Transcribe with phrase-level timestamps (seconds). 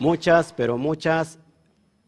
[0.00, 1.38] Muchas, pero muchas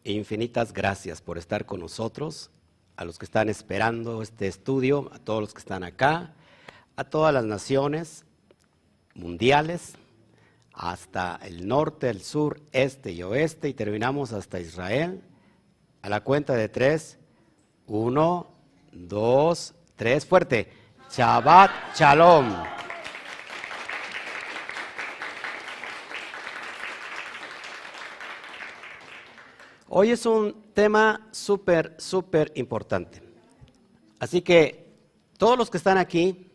[0.03, 2.49] e infinitas gracias por estar con nosotros,
[2.95, 6.33] a los que están esperando este estudio, a todos los que están acá,
[6.95, 8.25] a todas las naciones
[9.13, 9.93] mundiales,
[10.73, 15.21] hasta el norte, el sur, este y oeste, y terminamos hasta Israel.
[16.01, 17.19] A la cuenta de tres,
[17.85, 18.47] uno,
[18.91, 20.67] dos, tres, fuerte.
[21.11, 22.55] Shabbat Shalom.
[29.95, 33.21] Hoy es un tema súper, súper importante.
[34.17, 34.91] Así que
[35.37, 36.49] todos los que están aquí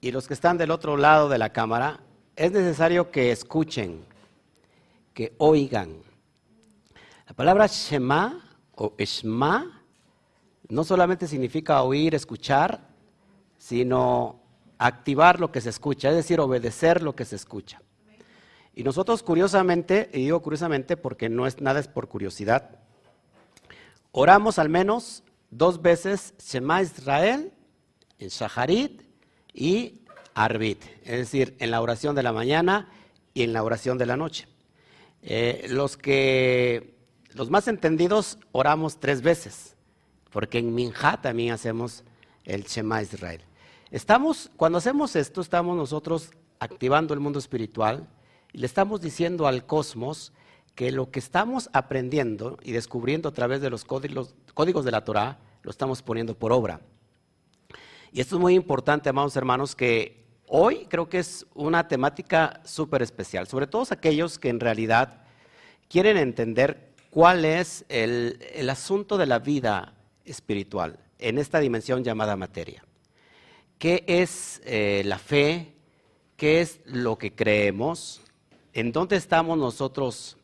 [0.00, 2.00] y los que están del otro lado de la cámara,
[2.34, 4.02] es necesario que escuchen,
[5.12, 5.98] que oigan.
[7.26, 8.42] La palabra Shema
[8.74, 9.82] o Shema
[10.70, 12.88] no solamente significa oír, escuchar,
[13.58, 14.40] sino
[14.78, 17.82] activar lo que se escucha, es decir, obedecer lo que se escucha.
[18.74, 22.78] Y nosotros curiosamente, y digo curiosamente porque no es nada es por curiosidad,
[24.12, 27.52] oramos al menos dos veces Shema Israel
[28.18, 29.02] en Shaharit
[29.52, 30.00] y
[30.34, 32.90] Arbit, es decir, en la oración de la mañana
[33.34, 34.48] y en la oración de la noche.
[35.22, 36.96] Eh, los que
[37.34, 39.76] los más entendidos oramos tres veces,
[40.30, 42.04] porque en Minja también hacemos
[42.44, 43.42] el Shema Israel.
[43.90, 48.08] Estamos, cuando hacemos esto, estamos nosotros activando el mundo espiritual,
[48.52, 50.32] le estamos diciendo al cosmos
[50.74, 55.38] que lo que estamos aprendiendo y descubriendo a través de los códigos, de la Torah
[55.62, 56.80] lo estamos poniendo por obra.
[58.10, 63.02] Y esto es muy importante, amados hermanos, que hoy creo que es una temática súper
[63.02, 65.22] especial, sobre todo aquellos que en realidad
[65.88, 69.94] quieren entender cuál es el, el asunto de la vida
[70.24, 72.84] espiritual en esta dimensión llamada materia.
[73.78, 75.74] ¿Qué es eh, la fe?
[76.36, 78.21] ¿Qué es lo que creemos?
[78.74, 80.38] ¿En dónde estamos nosotros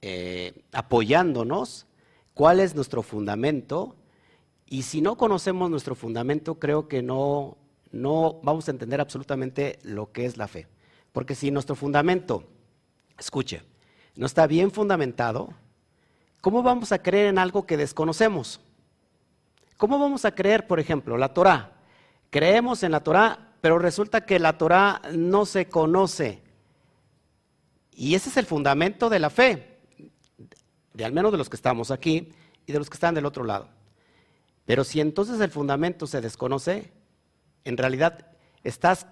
[0.00, 1.86] eh, apoyándonos?
[2.32, 3.96] ¿Cuál es nuestro fundamento?
[4.66, 7.56] Y si no conocemos nuestro fundamento, creo que no,
[7.90, 10.68] no vamos a entender absolutamente lo que es la fe.
[11.12, 12.44] Porque si nuestro fundamento,
[13.18, 13.62] escuche,
[14.14, 15.48] no está bien fundamentado,
[16.40, 18.60] ¿cómo vamos a creer en algo que desconocemos?
[19.76, 21.72] ¿Cómo vamos a creer, por ejemplo, la Torah?
[22.30, 26.46] Creemos en la Torah, pero resulta que la Torah no se conoce.
[27.98, 29.80] Y ese es el fundamento de la fe,
[30.94, 32.32] de al menos de los que estamos aquí
[32.64, 33.68] y de los que están del otro lado.
[34.66, 36.92] Pero si entonces el fundamento se desconoce,
[37.64, 38.28] en realidad
[38.62, 39.08] estás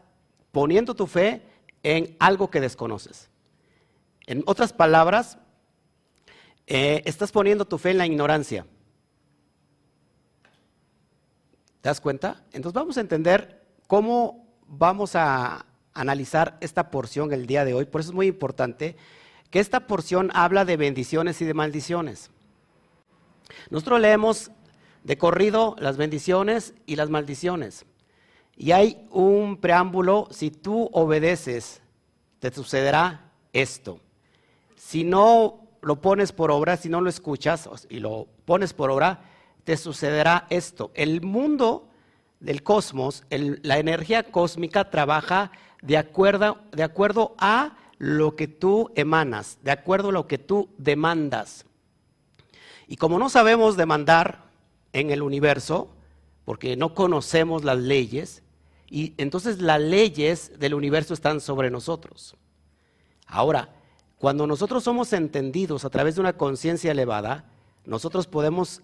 [0.53, 1.43] poniendo tu fe
[1.83, 3.29] en algo que desconoces.
[4.25, 5.37] En otras palabras,
[6.69, 8.67] eh, estás poniendo tu fe en la ignorancia.
[11.81, 12.45] ¿Te das cuenta?
[12.53, 17.87] Entonces vamos a entender cómo vamos a analizar esta porción el día de hoy.
[17.87, 18.97] Por eso es muy importante
[19.51, 22.31] que esta porción habla de bendiciones y de maldiciones.
[23.71, 24.51] Nosotros leemos
[25.05, 27.87] de corrido las bendiciones y las maldiciones.
[28.56, 31.81] Y hay un preámbulo, si tú obedeces,
[32.39, 34.01] te sucederá esto.
[34.77, 39.21] Si no lo pones por obra, si no lo escuchas y lo pones por obra,
[39.65, 40.91] te sucederá esto.
[40.95, 41.89] El mundo
[42.41, 49.59] del cosmos, la energía cósmica trabaja de acuerdo, de acuerdo a lo que tú emanas,
[49.62, 51.64] de acuerdo a lo que tú demandas.
[52.87, 54.44] Y como no sabemos demandar
[54.92, 55.91] en el universo,
[56.44, 58.42] porque no conocemos las leyes,
[58.88, 62.37] y entonces las leyes del universo están sobre nosotros.
[63.26, 63.70] Ahora,
[64.19, 67.44] cuando nosotros somos entendidos a través de una conciencia elevada,
[67.84, 68.82] nosotros podemos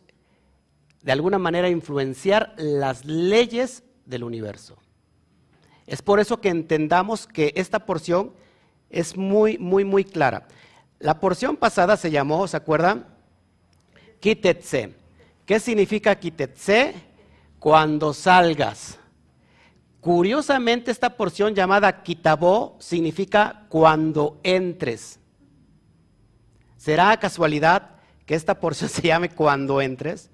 [1.03, 4.77] de alguna manera influenciar las leyes del universo.
[5.87, 8.33] Es por eso que entendamos que esta porción
[8.91, 10.47] es muy, muy, muy clara.
[10.99, 13.07] La porción pasada se llamó, ¿se acuerdan?
[14.21, 14.95] Kitetse.
[15.45, 16.95] ¿Qué significa kitetse?
[17.59, 18.99] Cuando salgas.
[20.01, 25.19] Curiosamente, esta porción llamada kitabó significa cuando entres.
[26.77, 27.91] ¿Será casualidad
[28.27, 30.31] que esta porción se llame cuando entres?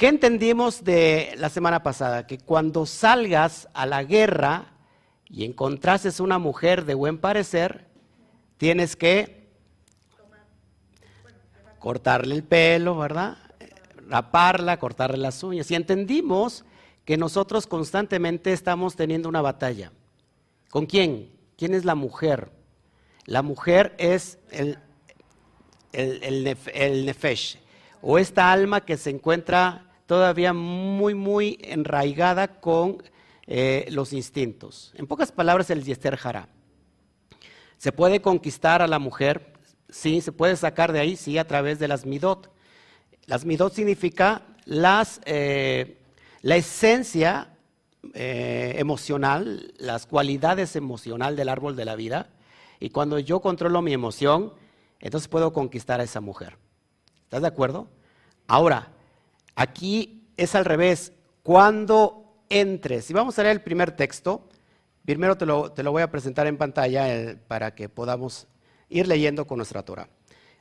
[0.00, 2.26] ¿Qué entendimos de la semana pasada?
[2.26, 4.72] Que cuando salgas a la guerra
[5.28, 7.84] y encontrases una mujer de buen parecer,
[8.56, 9.50] tienes que
[11.78, 13.36] cortarle el pelo, ¿verdad?
[14.08, 15.70] Raparla, cortarle las uñas.
[15.70, 16.64] Y entendimos
[17.04, 19.92] que nosotros constantemente estamos teniendo una batalla.
[20.70, 21.30] ¿Con quién?
[21.58, 22.50] ¿Quién es la mujer?
[23.26, 24.78] La mujer es el,
[25.92, 27.58] el, el nefesh,
[28.00, 33.00] o esta alma que se encuentra todavía muy, muy enraigada con
[33.46, 34.92] eh, los instintos.
[34.96, 36.48] En pocas palabras, el Yester Jara.
[37.78, 39.52] Se puede conquistar a la mujer,
[39.88, 42.50] Sí, se puede sacar de ahí, sí, a través de las midot.
[43.26, 46.00] Las midot significa las, eh,
[46.42, 47.56] la esencia
[48.14, 52.30] eh, emocional, las cualidades emocionales del árbol de la vida.
[52.80, 54.54] Y cuando yo controlo mi emoción,
[54.98, 56.56] entonces puedo conquistar a esa mujer.
[57.24, 57.88] ¿Estás de acuerdo?
[58.48, 58.90] Ahora,
[59.60, 61.12] aquí es al revés.
[61.42, 64.48] Cuando entres, y vamos a leer el primer texto,
[65.04, 68.46] primero te lo, voy a presentar en pantalla eh, para que podamos
[68.88, 70.08] ir leyendo con nuestra Torah.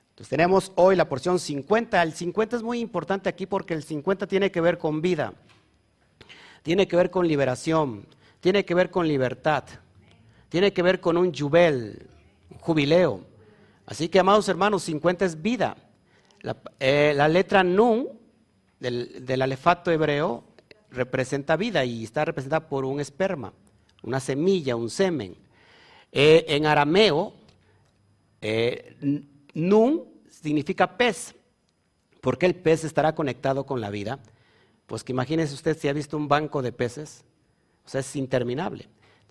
[0.09, 2.01] Entonces tenemos hoy la porción 50.
[2.03, 5.33] El 50 es muy importante aquí porque el 50 tiene que ver con vida,
[6.61, 8.05] tiene que ver con liberación,
[8.41, 9.63] tiene que ver con libertad,
[10.49, 12.05] tiene que ver con un jubel,
[12.59, 13.21] jubileo.
[13.85, 15.77] Así que, amados hermanos, 50 es vida.
[16.41, 18.18] La, eh, letra nun
[18.79, 20.43] del, alefato hebreo
[20.91, 23.53] representa vida y está representada por un esperma,
[24.03, 25.35] una semilla, un semen.
[26.11, 27.33] Eh, en arameo,
[28.41, 28.95] eh,
[29.53, 31.35] nun significa pez.
[32.21, 34.19] ¿Por qué el pez estará conectado con la vida?
[34.87, 37.23] Pues que imagínese usted si ha visto un banco de peces,
[37.85, 38.87] o sea, es interminable.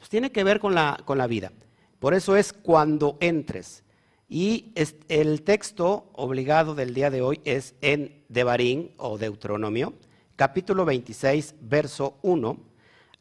[0.09, 1.53] Tiene que ver con la, con la vida.
[1.99, 3.83] Por eso es cuando entres.
[4.31, 4.75] Y
[5.09, 9.95] el texto obligado del día de hoy es en Devarim o Deuteronomio,
[10.37, 12.61] capítulo 26, verso 1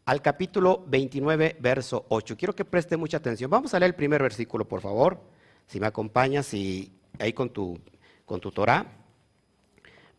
[0.04, 2.36] al capítulo 29, verso 8.
[2.36, 3.50] Quiero que preste mucha atención.
[3.50, 5.22] Vamos a leer el primer versículo, por favor.
[5.66, 7.80] Si me acompañas y ahí con tu,
[8.26, 8.86] con tu Torah.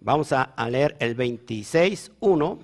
[0.01, 2.59] Vamos a, leer el 26, 1.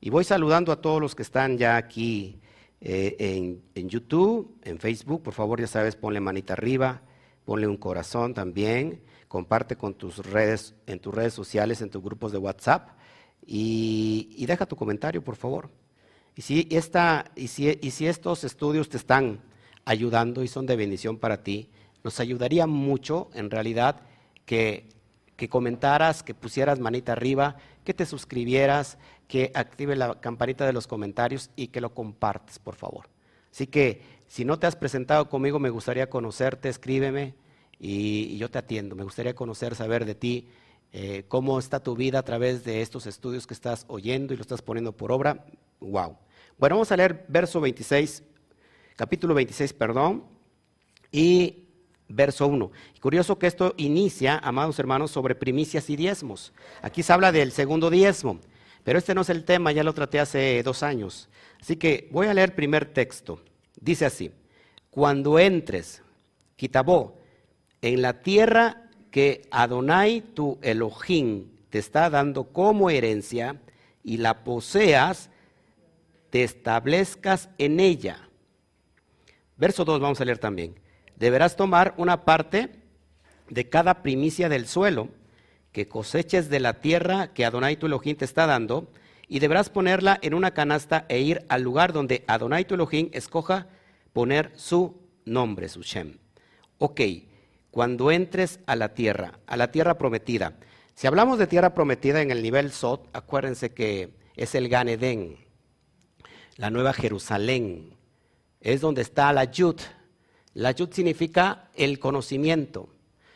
[0.00, 2.40] Y voy saludando a todos los que están ya aquí
[2.80, 5.22] eh, en, en YouTube, en Facebook.
[5.22, 7.02] Por favor, ya sabes, ponle manita arriba
[7.44, 12.32] ponle un corazón también, comparte con tus redes, en tus redes sociales, en tus grupos
[12.32, 12.90] de WhatsApp
[13.46, 15.70] y, deja tu comentario, por favor.
[16.34, 16.68] Y si,
[18.06, 19.40] estos estudios te están
[19.84, 21.68] ayudando y son de bendición para ti,
[22.04, 24.02] nos ayudaría mucho, en realidad,
[24.46, 24.88] que,
[25.50, 28.96] comentaras, que pusieras manita arriba, que te suscribieras,
[29.26, 33.08] que active la campanita de los comentarios y que lo compartes, por favor.
[33.50, 34.02] Así que
[34.32, 37.34] si no te has presentado conmigo, me gustaría conocerte, escríbeme
[37.78, 38.96] y, yo te atiendo.
[38.96, 40.48] Me gustaría conocer, saber de ti,
[40.90, 44.40] eh, cómo está tu vida a través de estos estudios que estás oyendo y lo
[44.40, 45.44] estás poniendo por obra.
[45.80, 46.16] Wow.
[46.56, 48.22] Bueno, vamos a leer verso 26,
[48.96, 50.24] capítulo 26, perdón,
[51.10, 51.66] y
[52.08, 52.70] verso 1.
[53.02, 56.54] Curioso que esto inicia, amados hermanos, sobre primicias y diezmos.
[56.80, 58.40] Aquí se habla del segundo diezmo,
[58.82, 61.28] pero este no es el tema, ya lo traté hace dos años.
[61.60, 63.38] Así que voy a leer primer texto.
[63.82, 64.30] Dice así,
[64.90, 66.02] cuando entres,
[66.54, 67.18] Kitabó,
[67.80, 73.56] en la tierra que Adonai tu Elohim te está dando como herencia
[74.04, 75.30] y la poseas,
[76.30, 78.28] te establezcas en ella.
[79.56, 80.78] Verso 2 vamos a leer también.
[81.16, 82.70] Deberás tomar una parte
[83.50, 85.08] de cada primicia del suelo
[85.72, 88.92] que coseches de la tierra que Adonai tu Elohim te está dando
[89.32, 93.66] y deberás ponerla en una canasta e ir al lugar donde Adonai tu Elohim escoja
[94.12, 96.18] poner su nombre, su Shem.
[96.76, 97.00] Ok,
[97.70, 100.58] cuando entres a la tierra, a la tierra prometida.
[100.94, 105.38] Si hablamos de tierra prometida en el nivel Sot, acuérdense que es el Gan Eden,
[106.58, 107.96] la nueva Jerusalén.
[108.60, 109.80] Es donde está la Yud.
[110.52, 112.90] La Yud significa el conocimiento.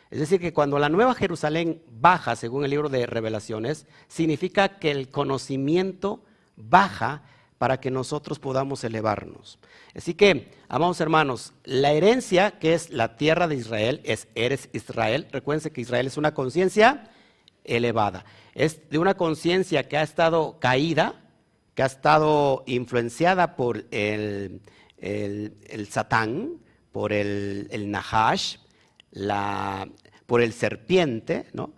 [0.09, 4.91] Es decir, que cuando la nueva Jerusalén baja, según el libro de revelaciones, significa que
[4.91, 6.23] el conocimiento
[6.55, 7.23] baja
[7.57, 9.59] para que nosotros podamos elevarnos.
[9.95, 15.27] Así que, amados hermanos, la herencia que es la tierra de Israel es eres Israel.
[15.31, 17.09] Recuerden que Israel es una conciencia
[17.63, 18.25] elevada.
[18.53, 21.15] Es de una conciencia que ha estado caída,
[21.73, 24.61] que ha estado influenciada por el,
[24.97, 26.59] el, Satán,
[26.91, 28.57] por el, el Nahash,
[29.11, 29.87] la,
[30.25, 31.71] por el serpiente, ¿no?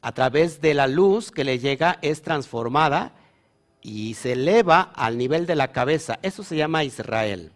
[0.00, 3.14] a través de la luz que le llega es transformada
[3.82, 6.18] y se eleva al nivel de la cabeza.
[6.22, 7.52] Eso se llama Israel.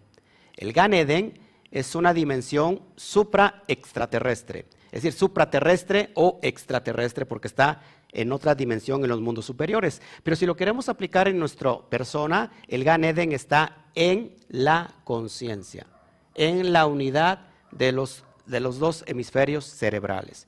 [0.57, 1.39] El Gan Eden
[1.71, 9.03] es una dimensión supra extraterrestre, es decir, supraterrestre o extraterrestre porque está en otra dimensión
[9.03, 10.03] en los mundos superiores.
[10.23, 15.87] Pero si lo queremos aplicar en nuestra persona, el Gan Eden está en la conciencia,
[16.35, 20.47] en la unidad de los de los dos hemisferios cerebrales.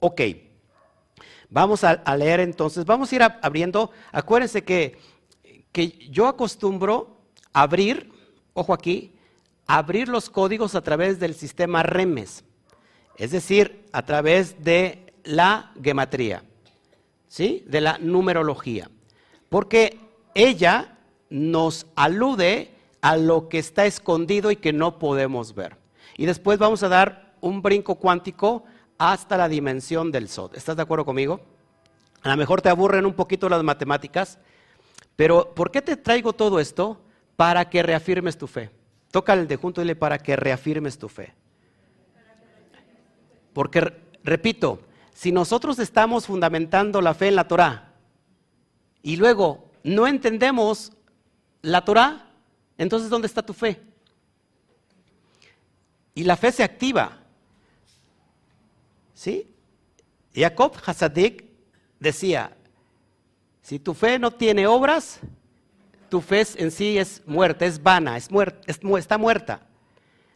[0.00, 0.20] Ok,
[1.48, 4.98] vamos a, leer entonces, vamos a ir abriendo, acuérdense que,
[5.72, 7.18] que yo acostumbro
[7.52, 8.10] abrir,
[8.52, 9.14] ojo aquí,
[9.66, 12.44] abrir los códigos a través del sistema REMES,
[13.16, 16.44] es decir, a través de la gematría,
[17.28, 17.64] ¿sí?
[17.66, 18.90] De la numerología,
[19.48, 19.98] porque
[20.34, 20.98] ella
[21.30, 25.76] nos alude a lo que está escondido y que no podemos ver.
[26.16, 28.64] Y después vamos a dar un brinco cuántico
[28.96, 30.56] hasta la dimensión del Sod.
[30.56, 31.42] ¿Estás de acuerdo conmigo?
[32.22, 34.38] A lo mejor te aburren un poquito las matemáticas,
[35.14, 37.02] pero ¿por qué te traigo todo esto?
[37.36, 38.70] Para que reafirmes tu fe.
[39.10, 41.34] Toca el de junto y dile para que reafirmes tu fe.
[43.52, 44.80] Porque, repito,
[45.12, 47.92] si nosotros estamos fundamentando la fe en la Torah
[49.02, 50.92] y luego no entendemos
[51.60, 52.26] la Torah,
[52.78, 53.82] entonces ¿dónde está tu fe?
[56.14, 57.23] Y la fe se activa.
[59.14, 59.48] ¿Sí?
[60.34, 61.44] Jacob Hasadik
[62.00, 62.56] decía,
[63.62, 65.20] si tu fe no tiene obras,
[66.08, 68.28] tu fe en sí es muerta, es vana, es
[68.98, 69.60] está muerta.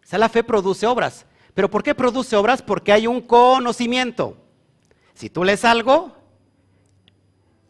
[0.02, 1.26] O sea, la fe produce obras.
[1.52, 2.62] ¿Pero por qué produce obras?
[2.62, 4.36] Porque hay un conocimiento.
[5.14, 6.16] Si tú lees algo,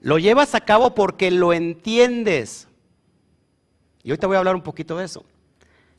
[0.00, 2.68] lo llevas a cabo porque lo entiendes.
[4.02, 5.24] Y hoy te voy a hablar un poquito de eso.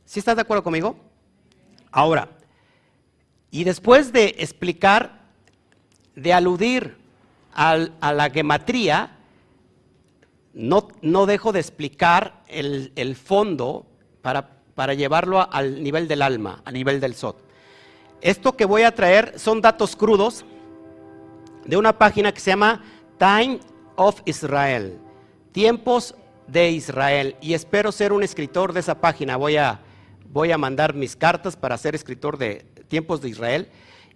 [0.04, 0.96] ¿Sí estás de acuerdo conmigo?
[1.90, 2.28] Ahora,
[3.50, 5.20] y después de explicar,
[6.14, 6.96] de aludir
[7.52, 9.16] a la gematría,
[10.54, 13.86] no, no, dejo de explicar el, fondo
[14.22, 17.38] para, para, llevarlo al nivel del alma, a nivel del SOT.
[18.20, 20.44] Esto que voy a traer son datos crudos
[21.64, 22.82] de una página que se llama
[23.18, 23.60] Time
[23.96, 24.98] of Israel,
[25.52, 26.14] Tiempos
[26.46, 29.36] de Israel, y espero ser un escritor de esa página.
[29.36, 29.80] Voy a,
[30.32, 33.68] voy a mandar mis cartas para ser escritor de Tiempos de Israel.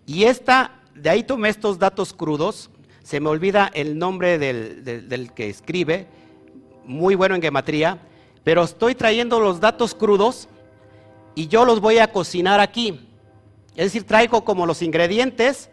[0.05, 2.69] Y esta, de ahí tomé estos datos crudos,
[3.03, 6.07] se me olvida el nombre del, del que escribe,
[6.85, 7.99] muy bueno en gematría,
[8.43, 10.49] pero estoy trayendo los datos crudos
[11.35, 13.09] y yo los voy a cocinar aquí.
[13.75, 15.71] Es decir, traigo como los ingredientes,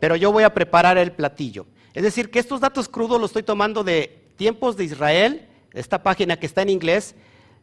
[0.00, 1.66] pero yo voy a preparar el platillo.
[1.94, 6.38] Es decir, que estos datos crudos los estoy tomando de Tiempos de Israel, esta página
[6.38, 7.14] que está en inglés,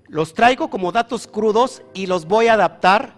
[0.08, 3.15] los traigo como datos crudos y los voy a adaptar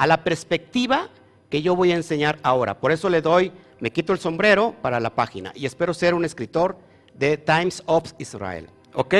[0.00, 1.10] a la perspectiva
[1.50, 2.80] que yo voy a enseñar ahora.
[2.80, 6.24] Por eso le doy, me quito el sombrero para la página y espero ser un
[6.24, 6.78] escritor
[7.12, 8.70] de Times of Israel.
[8.94, 9.14] ¿Ok?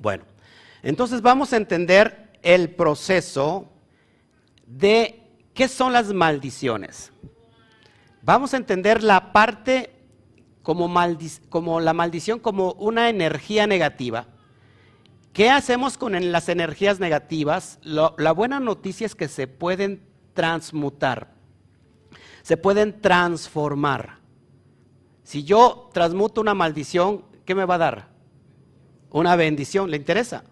[0.00, 0.24] Bueno,
[0.82, 3.68] entonces vamos a entender el proceso
[4.66, 5.20] de
[5.52, 7.12] qué son las maldiciones.
[8.22, 9.90] Vamos a entender la parte
[10.62, 10.90] como,
[11.50, 14.26] como la maldición como una energía negativa.
[15.36, 17.78] ¿Qué hacemos con las energías negativas?
[17.82, 20.00] la buena noticia es que se pueden
[20.32, 21.34] transmutar,
[22.40, 24.20] se pueden transformar.
[25.24, 28.08] Si yo transmuto una maldición, ¿qué me va a dar?
[29.10, 30.42] una bendición, ¿le interesa?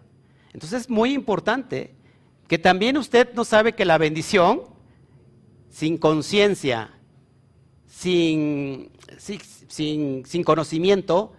[0.53, 1.95] Entonces es muy importante
[2.47, 4.65] que también usted no sabe que la bendición,
[5.71, 6.93] sin conciencia,
[7.87, 11.33] sin, sin, sin conocimiento,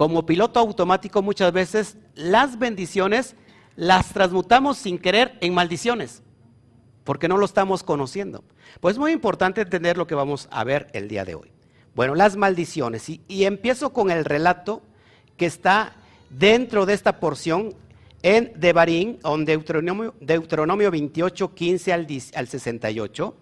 [0.00, 3.36] como piloto automático muchas veces las bendiciones
[3.76, 6.22] las transmutamos sin querer en maldiciones,
[7.04, 8.42] porque no lo estamos conociendo.
[8.80, 11.52] Pues es muy importante entender lo que vamos a ver el día de hoy.
[11.94, 13.10] Bueno, las maldiciones.
[13.10, 14.80] Y, empiezo con el relato
[15.36, 15.92] que está
[16.30, 17.74] dentro de esta porción
[18.22, 23.36] en Devarim, en Deuteronomio, Deuteronomio 28, 15 al, 68,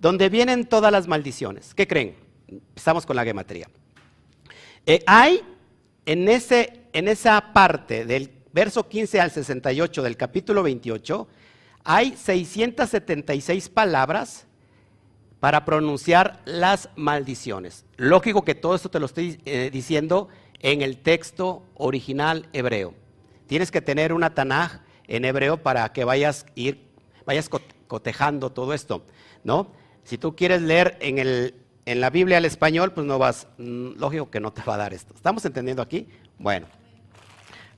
[0.00, 1.72] donde vienen todas las maldiciones.
[1.72, 2.16] ¿Qué creen?
[2.48, 3.68] Empezamos con la gematría.
[4.86, 5.44] Eh, hay
[6.06, 11.28] en, ese, en esa parte del verso 15 al 68 del capítulo 28,
[11.84, 14.46] hay 676 palabras
[15.40, 17.84] para pronunciar las maldiciones.
[17.96, 20.28] Lógico que todo esto te lo estoy eh, diciendo
[20.60, 22.94] en el texto original hebreo.
[23.46, 26.86] Tienes que tener una Tanaj en hebreo para que vayas ir,
[27.24, 27.48] vayas
[27.88, 29.04] cotejando todo esto,
[29.42, 29.72] ¿no?
[30.04, 31.54] Si tú quieres leer en, el,
[31.86, 34.78] en la Biblia al español, pues no vas, mm, lógico que no te va a
[34.78, 35.14] dar esto.
[35.14, 36.08] ¿Estamos entendiendo aquí?
[36.38, 36.66] Bueno,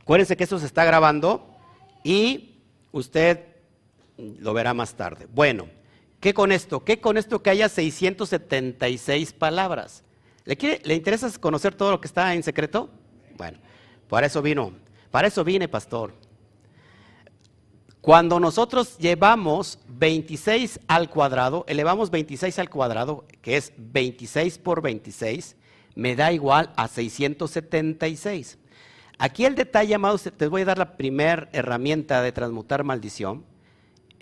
[0.00, 1.56] acuérdense que esto se está grabando
[2.04, 2.60] y
[2.92, 3.46] usted
[4.16, 5.26] lo verá más tarde.
[5.32, 5.68] Bueno,
[6.20, 6.84] ¿qué con esto?
[6.84, 10.04] ¿Qué con esto que haya 676 palabras?
[10.44, 12.90] ¿Le, interesa conocer todo lo que está en secreto?
[13.36, 13.58] Bueno,
[14.08, 14.72] para eso vino,
[15.10, 16.14] para eso vine, pastor.
[18.02, 25.54] Cuando nosotros llevamos 26 al cuadrado, elevamos 26 al cuadrado, que es 26 por 26,
[25.94, 28.58] me da igual a 676.
[29.18, 33.44] Aquí el detalle, amados, te voy a dar la primera herramienta de transmutar maldición.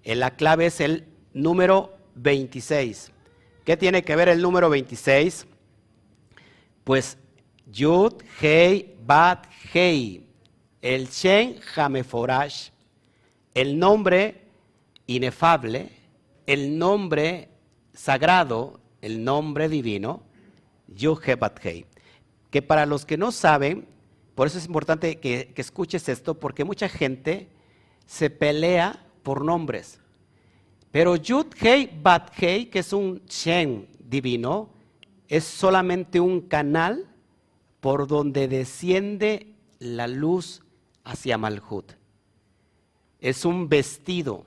[0.04, 3.10] Eh, la clave es el número 26.
[3.64, 5.46] ¿Qué tiene que ver el número 26?
[6.84, 7.16] Pues
[7.66, 10.26] Yud, Hei, Bat, Hei,
[10.82, 12.68] el Shen Hameforash,
[13.54, 14.42] el nombre
[15.07, 15.90] inefable,
[16.47, 17.49] el nombre
[17.92, 20.23] sagrado, el nombre divino,
[20.88, 21.87] Yud, He, Bat, Hei.
[22.50, 23.87] Que para los que no saben,
[24.35, 27.49] por eso es importante que, escuches esto, porque mucha gente
[28.07, 30.00] se pelea por nombres.
[30.90, 34.71] Pero Yud Hei, que es un Shen divino,
[35.28, 37.07] es solamente un canal
[37.80, 40.62] por donde desciende la luz
[41.04, 42.00] hacia Malhut.
[43.20, 44.46] Es un vestido.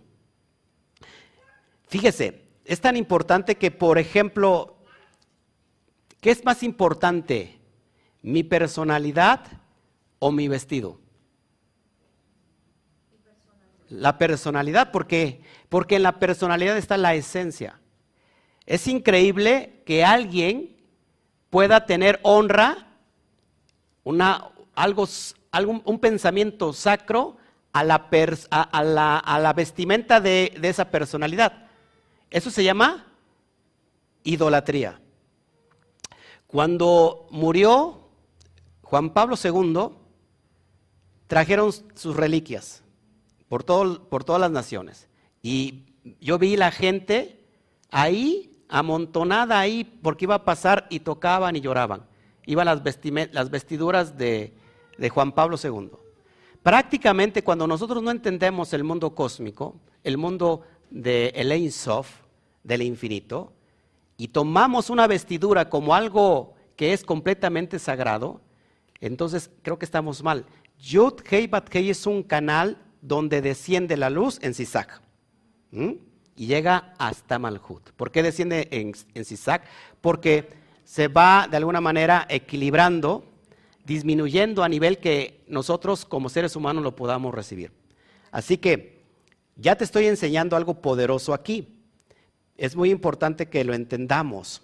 [1.88, 4.78] Fíjese, es tan importante que, por ejemplo,
[6.22, 7.60] ¿qué es más importante?
[8.22, 9.46] ¿Mi personalidad
[10.20, 11.00] o mi vestido?
[13.90, 15.42] La personalidad, ¿por qué?
[15.70, 17.80] Porque en la personalidad está la esencia.
[18.66, 20.76] Es increíble que alguien
[21.50, 22.88] pueda tener honra,
[24.04, 25.08] una, algo,
[25.86, 27.38] un pensamiento sacro
[27.74, 31.68] a la, a, la, vestimenta de, de esa personalidad.
[32.30, 33.08] Eso se llama
[34.24, 35.02] idolatría.
[36.48, 38.10] Cuando murió
[38.84, 39.90] Juan Pablo II,
[41.26, 42.84] trajeron sus reliquias
[43.50, 45.08] por, todo, por todas las naciones.
[45.42, 45.86] Y
[46.22, 47.44] yo vi la gente
[47.90, 52.06] ahí, amontonada ahí, porque iba a pasar y tocaban y lloraban.
[52.46, 52.82] Iban las,
[53.32, 54.54] las vestiduras de,
[54.98, 55.90] de Juan Pablo II.
[56.64, 62.10] Prácticamente cuando nosotros no entendemos el mundo cósmico, el mundo de el Sof,
[62.64, 63.52] del infinito,
[64.16, 68.40] y tomamos una vestidura como algo que es completamente sagrado,
[69.02, 70.46] entonces creo que estamos mal.
[70.80, 75.02] Yud Hei Bat Hei es un canal donde desciende la luz en Sisak
[75.72, 77.92] y llega hasta Malhut.
[77.98, 79.64] ¿Por qué desciende en, en Sisak?
[80.00, 80.50] Porque
[80.86, 83.26] se va de alguna manera equilibrando
[83.86, 87.72] disminuyendo a nivel que nosotros como seres humanos lo podamos recibir.
[88.32, 89.04] Así que
[89.56, 91.68] ya te estoy enseñando algo poderoso aquí.
[92.58, 94.62] Es muy importante que lo entendamos.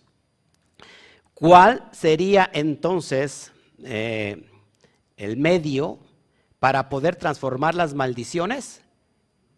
[1.34, 3.52] ¿Cuál sería entonces
[3.84, 4.50] eh,
[5.18, 6.00] el medio
[6.60, 8.82] para poder transformar las maldiciones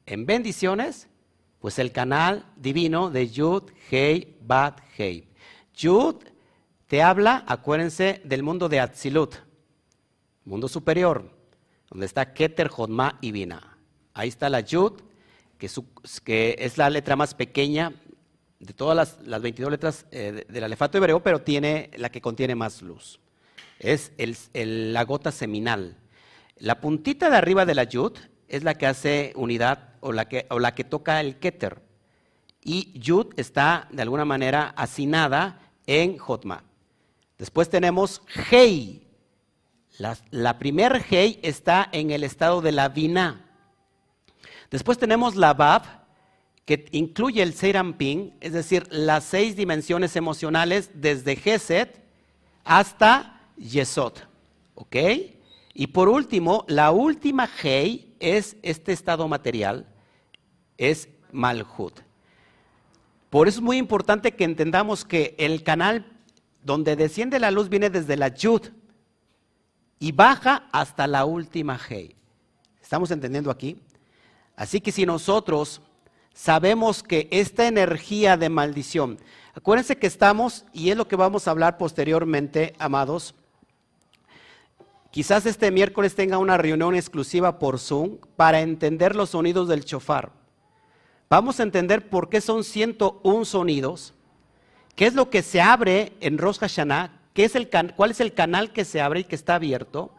[0.05, 1.07] en bendiciones?
[1.59, 5.27] Pues el canal divino de Yud, Hei, Bat, Hei.
[5.75, 6.15] Yud
[6.87, 9.35] te habla, acuérdense, del mundo de Atzilut
[10.45, 11.29] mundo superior,
[11.89, 13.77] donde está Keter, Jodma y Bina.
[14.13, 14.93] Ahí está la Yud,
[15.57, 17.93] que, es la letra más pequeña
[18.59, 22.81] de todas las, 22 letras eh, del alefato hebreo, pero tiene la que contiene más
[22.81, 23.19] luz.
[23.79, 24.11] Es
[24.53, 25.97] la gota seminal.
[26.57, 28.13] La puntita de arriba de la Yud
[28.47, 31.81] es la que hace unidad o la que, o la que toca el Keter.
[32.63, 36.63] Y Yud está de alguna manera asinada en Jotma.
[37.39, 39.00] Después tenemos Hei,
[40.01, 43.45] la, la primer Hei está en el estado de la Vina.
[44.71, 45.83] Después tenemos la Bab,
[46.65, 52.01] que incluye el Seramping, es decir, las seis dimensiones emocionales desde Geset
[52.63, 54.13] hasta Yesod.
[54.73, 54.95] ¿Ok?
[55.75, 59.85] Y por último, la última Hei es este estado material,
[60.77, 61.99] es Malhut.
[63.29, 66.05] Por eso es muy importante que entendamos que el canal
[66.63, 68.63] donde desciende la luz viene desde la Yud,
[70.01, 72.15] y baja hasta la última Hei.
[72.81, 73.77] ¿Estamos entendiendo aquí?
[74.55, 75.79] Así que si nosotros
[76.33, 79.19] sabemos que esta energía de maldición,
[79.53, 83.35] acuérdense que estamos, y es lo que vamos a hablar posteriormente, amados,
[85.11, 90.31] quizás este miércoles tenga una reunión exclusiva por Zoom para entender los sonidos del chofar.
[91.29, 94.15] Vamos a entender por qué son 101 sonidos,
[94.95, 98.71] qué es lo que se abre en Rosh Hashanah, es el cuál es el canal
[98.71, 100.13] que se abre y que está abierto,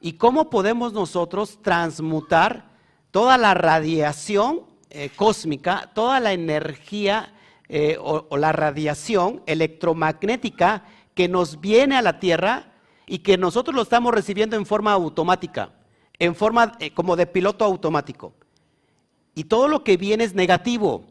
[0.00, 2.70] y cómo podemos nosotros transmutar
[3.10, 7.34] toda la radiación eh, cósmica, toda la energía
[7.68, 12.72] eh, o, la radiación electromagnética que nos viene a la Tierra
[13.06, 15.72] y que nosotros lo estamos recibiendo en forma automática,
[16.18, 18.34] en forma eh, como de piloto automático.
[19.34, 21.04] Y todo lo que viene es negativo.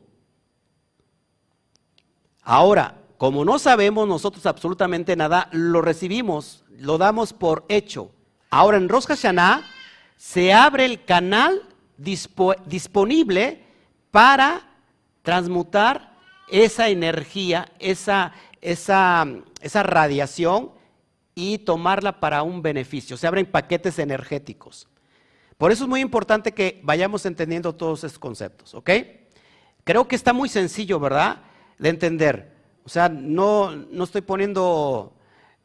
[2.44, 8.12] Ahora, como no sabemos nosotros absolutamente nada, lo recibimos, lo damos por hecho.
[8.50, 9.64] Ahora en Rosh Hashanah
[10.18, 11.62] se abre el canal
[11.98, 13.64] disponible
[14.12, 14.68] para
[15.22, 16.16] transmutar
[16.50, 19.26] esa energía, esa, esa,
[19.62, 20.72] esa radiación
[21.34, 23.18] y tomarla para un beneficio.
[23.18, 24.88] Se abren paquetes energéticos.
[25.58, 28.90] Por eso es muy importante que vayamos entendiendo todos esos conceptos, ¿ok?
[29.84, 31.42] Creo que está muy sencillo, ¿verdad?
[31.78, 32.55] De entender.
[32.86, 35.14] O sea, no, estoy poniendo,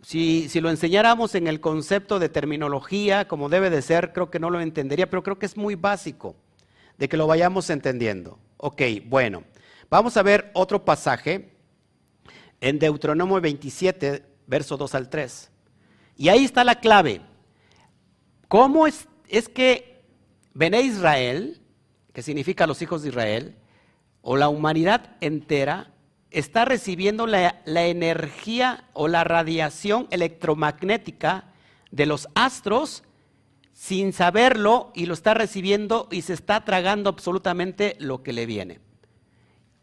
[0.01, 4.41] si, si, lo enseñáramos en el concepto de terminología como debe de ser, creo que
[4.41, 6.35] no lo entendería, pero creo que es muy básico
[6.97, 8.39] de que lo vayamos entendiendo.
[8.57, 9.45] Ok, bueno,
[9.91, 11.53] vamos a ver otro pasaje
[12.61, 15.51] en Deuteronomio 27, verso 2 al 3.
[16.17, 17.21] Y ahí está la clave.
[18.49, 20.03] ¿Cómo es, es que
[20.55, 21.61] Bené Israel,
[22.15, 23.57] que significa los hijos de Israel,
[24.23, 25.93] o la humanidad entera
[26.31, 31.45] está recibiendo la, energía o la radiación electromagnética
[31.91, 33.03] de los astros
[33.73, 38.81] sin saberlo y lo está recibiendo y se está tragando absolutamente lo que le viene.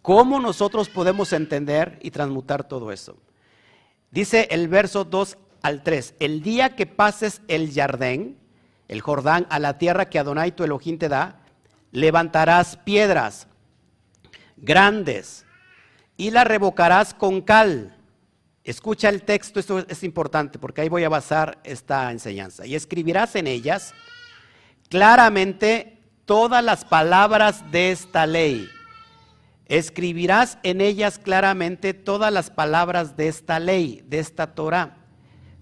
[0.02, 3.18] ¿Cómo nosotros podemos entender y transmutar todo eso?
[4.12, 8.38] Dice el verso 2 al 3, el día que pases el Jardín,
[8.88, 11.42] el Jordán, a la tierra que Adonai tu Elohim te da,
[11.92, 13.48] levantarás piedras
[14.56, 15.47] grandes
[16.18, 17.96] y las revocarás con cal.
[18.64, 22.66] Escucha el texto, esto es importante porque ahí voy a basar esta enseñanza.
[22.66, 23.94] Y escribirás en ellas
[24.90, 28.68] claramente todas las palabras de esta ley.
[29.68, 34.98] Escribirás en ellas claramente todas las palabras de esta ley, de esta Torah.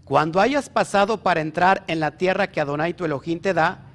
[0.04, 3.86] Cuando hayas pasado para entrar en la tierra que Adonai tu Elohim te da,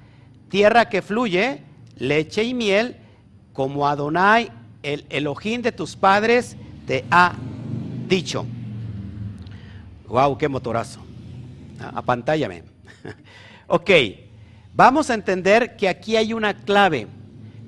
[0.49, 1.63] tierra que fluye
[1.95, 2.97] leche y miel,
[3.53, 4.51] como Adonai,
[4.83, 6.55] el Elohim de tus padres,
[6.87, 7.33] te ha
[8.07, 8.45] dicho.
[10.07, 10.99] Wow, qué motorazo.
[11.79, 12.63] Ah, apantállame.
[13.67, 13.89] ok,
[14.73, 17.07] vamos a entender que aquí hay una clave.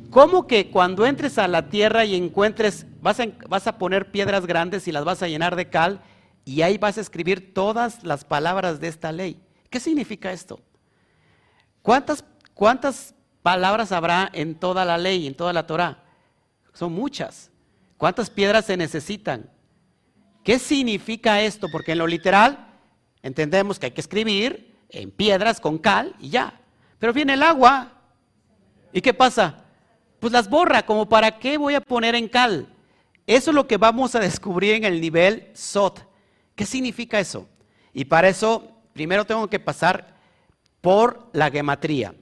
[0.10, 4.45] ¿Cómo que cuando entres a la tierra y encuentres, vas a, vas a poner piedras
[4.45, 6.02] grandes y las vas a llenar de cal
[6.45, 9.39] y ahí vas a escribir todas las palabras de esta ley?
[9.69, 10.60] ¿Qué significa esto?
[11.82, 12.23] ¿Cuántas,
[12.54, 16.03] cuántas palabras habrá en toda la ley, en toda la Torah?
[16.73, 17.51] Son muchas.
[17.97, 19.49] ¿Cuántas piedras se necesitan?
[20.43, 21.67] ¿Qué significa esto?
[21.71, 22.67] Porque en lo literal
[23.21, 26.59] entendemos que hay que escribir en piedras con cal y ya.
[26.99, 27.93] Pero viene el agua.
[28.91, 29.63] ¿Y qué pasa?
[30.19, 32.67] Pues las borra, como para qué voy a poner en cal.
[33.25, 36.01] Eso es lo que vamos a descubrir en el nivel SOT.
[36.55, 37.47] ¿Qué significa eso?
[37.93, 40.17] Y para eso, primero tengo que pasar
[40.81, 42.13] por la gematría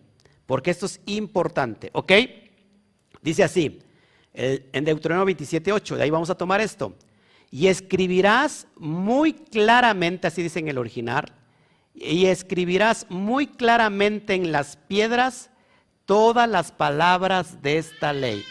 [0.51, 2.11] porque esto es importante, ¿ok?
[3.21, 3.79] Dice así,
[4.34, 6.96] en Deuteronomio 27, 8, de ahí vamos a tomar esto.
[7.50, 11.34] Y escribirás muy claramente, así dice en el original,
[11.94, 15.50] y escribirás muy claramente en las piedras
[16.06, 18.44] todas las palabras de esta ley.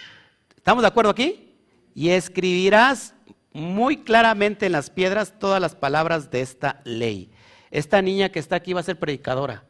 [0.57, 1.55] ¿Estamos de acuerdo aquí?
[1.95, 3.14] Y escribirás
[3.53, 7.31] muy claramente en las piedras todas las palabras de esta ley.
[7.71, 9.64] Esta niña que está aquí va a ser predicadora.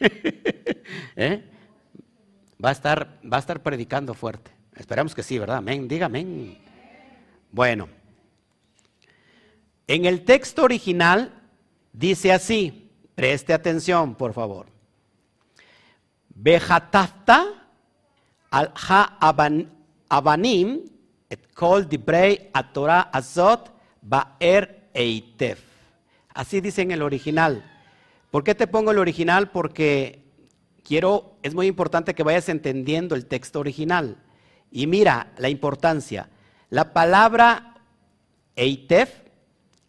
[1.16, 1.44] ¿Eh?
[2.62, 4.50] Va, a estar, va a estar predicando fuerte.
[4.76, 5.58] Esperamos que sí, ¿verdad?
[5.58, 5.86] Amén.
[5.86, 6.10] Diga.
[7.50, 7.88] Bueno,
[9.86, 11.32] en el texto original
[11.92, 14.66] dice así, preste atención, por favor.
[16.34, 17.46] Bejatafta
[18.50, 19.18] al ha
[20.08, 20.80] abanim
[21.30, 23.70] et kol dibrei a Torah azot
[24.02, 25.60] ba'er eitef.
[26.34, 27.64] Así dice en el original.
[28.30, 29.50] ¿Por qué te pongo el original?
[29.50, 30.24] Porque
[30.82, 34.16] quiero, es muy importante que vayas entendiendo el texto original.
[34.74, 36.28] Y mira la importancia.
[36.68, 37.76] La palabra
[38.56, 39.08] eitef,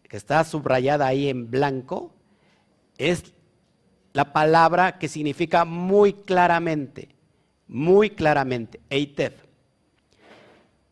[0.08, 2.14] que está subrayada ahí en blanco,
[2.96, 3.34] es
[4.12, 7.08] la palabra que significa muy claramente,
[7.66, 9.34] muy claramente, eitef.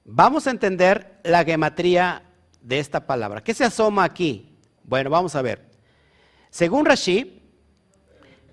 [0.05, 2.25] Vamos a entender la gematría
[2.63, 3.45] de esta palabra.
[3.45, 4.59] ¿Qué se asoma aquí?
[4.83, 5.71] Bueno, vamos a ver.
[6.51, 7.41] Según Rashi,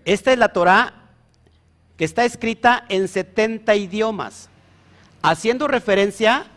[0.06, 1.10] esta es la Torah
[1.97, 4.50] que está escrita en 70 idiomas,
[5.21, 6.47] haciendo referencia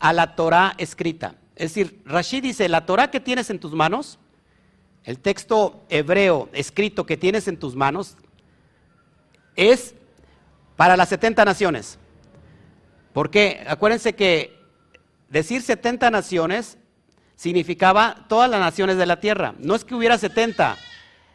[0.00, 1.34] a la Torah escrita.
[1.56, 4.18] Es decir, Rashid dice, la Torah que tienes en tus manos,
[5.04, 8.16] el texto hebreo escrito que tienes en tus manos,
[9.56, 9.94] es
[10.76, 11.98] para las 70 naciones.
[13.12, 14.58] Porque acuérdense que
[15.28, 16.78] decir 70 naciones
[17.36, 19.54] significaba todas las naciones de la tierra.
[19.58, 20.76] No es que hubiera 70,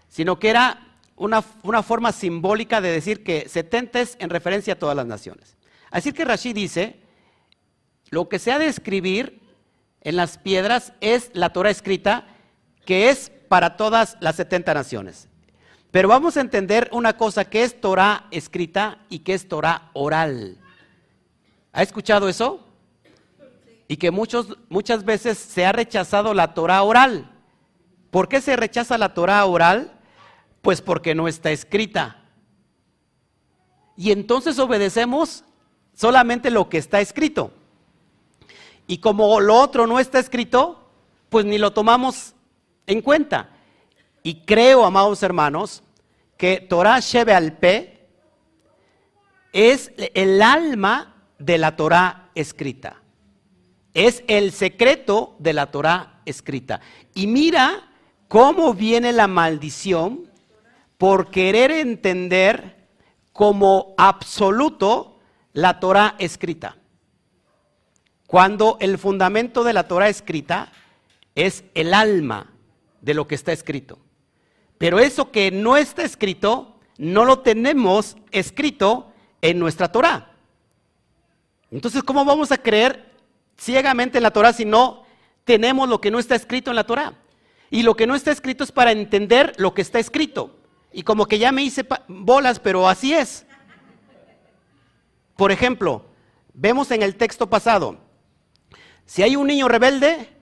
[0.09, 4.95] sino que era una, forma simbólica de decir que 70 es en referencia a todas
[4.95, 5.57] las naciones.
[5.91, 6.99] Así que Rashid dice,
[8.09, 9.41] lo que se ha de escribir
[10.01, 12.27] en las piedras es la Torah escrita,
[12.85, 15.27] que es para todas las 70 naciones.
[15.91, 20.57] Pero vamos a entender una cosa, que es Torah escrita y que es Torah oral.
[21.73, 22.65] ¿Ha escuchado eso?
[23.87, 27.31] Y que muchos, muchas veces se ha rechazado la Torah oral.
[28.11, 29.99] ¿Por qué se rechaza la Torah oral?
[30.61, 32.23] Pues porque no está escrita.
[33.95, 35.43] Y entonces obedecemos
[35.99, 37.51] solamente lo que está escrito.
[38.87, 40.89] Y como lo otro no está escrito,
[41.27, 42.35] pues ni lo tomamos
[42.87, 43.49] en cuenta.
[44.23, 45.83] Y creo, amados hermanos,
[46.37, 48.07] que Torah Shebe al P
[49.51, 53.01] es el alma de la Torah escrita.
[53.93, 56.79] Es el secreto de la Torah escrita.
[57.13, 57.89] Y mira
[58.29, 60.31] cómo viene la maldición
[60.97, 62.87] por querer entender
[63.33, 65.08] como absoluto
[65.53, 66.77] la Torah escrita.
[68.27, 70.71] Cuando el fundamento de la Torah escrita
[71.35, 72.53] es el alma
[73.01, 73.97] de lo que está escrito.
[74.77, 80.31] Pero eso que no está escrito, no lo tenemos escrito en nuestra Torah.
[81.71, 83.11] Entonces, ¿cómo vamos a creer
[83.57, 85.05] ciegamente en la Torah si no
[85.43, 87.13] tenemos lo que no está escrito en la Torah?
[87.71, 90.55] Y lo que no está escrito es para entender lo que está escrito.
[90.91, 93.45] Y como que ya me hice bolas, pero así es.
[95.39, 96.03] Por ejemplo,
[96.53, 97.97] vemos en el texto pasado,
[99.05, 100.35] si hay un niño rebelde,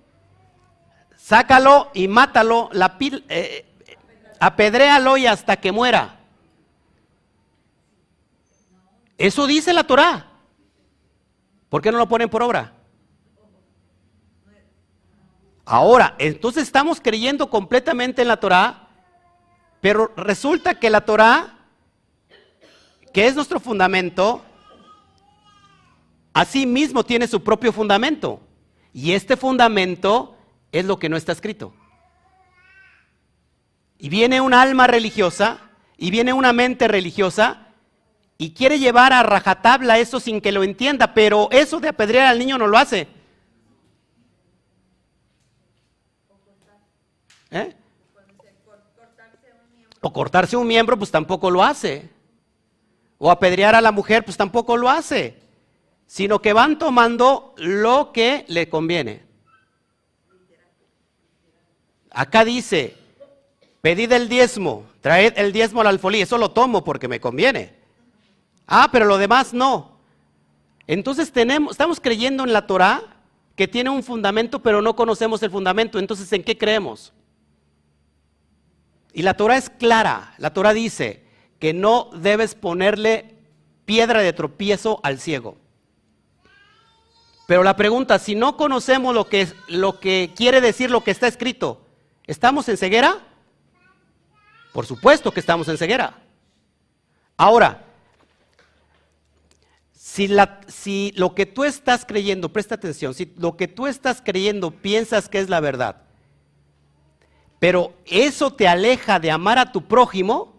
[1.16, 3.64] sácalo y mátalo, la eh,
[4.40, 6.20] apedréalo y hasta que muera.
[9.20, 10.32] Eso dice la Torah.
[11.70, 12.74] ¿Por qué no lo ponen por obra?
[15.64, 18.88] Ahora, entonces estamos creyendo completamente en la Torah,
[19.80, 21.60] pero resulta que la Torah,
[23.14, 24.44] que es nuestro fundamento,
[26.38, 28.40] así mismo tiene su propio fundamento.
[28.94, 30.38] Y este fundamento
[30.72, 31.74] es lo que no está escrito.
[33.98, 35.60] Y viene un alma religiosa,
[35.98, 37.70] y viene una mente religiosa,
[38.38, 42.38] y quiere llevar a rajatabla eso sin que lo entienda, pero eso de apedrear al
[42.38, 43.08] niño no lo hace.
[47.50, 47.76] ¿Eh?
[50.02, 52.12] O cortarse un miembro, pues tampoco lo hace.
[53.18, 55.47] O apedrear a la mujer, pues tampoco lo hace.
[56.08, 59.24] Sino que van tomando lo que le conviene.
[62.10, 62.96] Acá dice,
[63.82, 67.76] pedid el diezmo, traed el diezmo al alfolí, eso lo tomo porque me conviene.
[68.66, 70.00] Ah, pero lo demás no.
[70.88, 73.04] Entonces tenemos, estamos creyendo en la Torah
[73.56, 76.00] que tiene un fundamento, pero no conocemos el fundamento.
[76.00, 77.12] Entonces, ¿en qué creemos?
[79.14, 80.36] Y la Torah es clara.
[80.38, 81.24] La Torah dice
[81.60, 83.36] que no debes ponerle
[83.86, 85.58] piedra de tropiezo al ciego.
[87.48, 91.28] Pero la pregunta, si no conocemos lo que, lo que quiere decir lo que está
[91.28, 91.82] escrito,
[92.28, 93.20] ¿estamos en ceguera?
[94.74, 96.20] Por supuesto que estamos en ceguera.
[97.38, 97.86] Ahora,
[99.94, 104.22] si, la, si, lo que tú estás creyendo, presta atención, si lo que tú estás
[104.22, 106.02] creyendo piensas que es la verdad,
[107.60, 110.54] pero eso te aleja de amar a tu prójimo,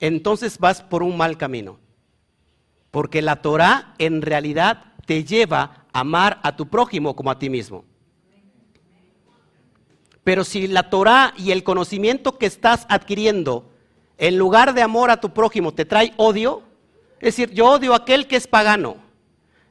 [0.00, 1.78] entonces vas por un mal camino.
[2.90, 7.50] Porque la Torah en realidad te lleva a amar a tu prójimo como a ti
[7.50, 7.84] mismo.
[10.22, 13.68] Pero si la Torah y el conocimiento que estás adquiriendo,
[14.18, 16.62] en lugar de amor a tu prójimo, te trae odio,
[17.14, 18.98] es decir, yo odio a aquel que es pagano,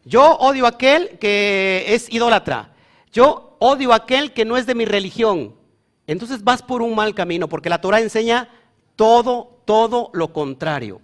[0.03, 2.73] yo odio a aquel que es idólatra,
[3.13, 5.55] yo odio a aquel que no es de mi religión,
[6.05, 8.49] entonces vas por un mal camino, porque la Torah enseña
[8.97, 10.99] todo, todo lo contrario.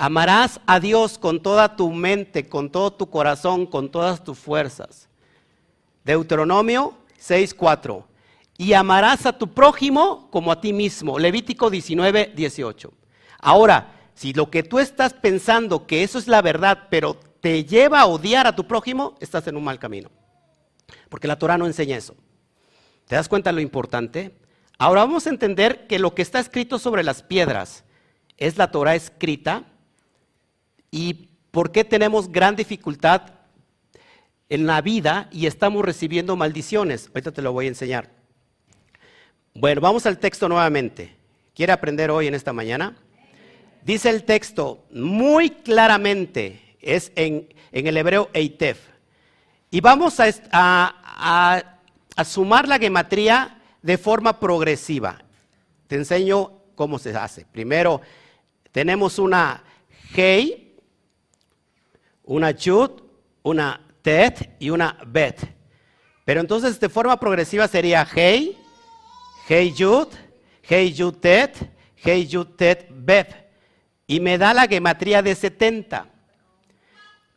[0.00, 5.08] Amarás a Dios con toda tu mente, con todo tu corazón, con todas tus fuerzas.
[6.04, 8.04] Deuteronomio 6:4.
[8.56, 11.18] Y amarás a tu prójimo como a ti mismo.
[11.18, 12.92] Levítico 19, 18.
[13.40, 18.00] Ahora, si lo que tú estás pensando que eso es la verdad, pero te lleva
[18.00, 20.10] a odiar a tu prójimo, estás en un mal camino.
[21.08, 22.14] Porque la Torah no enseña eso.
[23.06, 24.38] ¿Te das cuenta de lo importante?
[24.78, 27.82] Ahora vamos a entender que lo que está escrito sobre las piedras
[28.36, 29.64] es la Torah escrita
[30.90, 33.22] y por qué tenemos gran dificultad
[34.48, 37.08] en la vida y estamos recibiendo maldiciones.
[37.08, 38.10] Ahorita te lo voy a enseñar.
[39.54, 41.16] Bueno, vamos al texto nuevamente.
[41.54, 42.96] ¿Quiere aprender hoy en esta mañana?
[43.84, 48.78] Dice el texto muy claramente, es en, el hebreo Eitef.
[49.70, 51.78] Y vamos a, a
[52.18, 55.22] a sumar la gematría de forma progresiva.
[55.86, 57.44] Te enseño cómo se hace.
[57.44, 58.00] Primero
[58.72, 59.62] tenemos una
[60.16, 60.67] Hei,
[62.28, 62.90] una Yud,
[63.42, 65.40] una Tet y una Bet.
[66.24, 68.56] Pero entonces de forma progresiva sería Hei,
[69.48, 70.08] Hei Yud,
[70.68, 71.56] Hei Yud Tet,
[72.04, 73.34] Hei Yud Tet Bet.
[74.06, 76.06] Y me da la gematría de 70.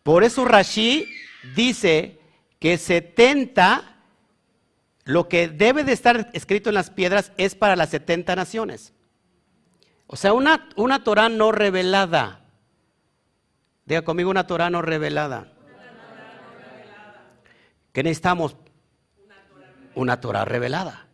[0.03, 1.07] Por eso Rashi
[1.55, 2.19] dice
[2.59, 3.95] que 70
[5.05, 8.93] lo que debe de estar escrito en las piedras es para las 70 naciones.
[10.05, 12.40] O sea, una, una Torah no revelada.
[13.85, 15.51] Diga conmigo una Torah no revelada.
[17.91, 18.55] ¿Qué necesitamos?
[19.95, 21.07] Una Torah revelada.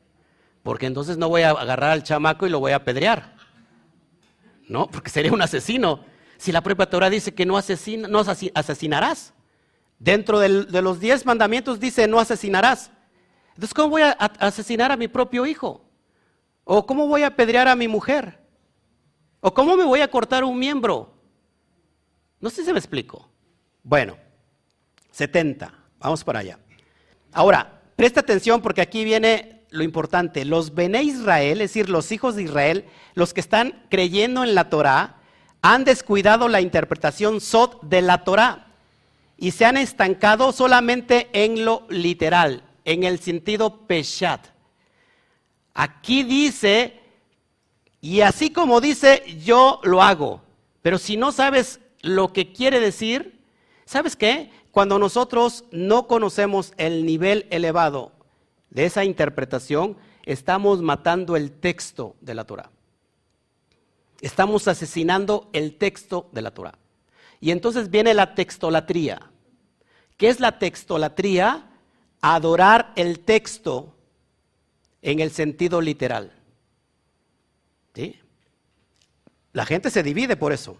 [0.64, 3.36] Porque entonces no voy a agarrar al chamaco y lo voy a apedrear.
[4.68, 6.04] No, porque sería un asesino.
[6.38, 9.34] Si la propia Torah dice que no, asesina, no asesinarás.
[9.98, 12.92] Dentro de los diez mandamientos dice no asesinarás.
[13.56, 15.84] Entonces, ¿cómo voy a asesinar a mi propio hijo?
[16.64, 18.40] ¿O cómo voy a apedrear a mi mujer?
[19.40, 21.17] ¿O cómo me voy a cortar un miembro?
[22.40, 23.28] No sé si me explico.
[23.84, 24.18] Bueno,
[25.12, 25.74] 70.
[26.00, 26.60] Vamos para allá.
[27.32, 30.46] Ahora, presta atención porque aquí viene lo importante.
[30.46, 34.70] Los Bene Israel, es decir, los hijos de Israel, los que están creyendo en la
[34.70, 35.18] Torah,
[35.62, 38.68] han descuidado la interpretación Sot de la Torah
[39.38, 44.48] y se han estancado solamente en lo literal, en el sentido Peshat.
[45.74, 47.00] Aquí dice,
[48.02, 50.42] y así como dice, yo lo hago.
[50.82, 53.40] Pero si no sabes lo que quiere decir,
[53.86, 54.52] ¿sabes qué?
[54.72, 58.12] Cuando nosotros no conocemos el nivel elevado
[58.70, 62.70] de esa interpretación, estamos matando el texto de la Torah.
[64.22, 66.78] Estamos asesinando el texto de la Torah.
[67.40, 69.32] Y entonces viene la textolatría.
[70.18, 71.70] ¿Qué es la textolatría?
[72.22, 73.96] Adorar el texto
[75.02, 76.34] en el sentido literal.
[77.94, 78.20] ¿Sí?
[79.54, 80.78] La gente se divide por eso.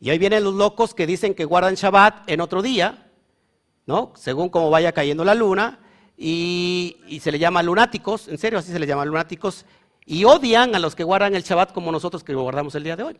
[0.00, 3.10] Y ahí vienen los locos que dicen que guardan Shabbat en otro día,
[3.86, 4.12] ¿no?
[4.16, 5.80] Según cómo vaya cayendo la luna,
[6.18, 9.64] y, se le llama lunáticos, en serio, así se le llama lunáticos,
[10.04, 12.96] y odian a los que guardan el Shabbat como nosotros que lo guardamos el día
[12.96, 13.16] de hoy.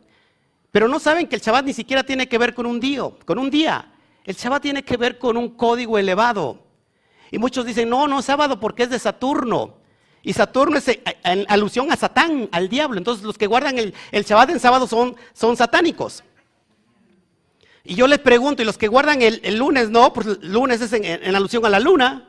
[0.71, 3.39] Pero no saben que el Shabbat ni siquiera tiene que ver con un día, con
[3.39, 3.93] un día.
[4.23, 6.59] El Shabbat tiene que ver con un código elevado.
[7.31, 9.75] Y muchos dicen, no, no sábado porque es de Saturno.
[10.23, 12.97] Y Saturno es en alusión a Satán, al diablo.
[12.97, 16.23] Entonces los que guardan el, el Shabbat en sábado son, son satánicos.
[17.89, 20.11] Y yo les pregunto, ¿y los que guardan el, lunes no?
[20.11, 22.27] Pues lunes es en, alusión a la luna.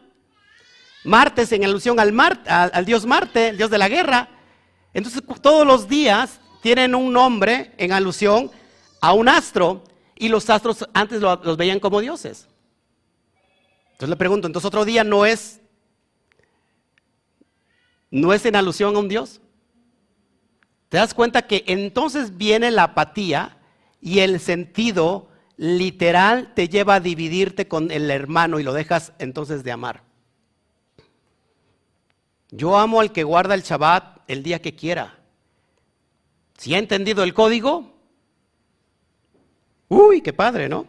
[1.03, 2.15] Martes en alusión al,
[2.47, 4.29] al dios Marte, el dios de la guerra.
[4.95, 8.53] Entonces todos los días tienen un nombre en alusión
[9.01, 9.83] a un astro
[10.15, 12.47] y los astros antes los veían como dioses.
[13.93, 15.61] Entonces le pregunto, entonces otro día no es
[18.13, 19.41] no es en alusión a un dios.
[20.89, 23.59] ¿Te das cuenta que entonces viene la apatía
[24.01, 25.28] y el sentido
[25.59, 30.03] literal te lleva a dividirte con el hermano y lo dejas entonces de amar?
[32.51, 35.19] Yo amo al que guarda el Shabbat el día que quiera.
[36.57, 37.93] Si ha entendido el código,
[39.89, 40.87] uy, qué padre, ¿no?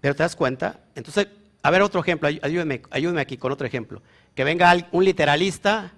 [0.00, 1.28] Pero te das cuenta, entonces,
[1.62, 4.02] a ver otro ejemplo, ayúdeme, ayúdeme aquí con otro ejemplo.
[4.34, 5.92] Que venga un literalista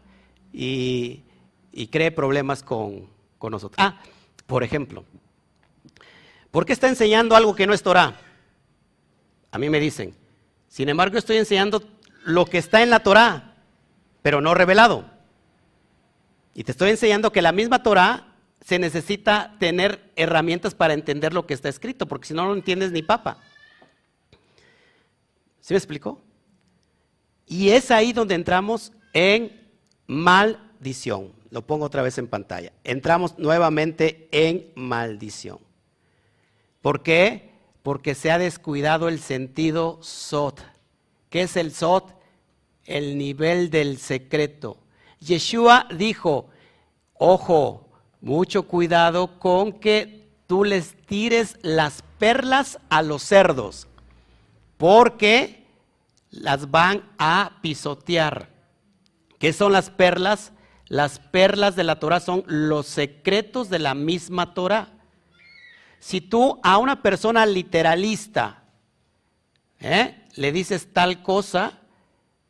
[0.52, 1.24] y,
[1.90, 3.76] cree problemas con, con, nosotros.
[3.78, 4.00] Ah,
[4.46, 5.04] por ejemplo,
[6.50, 8.20] ¿por qué está enseñando algo que no es Torah?
[9.50, 10.14] A mí me dicen,
[10.68, 11.82] sin embargo estoy enseñando
[12.24, 13.54] lo que está en la Torah,
[14.22, 15.08] pero no revelado.
[16.54, 21.46] Y te estoy enseñando que la misma Torah se necesita tener herramientas para entender lo
[21.46, 23.38] que está escrito, porque si no, no entiendes ni papa.
[25.60, 26.20] ¿Sí me explico?
[27.46, 29.68] Y es ahí donde entramos en
[30.06, 31.32] maldición.
[31.50, 32.72] Lo pongo otra vez en pantalla.
[32.82, 35.58] Entramos nuevamente en maldición.
[36.86, 37.50] ¿Por qué?
[37.82, 40.64] Porque se ha descuidado el sentido sot.
[41.30, 42.14] ¿Qué es el sot?
[42.84, 44.78] El nivel del secreto.
[45.18, 46.46] Yeshua dijo,
[47.14, 47.88] ojo,
[48.20, 53.88] mucho cuidado con que tú les tires las perlas a los cerdos,
[54.76, 55.66] porque
[56.30, 58.48] las van a pisotear.
[59.40, 60.52] ¿Qué son las perlas?
[60.86, 64.95] Las perlas de la Torah son los secretos de la misma Torah.
[65.98, 68.62] Si tú a una persona literalista
[69.80, 70.26] ¿eh?
[70.34, 71.80] le dices tal cosa,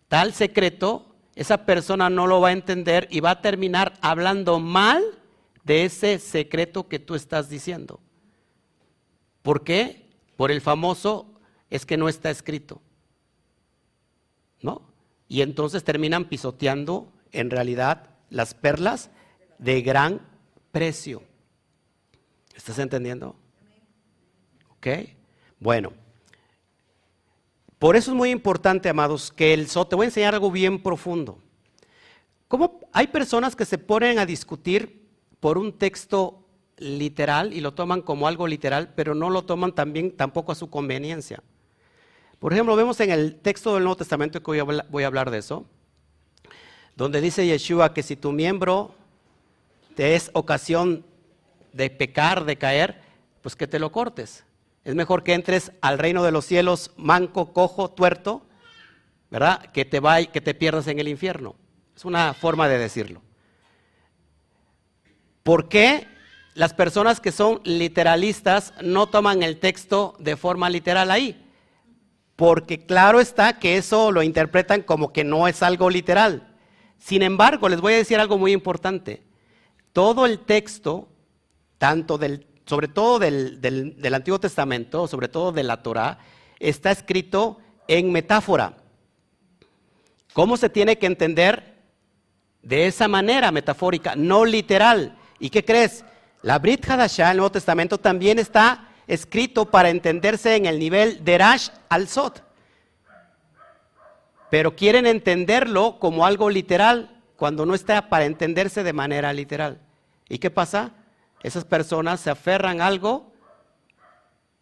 [0.08, 5.02] tal secreto, esa persona no lo va a entender y va a terminar hablando mal
[5.64, 8.00] de ese secreto que tú estás diciendo.
[9.42, 10.06] ¿Por qué?
[10.36, 11.26] Por el famoso
[11.70, 12.80] es que no está escrito.
[14.62, 14.82] ¿No?
[15.28, 19.10] Y entonces terminan pisoteando en realidad las perlas
[19.58, 20.20] de gran
[20.72, 21.22] precio.
[22.56, 23.36] ¿Estás entendiendo?
[24.78, 24.88] ¿Ok?
[25.60, 25.92] Bueno.
[27.78, 30.82] Por eso es muy importante, amados, que el SOT, te voy a enseñar algo bien
[30.82, 31.38] profundo.
[32.48, 35.06] ¿Cómo hay personas que se ponen a discutir
[35.40, 36.42] por un texto
[36.78, 40.70] literal y lo toman como algo literal, pero no lo toman también tampoco a su
[40.70, 41.42] conveniencia?
[42.38, 45.30] Por ejemplo, vemos en el texto del Nuevo Testamento que voy a, voy a hablar
[45.30, 45.66] de eso,
[46.94, 48.94] donde dice Yeshua que si tu miembro
[49.94, 51.04] te es ocasión
[51.76, 53.00] de pecar, de caer,
[53.42, 54.44] pues que te lo cortes.
[54.84, 58.46] Es mejor que entres al reino de los cielos manco, cojo, tuerto,
[59.30, 59.60] ¿verdad?
[59.72, 61.56] Que te, vay, que te pierdas en el infierno.
[61.94, 63.22] Es una forma de decirlo.
[65.42, 66.06] ¿Por qué
[66.54, 71.42] las personas que son literalistas no toman el texto de forma literal ahí?
[72.36, 76.54] Porque claro está que eso lo interpretan como que no es algo literal.
[76.98, 79.22] Sin embargo, les voy a decir algo muy importante.
[79.92, 81.08] Todo el texto,
[81.78, 86.18] tanto del sobre todo del, Antiguo Testamento, sobre todo de la Torah,
[86.58, 88.74] está escrito en metáfora.
[90.32, 91.76] ¿Cómo se tiene que entender?
[92.62, 95.16] De esa manera metafórica, no literal.
[95.38, 96.04] ¿Y qué crees?
[96.42, 101.38] La Brit Hadashah, el Nuevo Testamento, también está escrito para entenderse en el nivel de
[101.38, 102.42] Rash al Sot.
[104.50, 109.80] Pero quieren entenderlo como algo literal cuando no está para entenderse de manera literal.
[110.28, 110.92] ¿Y qué pasa?
[111.46, 113.32] Esas personas se aferran a algo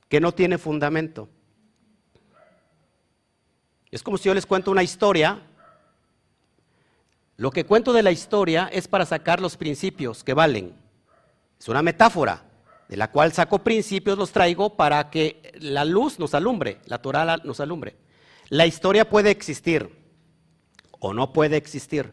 [0.07, 1.31] que no tiene fundamento.
[3.91, 5.41] Es como si yo les cuento una historia.
[7.39, 10.77] Lo que cuento de la historia es para sacar los principios que valen.
[11.59, 12.45] Es una metáfora
[12.87, 17.39] de la cual saco principios, los traigo para que la luz nos alumbre, la Torah
[17.39, 17.97] nos alumbre.
[18.51, 19.89] La historia puede existir
[21.01, 22.13] o no puede existir.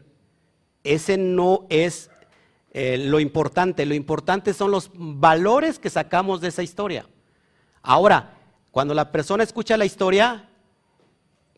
[0.82, 2.08] Ese no es
[2.72, 3.86] eh, lo importante.
[3.86, 7.06] Lo importante son los valores que sacamos de esa historia.
[7.82, 8.34] Ahora,
[8.70, 10.48] cuando la persona escucha la historia,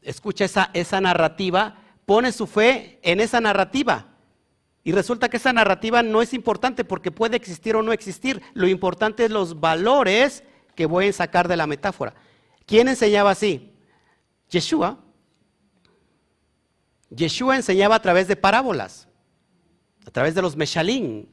[0.03, 4.09] escucha esa, esa narrativa, pone su fe en esa narrativa.
[4.83, 8.43] Y resulta que esa narrativa no es importante porque puede existir o no existir.
[8.53, 10.43] Lo importante es los valores
[10.75, 12.15] que voy a sacar de la metáfora.
[12.67, 13.73] ¿Quién enseñaba así?
[14.51, 14.99] Yeshua.
[17.09, 19.09] Yeshua enseñaba a través de parábolas,
[20.07, 21.29] a través de los meshalín.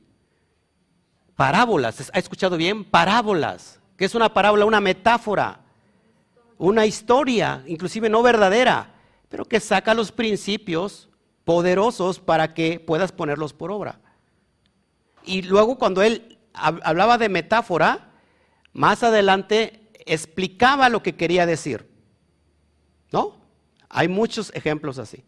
[1.35, 2.83] Parábolas, ¿ha escuchado bien?
[2.83, 3.79] Parábolas.
[3.97, 4.65] ¿Qué es una parábola?
[4.65, 5.61] Una metáfora
[6.61, 8.93] una historia, inclusive no verdadera,
[9.29, 11.09] pero que saca los principios
[11.43, 13.99] poderosos para que puedas ponerlos por obra.
[15.23, 18.11] Y luego cuando él hablaba de metáfora,
[18.73, 21.89] más adelante explicaba lo que quería decir.
[23.11, 23.41] ¿No?
[23.89, 25.23] Hay muchos ejemplos así.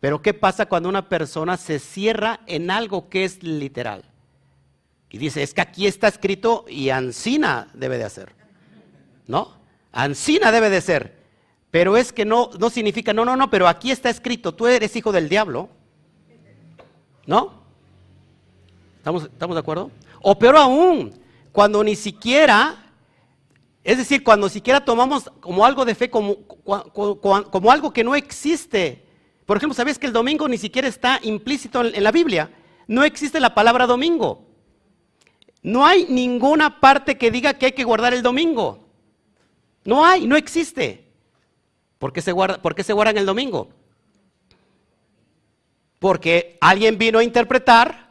[0.00, 4.04] Pero ¿qué pasa cuando una persona se cierra en algo que es literal?
[5.10, 8.34] Y dice, es que aquí está escrito y Ancina debe de hacer.
[9.26, 9.56] ¿No?
[9.92, 11.20] Ancina debe de ser.
[11.70, 14.96] Pero es que no, no significa, no, no, no, pero aquí está escrito, tú eres
[14.96, 15.68] hijo del diablo.
[17.26, 17.60] ¿No?
[18.98, 19.90] ¿Estamos, ¿Estamos de acuerdo?
[20.20, 21.12] O peor aún,
[21.52, 22.92] cuando ni siquiera,
[23.82, 29.06] es decir, cuando siquiera tomamos como algo de fe, como, como, algo que no existe.
[29.50, 32.52] Por ejemplo, ¿sabías que el domingo ni siquiera está implícito en la Biblia?
[32.86, 34.46] No existe la palabra domingo.
[35.60, 38.86] No hay ninguna parte que diga que hay que guardar el domingo.
[39.84, 41.04] No hay, no existe.
[41.98, 43.70] ¿Por qué se, guarda, ¿por qué se guardan el domingo?
[45.98, 48.08] Porque alguien vino a interpretar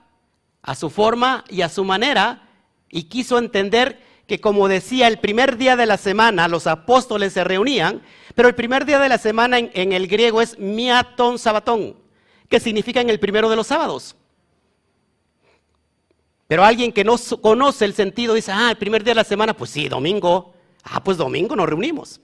[0.62, 2.50] a su forma y a su manera
[2.90, 7.44] y quiso entender que como decía el primer día de la semana los apóstoles se
[7.44, 8.02] reunían,
[8.36, 11.98] pero el primer día de la semana en, el griego es miatón sabatón,
[12.48, 14.16] que significa en el primero de los sábados.
[16.48, 19.54] Pero alguien que no conoce el sentido dice, ah, el primer día de la semana,
[19.54, 20.54] pues sí, domingo.
[20.84, 22.22] Ah, pues domingo nos reunimos.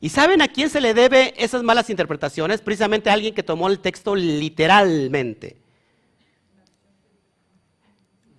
[0.00, 2.60] ¿Y saben a quién se le debe esas malas interpretaciones?
[2.60, 5.56] Precisamente a alguien que tomó el texto literalmente.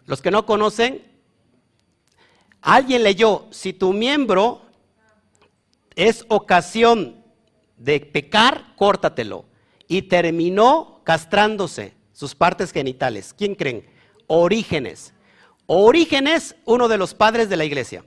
[0.06, 1.04] Los que no conocen,
[2.66, 4.62] alguien leyó, si tu miembro
[5.96, 7.24] es ocasión
[7.78, 9.46] de pecar, córtatelo.
[9.88, 13.34] Y terminó castrándose sus partes genitales.
[13.38, 13.86] ¿Quién creen?
[14.28, 15.14] Orígenes.
[15.68, 18.04] Orígenes, uno de los padres de la iglesia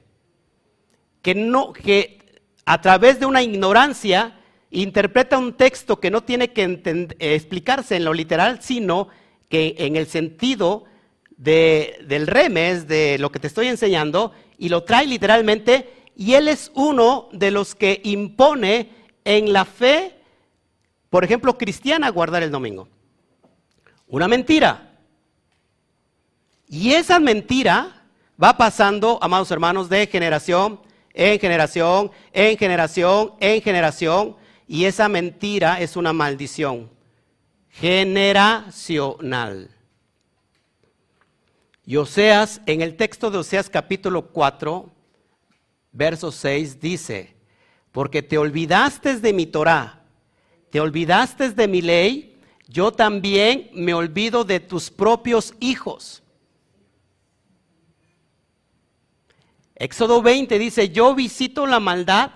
[1.22, 4.40] que, no, que a través de una ignorancia
[4.70, 9.09] interpreta un texto que no tiene que explicarse en lo literal, sino
[9.48, 10.84] que en el sentido
[11.39, 16.70] del remes, de lo que te estoy enseñando, y lo trae literalmente, y él es
[16.74, 18.91] uno de los que impone
[19.24, 20.14] en la fe,
[21.09, 22.89] por ejemplo, cristiana, guardar el domingo.
[24.09, 24.91] Una mentira.
[26.66, 28.03] Y esa mentira
[28.43, 30.80] va pasando, amados hermanos, de generación
[31.18, 34.36] en generación, en generación, en generación.
[34.68, 36.89] Y esa mentira es una maldición
[37.70, 39.68] generacional.
[41.89, 44.93] Y Oseas, en el texto de Oseas capítulo 4,
[45.91, 47.34] verso 6, dice,
[47.93, 50.03] porque te olvidaste de mi Torah,
[50.68, 56.22] te olvidaste de mi ley, yo también me olvido de tus propios hijos.
[59.74, 62.32] Éxodo 20 dice, yo visito la maldad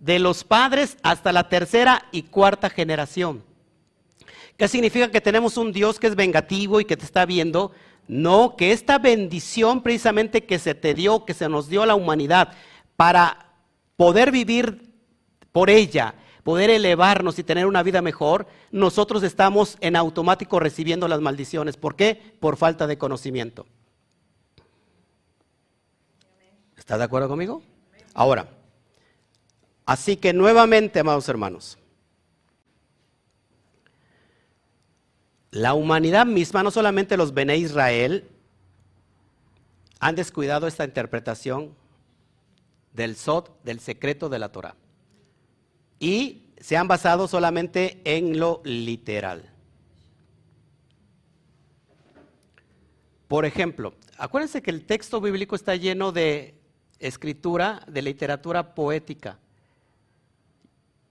[0.00, 3.44] de los padres hasta la tercera y cuarta generación.
[4.56, 7.70] ¿Qué significa que tenemos un Dios que es vengativo y que te está viendo?
[8.06, 11.94] No, que esta bendición precisamente que se te dio, que se nos dio a la
[11.94, 12.52] humanidad,
[12.96, 13.52] para
[13.96, 14.92] poder vivir
[15.52, 21.20] por ella, poder elevarnos y tener una vida mejor, nosotros estamos en automático recibiendo las
[21.20, 21.76] maldiciones.
[21.76, 22.36] ¿Por qué?
[22.40, 23.66] Por falta de conocimiento.
[26.76, 27.62] ¿Está de acuerdo conmigo?
[28.12, 28.46] Ahora,
[29.86, 31.78] Así que nuevamente, amados hermanos,
[35.54, 38.28] la humanidad misma, no solamente los Bene Israel,
[40.00, 41.72] han descuidado esta interpretación
[42.92, 44.74] del Sot, del secreto de la Torah.
[46.00, 49.48] Y se han basado solamente en lo literal.
[53.28, 56.54] Por ejemplo, acuérdense que el texto bíblico está lleno de
[56.98, 59.38] escritura, de literatura poética.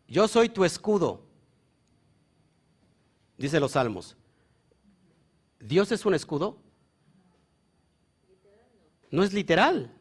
[0.05, 1.21] Yo soy tu escudo,
[3.37, 4.17] dice los salmos.
[5.63, 6.57] ¿Dios es un escudo?
[9.09, 9.91] No es literal,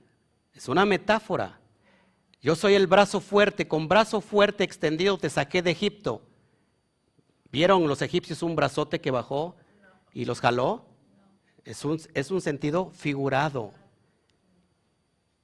[0.54, 1.60] es una metáfora.
[2.40, 6.22] Yo soy el brazo fuerte, con brazo fuerte extendido te saqué de Egipto.
[7.52, 9.54] ¿Vieron los egipcios un brazote que bajó
[10.12, 10.84] y los jaló?
[11.64, 13.72] Es un, es un sentido figurado.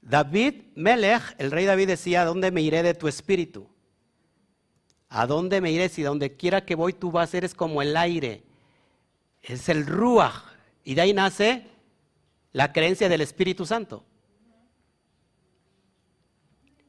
[0.00, 3.68] David Melech, el rey David decía, ¿a dónde me iré de tu espíritu?
[5.08, 5.88] ¿A dónde me iré?
[5.88, 8.47] Si donde quiera que voy tú vas, eres como el aire.
[9.48, 10.44] Es el Ruach.
[10.84, 11.66] Y de ahí nace
[12.52, 14.04] la creencia del Espíritu Santo.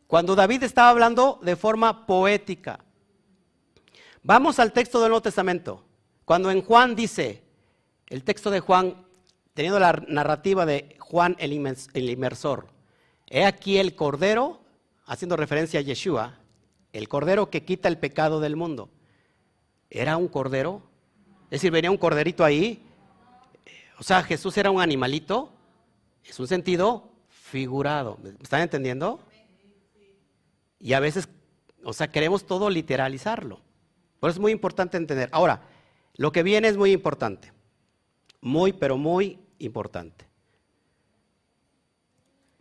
[0.08, 2.80] Cuando David estaba hablando de forma poética.
[4.24, 5.86] Vamos al texto del Nuevo Testamento.
[6.26, 7.44] Cuando en Juan dice,
[8.08, 9.06] el texto de Juan,
[9.54, 12.68] teniendo la narrativa de Juan el inmersor,
[13.28, 14.62] he aquí el Cordero,
[15.06, 16.40] haciendo referencia a Yeshua,
[16.92, 18.90] el cordero que quita el pecado del mundo.
[19.90, 20.89] ¿Era un cordero?
[21.50, 22.84] Es decir, venía un corderito ahí.
[23.98, 25.52] O sea, Jesús era un animalito.
[26.24, 28.18] Es un sentido figurado.
[28.22, 29.20] ¿Me están entendiendo?
[30.80, 31.28] Y a veces,
[31.84, 33.60] o sea, queremos todo literalizarlo.
[34.20, 35.30] Por eso es muy importante entender.
[35.32, 35.62] Ahora,
[36.16, 37.52] lo que viene es muy importante.
[38.42, 40.30] Muy, pero muy importante.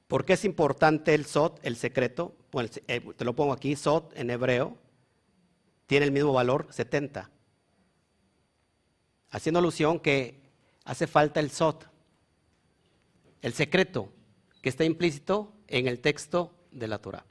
[0.07, 2.35] ¿Por qué es importante el SOT, el secreto?
[2.87, 4.79] Eh, te lo pongo aquí, Sot en hebreo,
[5.87, 7.31] tiene el mismo valor 70.
[9.31, 10.41] Haciendo alusión que
[10.85, 11.89] hace falta el Sot,
[13.43, 14.09] el secreto
[14.63, 17.25] que está implícito en el texto de la Torah.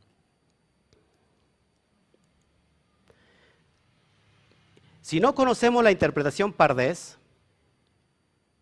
[5.02, 7.18] Si no conocemos la interpretación pardés,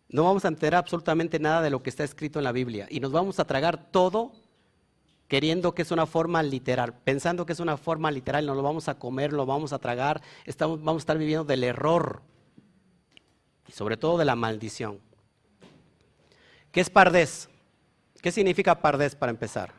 [0.09, 2.99] no vamos a enterar absolutamente nada de lo que está escrito en la Biblia y
[2.99, 4.31] nos vamos a tragar todo
[5.27, 8.87] queriendo que es una forma literal, pensando que es una forma literal, no lo vamos
[8.87, 12.21] a comer, lo vamos a tragar, estamos, vamos a estar viviendo del error
[13.67, 14.99] y sobre todo de la maldición.
[16.71, 17.49] ¿Qué es pardés?
[18.21, 19.73] ¿Qué significa pardés para empezar?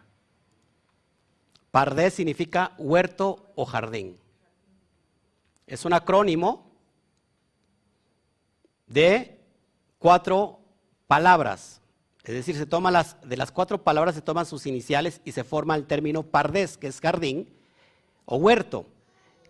[1.70, 4.18] Pardés significa huerto o jardín.
[5.66, 6.70] Es un acrónimo
[8.86, 9.40] de
[9.98, 10.60] cuatro
[11.06, 11.80] palabras.
[12.24, 15.44] Es decir, se toma las, de las cuatro palabras se toman sus iniciales y se
[15.44, 17.52] forma el término pardés, que es jardín
[18.24, 18.86] o huerto.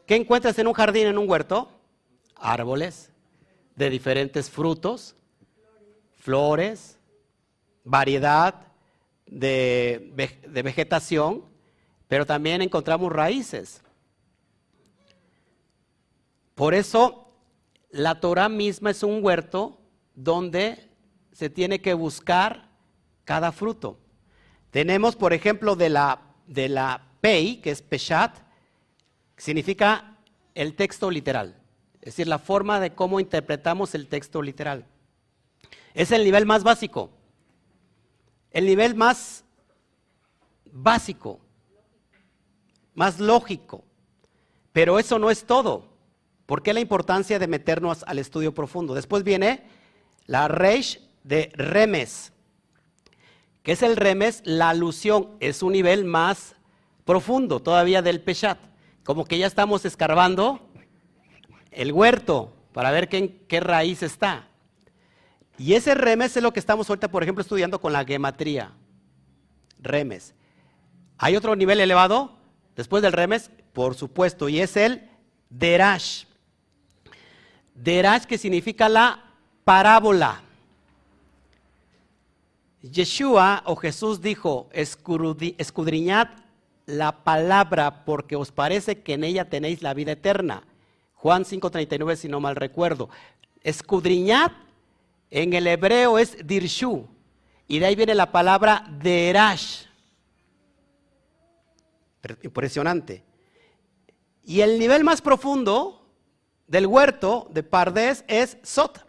[0.05, 1.71] ¿Qué encuentras en un jardín, en un huerto?
[2.35, 3.13] Árboles
[3.77, 5.15] de diferentes frutos,
[6.19, 6.99] flores,
[7.85, 8.67] variedad
[9.27, 10.13] de,
[10.49, 11.45] de vegetación,
[12.09, 13.83] pero también encontramos raíces.
[16.55, 17.27] Por eso
[17.91, 19.79] la Torah misma es un huerto
[20.15, 20.91] donde
[21.33, 22.71] se tiene que buscar
[23.25, 23.99] cada fruto.
[24.71, 28.39] Tenemos, por ejemplo, de la, de la Pei, que es Peshat,
[29.37, 30.17] significa
[30.55, 31.61] el texto literal,
[32.07, 34.87] es decir, la forma de cómo interpretamos el texto literal.
[35.93, 37.11] Es el nivel más básico,
[38.53, 39.45] el nivel más
[40.71, 41.41] básico,
[42.95, 43.83] más lógico.
[44.73, 45.89] Pero eso no es todo.
[46.47, 48.95] ¿Por qué la importancia de meternos al estudio profundo?
[48.95, 49.65] Después viene
[50.27, 52.33] la Reish de Remes.
[53.65, 54.43] ¿Qué es el remes?
[54.45, 56.55] La alusión es un nivel más
[57.05, 58.61] profundo todavía del peshat.
[59.03, 60.61] Como que ya estamos escarbando
[61.77, 64.49] el huerto para ver qué, qué raíz está.
[65.59, 68.73] Y ese remes es lo que estamos ahorita, por ejemplo, estudiando con la gematría.
[69.79, 70.35] Remes.
[71.19, 72.37] ¿Hay otro nivel elevado
[72.75, 73.51] después del remes?
[73.73, 75.09] Por supuesto, y es el
[75.51, 76.25] derash.
[77.75, 79.23] Derash que significa la
[79.65, 80.43] parábola.
[82.83, 86.29] Yeshua o Jesús dijo, escudriñad
[86.87, 90.63] la palabra porque os parece que en ella tenéis la vida eterna.
[91.27, 93.11] Juan 5:39 si no mal recuerdo.
[93.61, 94.53] Escudriñad
[95.29, 97.09] en el hebreo es dirshu
[97.67, 99.87] y de ahí viene la palabra derash.
[102.45, 103.25] Impresionante.
[104.45, 106.07] Y el nivel más profundo
[106.69, 109.05] del huerto de Pardes es Sot.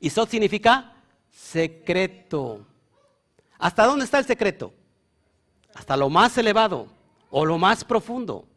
[0.00, 0.92] Y Sot significa
[1.30, 2.66] secreto.
[3.58, 4.74] ¿Hasta dónde está el secreto?
[5.72, 6.88] Hasta lo más elevado.
[7.30, 8.49] o lo más profundo.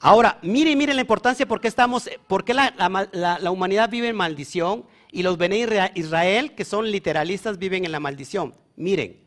[0.00, 2.72] Ahora, mire, mire la importancia porque estamos, porque la,
[3.12, 8.00] la, humanidad vive en maldición y los Bene Israel, que son literalistas, viven en la
[8.00, 8.54] maldición.
[8.76, 9.20] Miren,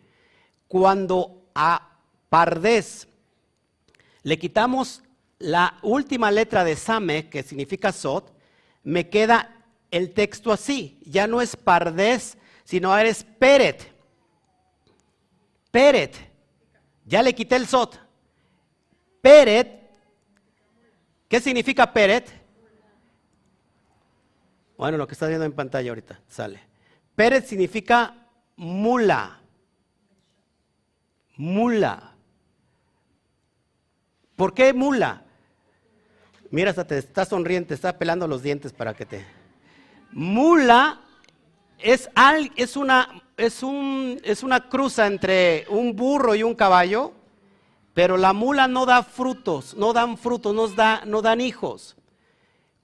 [0.67, 1.97] cuando a
[2.29, 3.07] Pardés
[4.21, 5.01] le quitamos
[5.39, 8.31] la última letra de Same, que significa Sot,
[8.83, 10.99] me queda el texto así.
[11.05, 13.91] Ya no es Pardés, sino eres Peret.
[15.71, 16.15] Peret.
[17.05, 17.99] Ya le quité el Sot.
[19.21, 19.78] Peret.
[21.29, 22.29] ¿Qué significa Peret?
[24.77, 26.59] Bueno, lo que está viendo en pantalla ahorita sale.
[27.15, 28.15] Peret significa
[28.55, 29.39] mula.
[31.37, 32.15] Mula.
[34.35, 35.23] ¿Por qué mula?
[36.49, 39.25] Mira, hasta te está sonriente, está pelando los dientes para que te.
[40.11, 40.99] Mula
[41.77, 42.09] es,
[42.55, 47.13] es, una, es, un, es una cruza entre un burro y un caballo,
[47.93, 51.95] pero la mula no da frutos, no dan frutos, nos da, no dan hijos.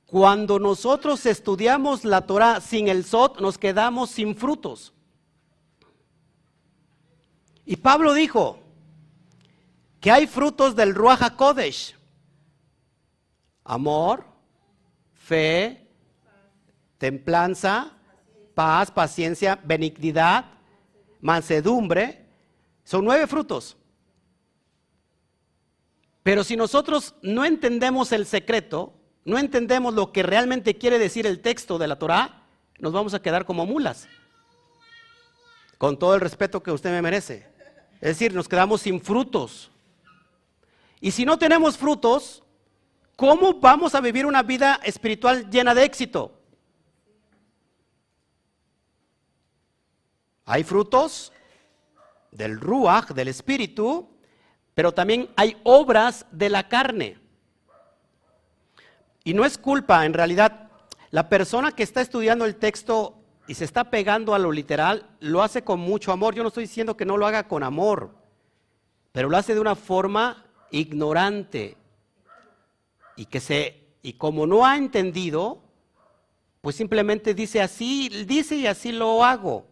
[0.05, 4.93] Cuando nosotros estudiamos la Torah sin el Sot, nos quedamos sin frutos.
[7.65, 8.59] Y Pablo dijo
[9.99, 11.95] que hay frutos del Ruach HaKodesh.
[13.63, 14.23] Amor,
[15.13, 15.87] fe,
[16.99, 17.91] templanza,
[18.53, 20.45] paz, paciencia, benignidad,
[21.21, 22.27] mansedumbre.
[22.83, 23.75] Son nueve frutos.
[26.25, 28.95] Pero si nosotros no entendemos el secreto,
[29.25, 32.47] no entendemos lo que realmente quiere decir el texto de la Torah,
[32.79, 34.07] nos vamos a quedar como mulas.
[35.77, 37.47] Con todo el respeto que usted me merece.
[38.01, 39.69] Es decir, nos quedamos sin frutos.
[40.99, 42.41] Y si no tenemos frutos,
[43.15, 46.41] ¿cómo vamos a vivir una vida espiritual llena de éxito?
[50.45, 51.31] Hay frutos
[52.31, 54.14] del ruach, del espíritu,
[54.75, 57.17] pero también hay obras de la carne.
[59.23, 60.69] Y no es culpa, en realidad,
[61.09, 63.17] la persona que está estudiando el texto
[63.47, 66.35] y se está pegando a lo literal, lo hace con mucho amor.
[66.35, 68.11] Yo no estoy diciendo que no lo haga con amor,
[69.11, 71.77] pero lo hace de una forma ignorante
[73.15, 75.63] y que se y como no ha entendido,
[76.61, 79.65] pues simplemente dice así, dice y así lo hago.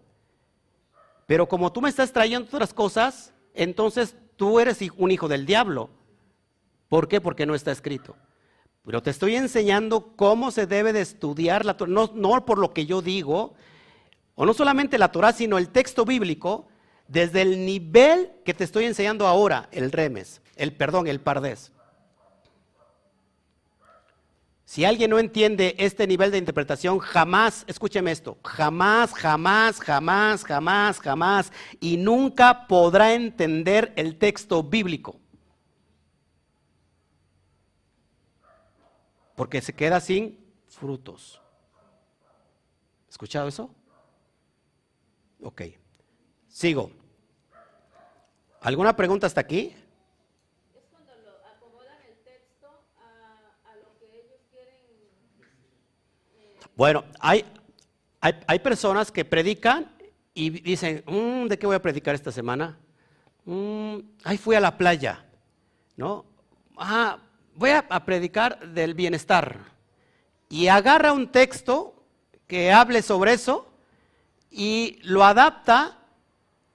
[1.28, 5.89] Pero como tú me estás trayendo otras cosas, entonces tú eres un hijo del diablo.
[6.89, 7.21] ¿Por qué?
[7.21, 8.15] Porque no está escrito.
[8.86, 12.73] Pero te estoy enseñando cómo se debe de estudiar la Torah, no, no por lo
[12.73, 13.53] que yo digo,
[14.36, 16.67] o no solamente la Torah, sino el texto bíblico,
[17.07, 21.72] desde el nivel que te estoy enseñando ahora, el remes, el perdón, el pardés.
[24.74, 30.99] Si alguien no entiende este nivel de interpretación, jamás, escúcheme esto, jamás, jamás, jamás, jamás,
[30.99, 35.19] jamás, y nunca podrá entender el texto bíblico.
[39.36, 41.39] Porque se queda sin frutos.
[43.07, 43.69] ¿Escuchado eso?
[45.43, 45.61] Ok.
[46.47, 46.89] Sigo.
[48.59, 49.76] ¿Alguna pregunta hasta aquí?
[56.76, 57.45] Bueno, hay,
[58.19, 59.91] hay, personas que predican
[60.34, 62.80] y dicen, mm, ¿de qué voy a predicar esta semana?
[63.45, 65.24] Mm, ay, fui a la playa,
[65.95, 66.26] ¿no?
[66.78, 67.19] Ah,
[67.55, 69.59] voy a, predicar del bienestar.
[70.49, 72.03] Y agarra un texto
[72.47, 73.71] que hable sobre eso
[74.49, 75.99] y lo adapta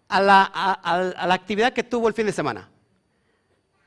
[0.08, 2.70] a la, a la actividad que tuvo el fin de semana.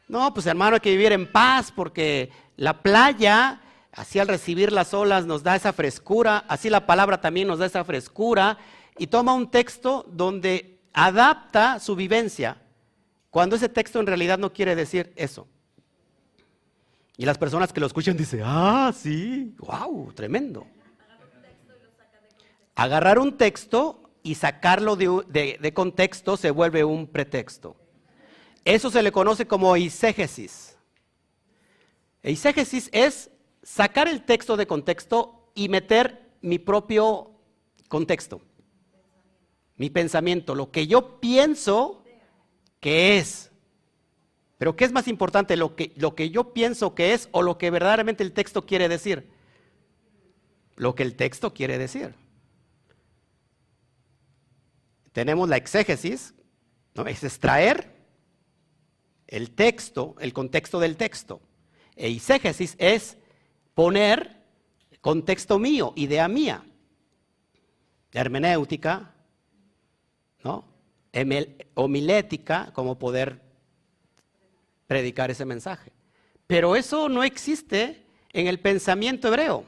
[0.09, 3.61] No, pues hermano, hay que vivir en paz porque la playa
[3.94, 7.66] Así al recibir las olas nos da esa frescura, así la palabra también nos da
[7.66, 8.58] esa frescura
[8.98, 12.62] y toma un texto donde adapta su vivencia,
[13.30, 15.48] cuando ese texto en realidad no quiere decir eso.
[17.18, 20.66] Y las personas que lo escuchan dicen, ah, sí, wow, tremendo.
[22.76, 27.76] Agarrar un texto y sacarlo de, de contexto se vuelve un pretexto.
[28.64, 30.78] Eso se le conoce como eisegesis.
[32.24, 33.31] Eisegesis es
[33.64, 37.32] sacar el texto de contexto y meter mi propio
[37.88, 38.41] contexto,
[39.76, 42.03] mi pensamiento, lo que yo pienso
[42.80, 43.51] que es.
[44.57, 47.57] Pero ¿qué es más importante, lo que, lo que yo pienso que es o lo
[47.57, 49.30] que verdaderamente el texto quiere decir?
[50.76, 52.16] Lo que el texto quiere decir.
[55.12, 56.34] Tenemos la exégesis,
[56.95, 57.05] ¿no?
[57.07, 57.91] es extraer
[59.28, 61.41] el texto, el contexto del texto.
[61.95, 63.18] E exégesis es
[63.74, 64.41] poner
[65.01, 66.63] contexto mío, idea mía.
[68.13, 69.13] Hermenéutica,
[70.43, 70.65] ¿no?
[71.74, 73.41] homilética, como poder
[74.88, 75.91] predicar ese mensaje.
[76.47, 79.65] Pero eso no existe en el pensamiento hebreo.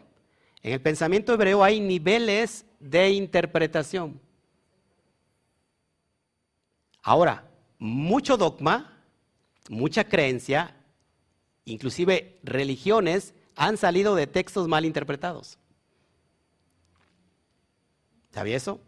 [0.62, 4.20] En el pensamiento hebreo hay niveles de interpretación.
[7.02, 7.50] Ahora,
[7.80, 9.02] mucho dogma,
[9.70, 10.76] mucha creencia,
[11.66, 15.58] inclusive religiones, han salido de textos mal interpretados.
[18.32, 18.80] ¿Sabía eso?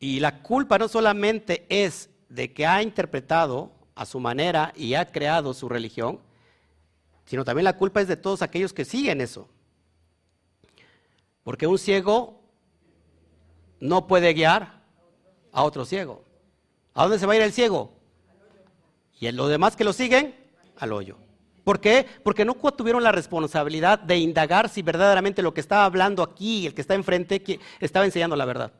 [0.00, 5.10] Y la culpa no solamente es de que ha interpretado a su manera y ha
[5.10, 6.20] creado su religión,
[7.26, 9.48] sino también la culpa es de todos aquellos que siguen eso.
[11.42, 12.40] Porque un ciego
[13.80, 14.82] no puede guiar
[15.52, 16.24] a otro ciego.
[16.92, 17.92] ¿A dónde se va a ir el ciego?
[19.20, 20.34] Y los demás que lo siguen,
[20.78, 21.16] al hoyo.
[21.64, 22.06] ¿Por qué?
[22.22, 26.74] Porque no tuvieron la responsabilidad de indagar si verdaderamente lo que estaba hablando aquí, el
[26.74, 27.42] que está enfrente,
[27.80, 28.72] estaba enseñando la verdad.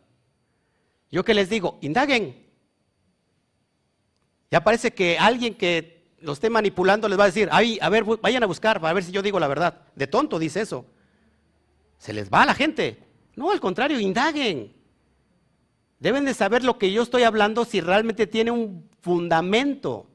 [1.10, 2.44] Yo que les digo, indaguen.
[4.50, 8.04] Ya parece que alguien que lo esté manipulando les va a decir, Ay, a ver,
[8.04, 9.80] vayan a buscar, a ver si yo digo la verdad.
[9.94, 10.84] De tonto dice eso.
[11.98, 12.98] Se les va a la gente.
[13.34, 14.74] No, al contrario, indaguen.
[15.98, 20.06] Deben de saber lo que yo estoy hablando si realmente tiene un fundamento.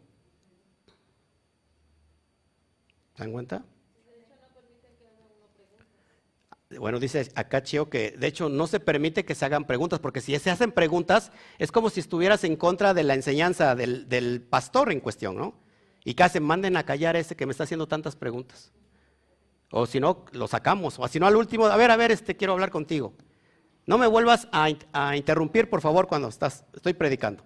[3.19, 3.65] ¿Se dan cuenta?
[6.79, 10.21] Bueno, dice acá Chio que de hecho no se permite que se hagan preguntas, porque
[10.21, 14.93] si se hacen preguntas es como si estuvieras en contra de la enseñanza del, pastor
[14.93, 15.53] en cuestión, ¿no?
[16.05, 18.71] Y hacen, manden a callar a ese que me está haciendo tantas preguntas.
[19.69, 20.97] O si no, lo sacamos.
[20.97, 23.15] O si no, al último, a ver, a ver, este, quiero hablar contigo.
[23.85, 27.43] No me vuelvas a, a interrumpir, por favor, cuando estás, estoy predicando.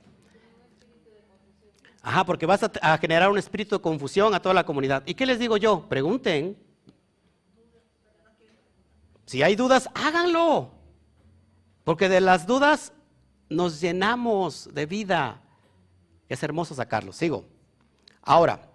[2.06, 5.04] Ajá, porque vas a, generar un espíritu de confusión a toda la comunidad.
[5.06, 5.88] ¿Y qué les digo yo?
[5.88, 6.58] Pregunten.
[9.26, 10.70] Si hay dudas, háganlo.
[11.86, 12.92] Porque de las dudas
[13.48, 15.42] nos llenamos de vida.
[16.28, 17.14] Es hermoso sacarlo.
[17.14, 17.46] Sigo.
[18.22, 18.70] Ahora,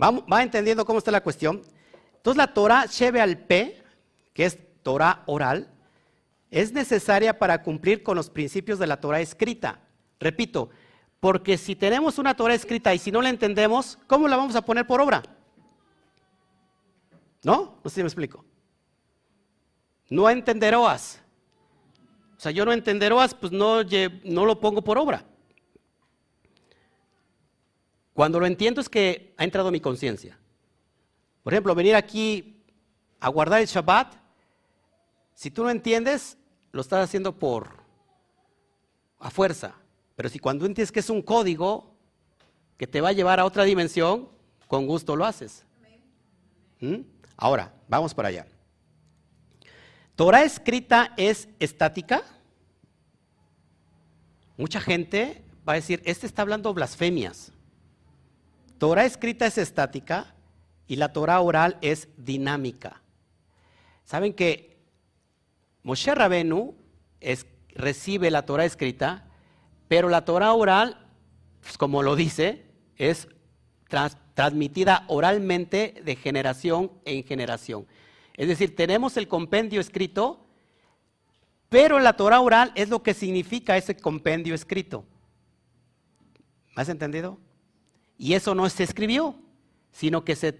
[0.00, 1.62] va, entendiendo cómo está la cuestión.
[2.14, 3.82] Entonces la Torah Shebe al P,
[4.32, 5.68] que es Torah oral,
[6.48, 9.80] es necesaria para cumplir con los principios de la Torah escrita.
[10.20, 10.70] Repito,
[11.22, 14.62] porque si tenemos una Torah escrita y si no la entendemos, ¿cómo la vamos a
[14.62, 15.22] poner por obra?
[17.44, 17.78] ¿No?
[17.84, 18.44] No sé si me explico.
[20.10, 21.22] No entenderoas.
[22.36, 23.84] O sea, yo no entenderoas, pues no,
[24.24, 25.24] no lo pongo por obra.
[28.14, 30.36] Cuando lo entiendo es que ha entrado mi conciencia.
[31.44, 32.64] Por ejemplo, venir aquí
[33.20, 34.16] a guardar el Shabbat,
[35.34, 36.36] si tú no entiendes,
[36.72, 37.76] lo estás haciendo por
[39.20, 39.76] a fuerza.
[40.16, 41.94] Pero si cuando entiendes que es un código
[42.76, 44.28] que te va a llevar a otra dimensión,
[44.68, 45.64] con gusto lo haces.
[46.80, 47.00] ¿Mm?
[47.36, 48.46] Ahora, vamos para allá.
[50.16, 52.22] Torah escrita es estática.
[54.56, 57.52] Mucha gente va a decir, este está hablando blasfemias.
[58.78, 60.34] Torah escrita es estática
[60.86, 63.00] y la Torah oral es dinámica.
[64.04, 64.78] Saben que
[65.82, 66.74] Moshe Rabenu
[67.74, 69.28] recibe la Torah escrita
[69.92, 70.96] pero la Torah oral,
[71.60, 72.64] pues, como lo dice,
[72.96, 73.28] es
[74.32, 77.86] transmitida oralmente de generación en generación.
[78.32, 80.46] Es decir, tenemos el compendio escrito,
[81.68, 85.04] pero la Torah oral es lo que significa ese compendio escrito.
[86.74, 87.38] ¿Me has entendido?
[88.16, 89.34] Y eso no se escribió,
[89.90, 90.58] sino que se,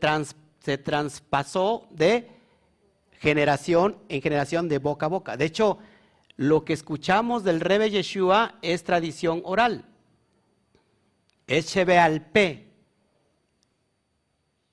[0.61, 2.29] se traspasó de
[3.19, 5.39] generación en generación, de boca a boca.
[5.39, 5.79] De hecho,
[6.37, 9.85] lo que escuchamos del Rebe Yeshua es tradición oral.
[11.47, 12.69] Es al P.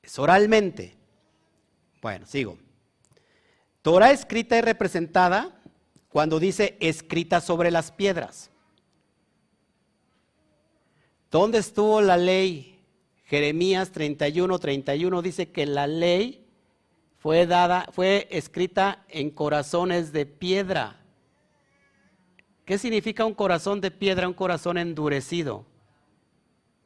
[0.02, 0.96] Es oralmente.
[2.02, 2.58] Bueno, sigo.
[3.82, 5.62] Torah escrita y representada
[6.10, 8.50] cuando dice escrita sobre las piedras.
[11.30, 12.80] ¿Dónde estuvo la ley?
[13.26, 16.48] Jeremías 31, 31 dice que la ley
[17.20, 21.00] fue dada, fue escrita en corazones de piedra.
[22.70, 25.66] ¿Qué significa un corazón de piedra, un corazón endurecido?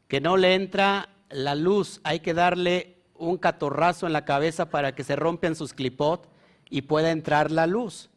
[0.07, 4.95] Que no le entra la luz, hay que darle un catorrazo en la cabeza para
[4.95, 6.29] que se rompan sus clipot
[6.69, 8.09] y pueda entrar la luz.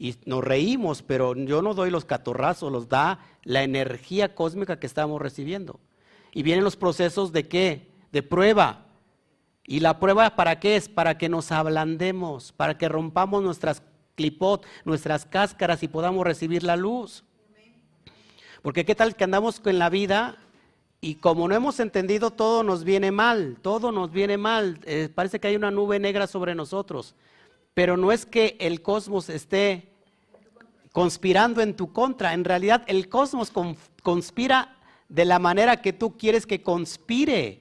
[0.00, 4.88] Y nos reímos, pero yo no doy los catorrazos, los da la energía cósmica que
[4.88, 5.78] estamos recibiendo.
[6.32, 7.92] Y vienen los procesos de qué?
[8.10, 8.86] De prueba.
[9.64, 10.88] ¿Y la prueba para qué es?
[10.88, 13.80] Para que nos ablandemos, para que rompamos nuestras
[14.14, 17.24] clipot, nuestras cáscaras y podamos recibir la luz.
[18.62, 20.36] Porque qué tal que andamos con la vida
[21.00, 25.40] y como no hemos entendido todo nos viene mal, todo nos viene mal, eh, parece
[25.40, 27.16] que hay una nube negra sobre nosotros,
[27.74, 29.88] pero no es que el cosmos esté
[30.92, 33.52] conspirando en tu contra, en realidad el cosmos
[34.02, 34.76] conspira
[35.08, 37.60] de la manera que tú quieres que conspire.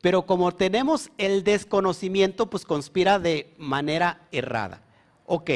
[0.00, 4.83] Pero como tenemos el desconocimiento, pues conspira de manera errada.
[5.24, 5.50] Ok.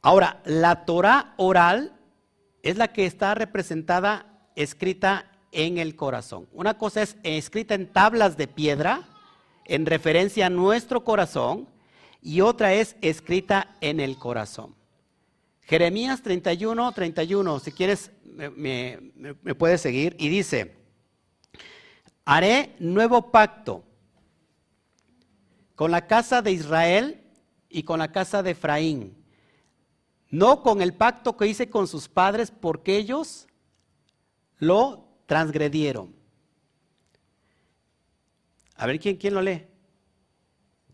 [0.00, 1.98] Ahora, la Torah oral
[2.62, 6.48] es la que está representada, escrita en el corazón.
[6.52, 9.08] Una cosa es escrita en tablas de piedra,
[9.64, 11.68] en referencia a nuestro corazón,
[12.22, 14.74] y otra es escrita en el corazón.
[15.62, 19.12] Jeremías 31, 31, si quieres me,
[19.42, 20.74] me puedes seguir, y dice,
[22.24, 23.84] haré nuevo pacto
[25.74, 27.27] con la casa de Israel
[27.68, 29.16] y con la casa de Efraín,
[30.30, 33.46] no con el pacto que hice con sus padres porque ellos
[34.58, 36.14] lo transgredieron.
[38.76, 39.66] A ver quién, quién lo lee.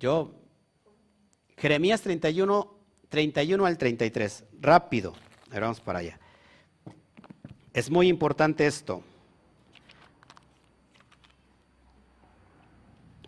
[0.01, 0.35] Yo,
[1.57, 2.75] Jeremías 31,
[3.09, 4.45] 31 al 33.
[4.61, 5.15] Rápido.
[5.51, 6.19] vamos para allá.
[7.73, 9.03] Es muy importante esto.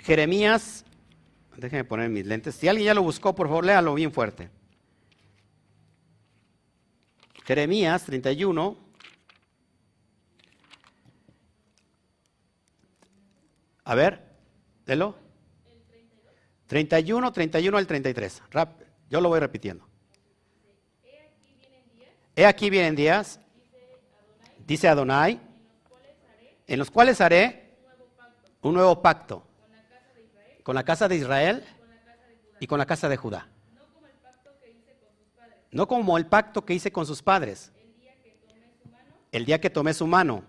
[0.00, 0.85] Jeremías,
[1.56, 2.54] déjenme poner mis lentes.
[2.54, 4.50] Si alguien ya lo buscó, por favor, léalo bien fuerte.
[7.44, 8.76] Jeremías 31.
[13.84, 14.22] A ver,
[14.84, 15.16] léelo.
[16.66, 18.42] 31, 31 al 33.
[19.08, 19.86] yo lo voy repitiendo.
[22.34, 23.40] He aquí vienen días,
[24.66, 25.40] dice Adonai,
[26.66, 27.78] en los cuales haré
[28.60, 29.45] un nuevo pacto
[30.66, 31.64] con la casa de Israel
[32.58, 33.46] y con la casa de Judá.
[35.70, 37.70] No como el pacto que hice con sus padres.
[39.30, 40.42] El día que tomé su mano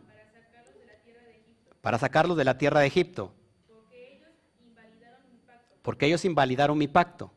[1.81, 3.31] para sacarlos de la tierra de Egipto
[5.83, 7.31] porque ellos invalidaron mi pacto.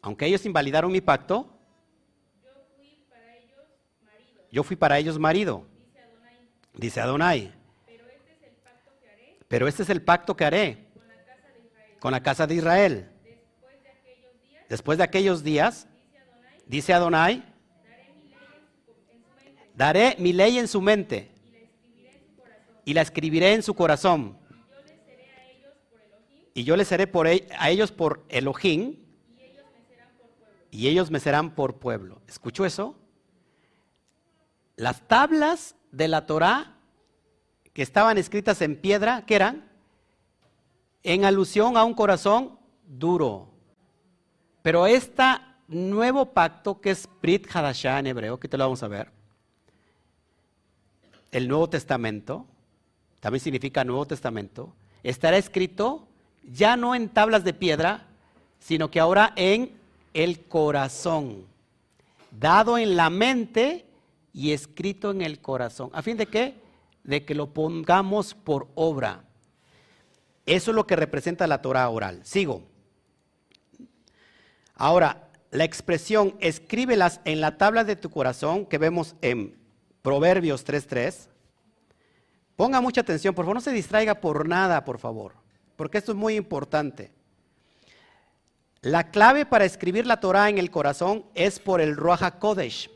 [0.00, 1.54] Aunque ellos invalidaron mi pacto,
[4.50, 5.66] yo fui para ellos marido.
[6.72, 7.61] Dice Adonai.
[9.52, 10.86] Pero este es el pacto que haré
[12.00, 13.10] con la casa de Israel.
[14.66, 15.86] Después de aquellos días,
[16.64, 17.44] dice Adonai,
[19.74, 21.30] daré mi ley en su mente
[22.86, 24.38] y la escribiré en su corazón
[26.54, 28.96] y yo les seré por e-, a ellos por Elohim
[30.70, 32.22] y ellos me serán por pueblo.
[32.26, 32.96] ¿Escuchó eso?
[34.76, 36.78] Las tablas de la Torá
[37.72, 39.68] que estaban escritas en piedra, ¿qué eran?
[41.02, 43.48] En alusión a un corazón duro.
[44.62, 45.24] Pero este
[45.68, 49.10] nuevo pacto que es Brit Hadashah en hebreo, que te lo vamos a ver,
[51.32, 52.46] el Nuevo Testamento,
[53.20, 56.06] también significa Nuevo Testamento, estará escrito
[56.44, 58.06] ya no en tablas de piedra,
[58.58, 59.72] sino que ahora en
[60.12, 61.46] el corazón,
[62.30, 63.86] dado en la mente
[64.34, 65.90] y escrito en el corazón.
[65.92, 66.61] ¿A fin de qué?
[67.04, 69.24] De que lo pongamos por obra.
[70.46, 72.20] Eso es lo que representa la Torah oral.
[72.24, 72.62] Sigo.
[74.74, 79.56] Ahora, la expresión escríbelas en la tabla de tu corazón que vemos en
[80.02, 81.28] Proverbios 3.3.
[82.56, 85.42] Ponga mucha atención, por favor, no se distraiga por nada, por favor
[85.82, 87.10] porque esto es muy importante.
[88.82, 92.88] La clave para escribir la Torah en el corazón es por el Ruach Kodesh,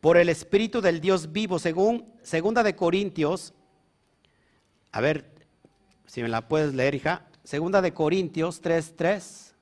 [0.00, 3.52] por el Espíritu del Dios vivo, según Segunda de Corintios.
[4.92, 5.30] A ver,
[6.06, 7.26] si me la puedes leer, hija.
[7.44, 9.54] Segunda de Corintios 3:3.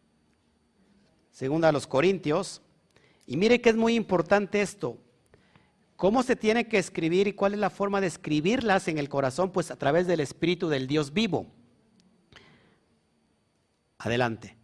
[1.32, 2.62] Segunda los Corintios.
[3.26, 4.98] Y mire que es muy importante esto.
[5.96, 9.50] ¿Cómo se tiene que escribir y cuál es la forma de escribirlas en el corazón?
[9.50, 11.46] Pues a través del Espíritu del Dios vivo.
[13.98, 14.56] Adelante.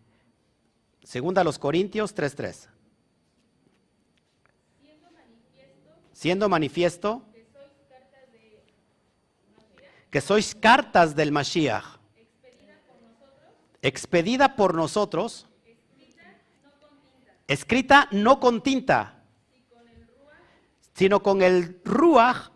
[1.02, 2.73] Segunda a los Corintios 3.3.
[6.14, 7.22] Siendo manifiesto,
[10.10, 11.98] que sois cartas del Mashiach,
[13.82, 15.48] expedida por nosotros,
[17.48, 19.24] escrita no con tinta,
[20.94, 22.50] sino con el ruach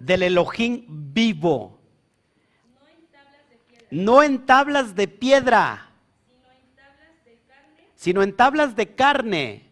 [0.00, 1.78] del Elohim vivo.
[3.92, 5.92] No en tablas de piedra,
[7.94, 9.70] sino en tablas de carne.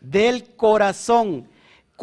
[0.00, 1.48] Del corazón.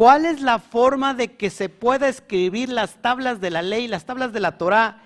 [0.02, 4.04] ¿Cuál es la forma de que se pueda escribir las tablas de la ley, las
[4.04, 5.00] tablas de la Torah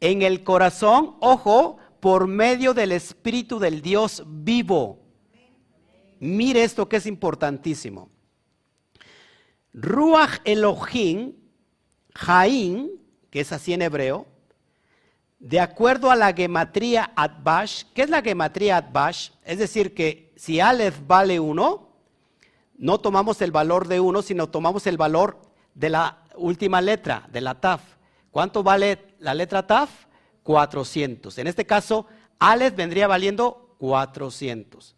[0.00, 1.16] en el corazón?
[1.20, 5.00] Ojo, por medio del Espíritu del Dios vivo.
[6.18, 8.08] Mire esto que es importantísimo.
[9.74, 11.34] Ruach Elohim,
[12.14, 14.26] Jaín, que es así en hebreo,
[15.38, 19.28] de acuerdo a la gematría Adbash, ¿qué es la gematría Adbash?
[19.44, 21.87] Es decir, que si Aleph vale 1,
[22.78, 25.38] no tomamos el valor de uno, sino tomamos el valor
[25.74, 27.82] de la última letra, de la TAF.
[28.30, 29.90] ¿Cuánto vale la letra TAF?
[30.44, 31.36] 400.
[31.38, 32.06] En este caso,
[32.38, 34.94] Aleph vendría valiendo 400.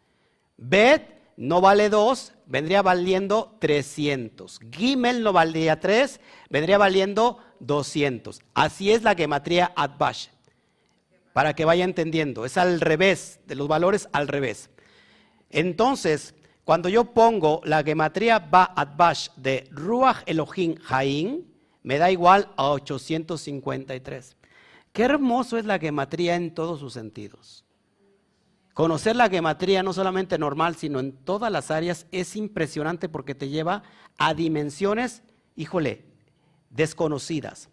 [0.57, 4.61] Bet no vale 2, vendría valiendo 300.
[4.71, 6.21] Gimel no valía 3,
[6.51, 8.43] vendría valiendo 200.
[8.53, 10.29] Así es la gematría Adbash.
[11.33, 14.69] Para que vaya entendiendo, es al revés, de los valores al revés.
[15.49, 16.35] Entonces,
[16.71, 21.43] cuando yo pongo la gematría Ba Adbash de Ruach Elohim Haim,
[21.83, 24.37] me da igual a 853.
[24.93, 27.65] Qué hermoso es la gematría en todos sus sentidos.
[28.73, 33.49] Conocer la gematría no solamente normal, sino en todas las áreas es impresionante porque te
[33.49, 33.83] lleva
[34.17, 35.25] a dimensiones,
[35.57, 36.05] híjole,
[36.69, 37.69] desconocidas.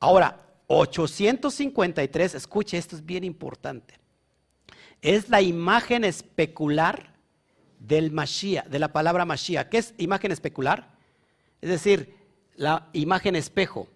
[0.00, 3.94] Ahora, 853, escuche, esto es bien importante.
[5.02, 7.16] Es la imagen especular
[7.78, 9.68] del Mashiach, de la palabra Mashiach.
[9.68, 10.90] ¿Qué es imagen especular?
[11.60, 12.14] Es decir,
[12.56, 13.88] la imagen espejo.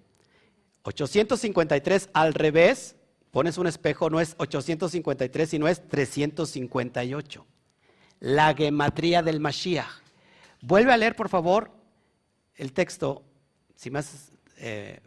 [0.84, 2.96] 853 al revés,
[3.30, 7.46] pones un espejo, no es 853, sino es 358.
[8.20, 10.02] La gematría del Mashiach.
[10.60, 11.70] Vuelve a leer, por favor,
[12.56, 13.24] el texto,
[13.74, 14.30] si más...
[14.58, 15.00] Eh,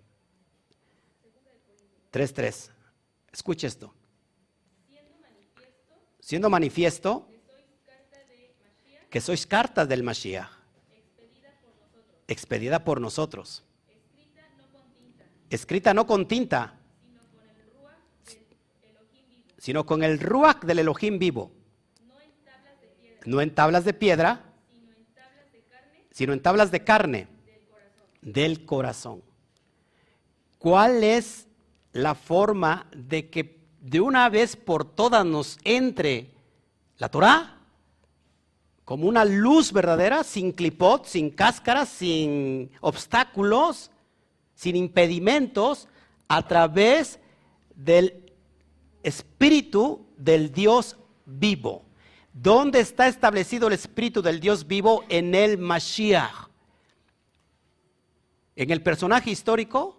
[2.12, 2.72] 3.3.
[3.34, 3.94] Escuche esto.
[6.22, 7.28] Siendo manifiesto
[9.16, 10.50] que sois cartas del Mashiach,
[12.28, 13.64] expedida por nosotros,
[15.50, 16.78] escrita no con tinta,
[19.58, 21.54] sino con el ruach del Elohim vivo,
[23.26, 24.54] no en tablas de piedra,
[26.12, 27.30] sino en tablas de carne.
[28.22, 29.24] Del corazón.
[30.58, 31.48] ¿Cuál es
[31.94, 36.34] la forma de que de una vez por todas nos entre
[36.98, 37.55] la Torah?
[38.86, 43.92] Como una luz verdadera, sin clipot, sin cáscaras, sin obstáculos,
[44.54, 45.88] sin impedimentos,
[46.28, 47.20] a través
[47.76, 48.32] del
[49.04, 51.84] Espíritu del Dios vivo.
[52.32, 55.04] ¿Dónde está establecido el Espíritu del Dios vivo?
[55.10, 56.50] En el Mashiach.
[58.56, 59.98] ¿En el personaje histórico?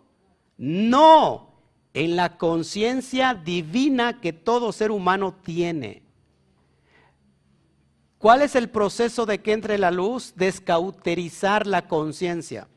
[0.56, 1.60] No,
[1.92, 6.05] en la conciencia divina que todo ser humano tiene.
[8.18, 10.32] ¿Cuál es el proceso de que entre la luz?
[10.36, 12.68] Descauterizar la conciencia.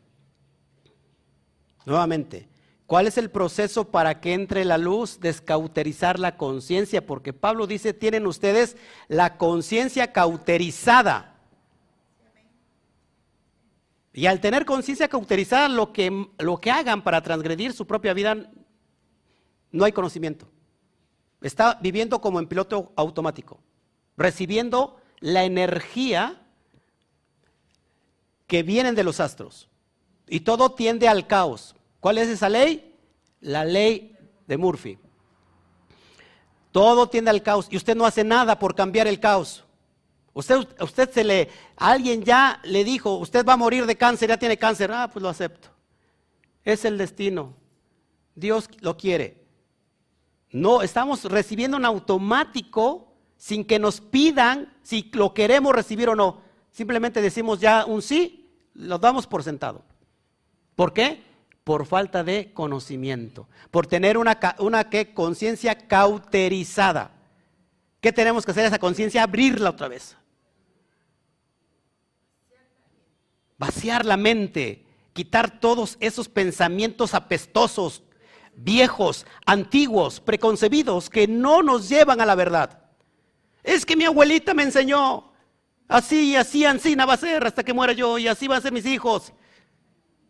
[1.86, 2.50] Nuevamente,
[2.86, 5.20] ¿cuál es el proceso para que entre la luz?
[5.22, 8.76] Descauterizar la conciencia, porque Pablo dice, tienen ustedes
[9.08, 11.38] la conciencia cauterizada.
[14.12, 18.52] Y al tener conciencia cauterizada, lo que, lo que hagan para transgredir su propia vida,
[19.72, 20.50] no hay conocimiento.
[21.42, 23.62] Está viviendo como en piloto automático,
[24.18, 26.42] recibiendo la energía
[28.48, 29.70] que vienen de los astros.
[30.28, 31.76] Y todo tiende al caos.
[32.00, 32.96] ¿Cuál es esa ley?
[33.42, 34.16] La ley
[34.48, 34.98] de Murphy.
[36.72, 39.64] Todo tiende al caos y usted no hace nada por cambiar el caos.
[40.34, 44.38] Usted, usted se le, alguien ya le dijo, usted va a morir de cáncer, ya
[44.38, 44.92] tiene cáncer.
[44.92, 45.70] Ah, pues lo acepto.
[46.64, 47.56] Es el destino.
[48.36, 49.44] Dios lo quiere.
[50.52, 53.09] No, estamos recibiendo en automático
[53.40, 56.42] sin que nos pidan si lo queremos recibir o no.
[56.72, 59.82] Simplemente decimos ya un sí, lo damos por sentado.
[60.76, 61.24] ¿Por qué?
[61.64, 67.12] Por falta de conocimiento, por tener una, una conciencia cauterizada.
[68.02, 69.24] ¿Qué tenemos que hacer esa conciencia?
[69.24, 70.18] Abrirla otra vez.
[73.58, 78.04] Vaciar la mente, quitar todos esos pensamientos apestosos,
[78.54, 82.89] viejos, antiguos, preconcebidos, que no nos llevan a la verdad.
[83.64, 85.32] Es que mi abuelita me enseñó.
[85.88, 88.72] Así, así, Ancina va a ser hasta que muera yo y así va a ser
[88.72, 89.34] mis hijos.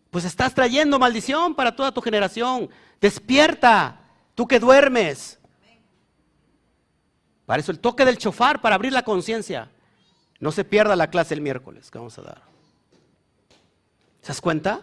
[0.10, 2.70] Pues estás trayendo maldición para toda tu generación.
[3.00, 4.02] Despierta,
[4.36, 5.38] tú que duermes.
[7.46, 9.72] Para eso el toque del chofar, para abrir la conciencia.
[10.40, 12.42] No se pierda la clase el miércoles que vamos a dar.
[14.22, 14.82] ¿Se das cuenta?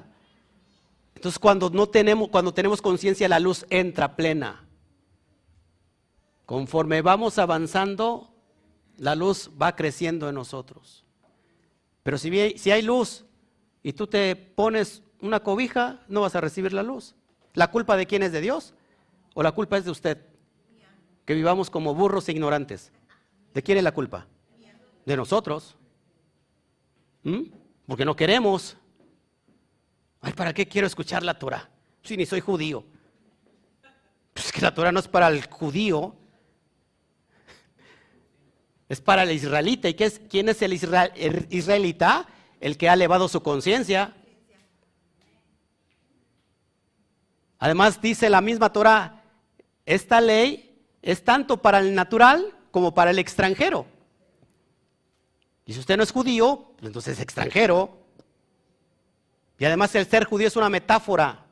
[1.14, 4.64] Entonces cuando no tenemos, cuando tenemos conciencia, la luz entra plena.
[6.44, 8.36] Conforme vamos avanzando,
[8.97, 11.05] la luz va creciendo en nosotros.
[12.03, 13.24] Pero si, si hay luz
[13.82, 17.14] y tú te pones una cobija, no vas a recibir la luz.
[17.55, 18.74] ¿La culpa de quién es de Dios?
[19.34, 20.26] ¿O la culpa es de usted?
[21.24, 22.92] Que vivamos como burros e ignorantes.
[23.53, 24.26] ¿De quién es la culpa?
[25.05, 25.76] De nosotros.
[27.22, 27.42] ¿Mm?
[27.86, 28.76] Porque no queremos.
[30.20, 31.68] Ay, ¿para qué quiero escuchar la Torah?
[32.03, 32.84] Si ni soy judío.
[34.32, 36.14] Pues que la Torah no es para el judío,
[38.89, 39.89] Es para el israelita.
[39.89, 42.26] ¿Y qué es, quién es el, el israelita?
[42.61, 44.14] El que ha elevado su conciencia.
[47.59, 49.22] Además dice la misma Torah,
[49.84, 53.87] esta ley es tanto para el natural como para el extranjero.
[55.64, 57.99] Y si usted no es judío, pues entonces es extranjero.
[59.59, 61.45] Y además el ser judío es una metáfora.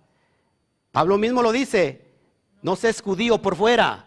[0.92, 2.12] Pablo mismo lo dice,
[2.62, 4.06] no se es judío por fuera,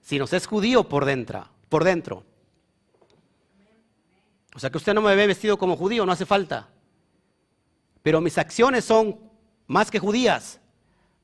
[0.00, 2.24] sino se es judío por dentro, por dentro.
[4.54, 6.68] O sea que usted no me ve vestido como judío, no hace falta.
[8.02, 9.18] Pero mis acciones son
[9.66, 10.60] más que judías.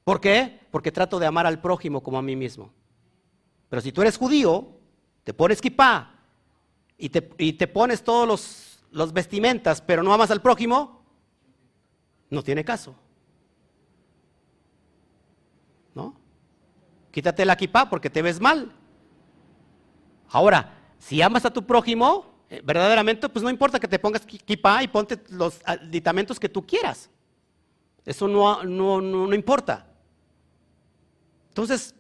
[0.05, 0.61] ¿Por qué?
[0.71, 2.71] Porque trato de amar al prójimo como a mí mismo.
[3.69, 4.69] Pero si tú eres judío,
[5.25, 6.15] te pones kipá
[6.99, 11.03] y te, pones todos los, los vestimentas, pero no amas al prójimo,
[12.31, 12.95] no tiene caso.
[15.95, 16.15] ¿No?
[17.11, 18.73] Quítate la kipá porque te ves mal.
[20.29, 24.83] Ahora, si amas a tu prójimo, eh, verdaderamente, pues no importa que te pongas kipá
[24.83, 27.11] y ponte los aditamentos que tú quieras.
[28.05, 29.87] Eso no, no, no, no importa.
[31.49, 31.95] Entonces,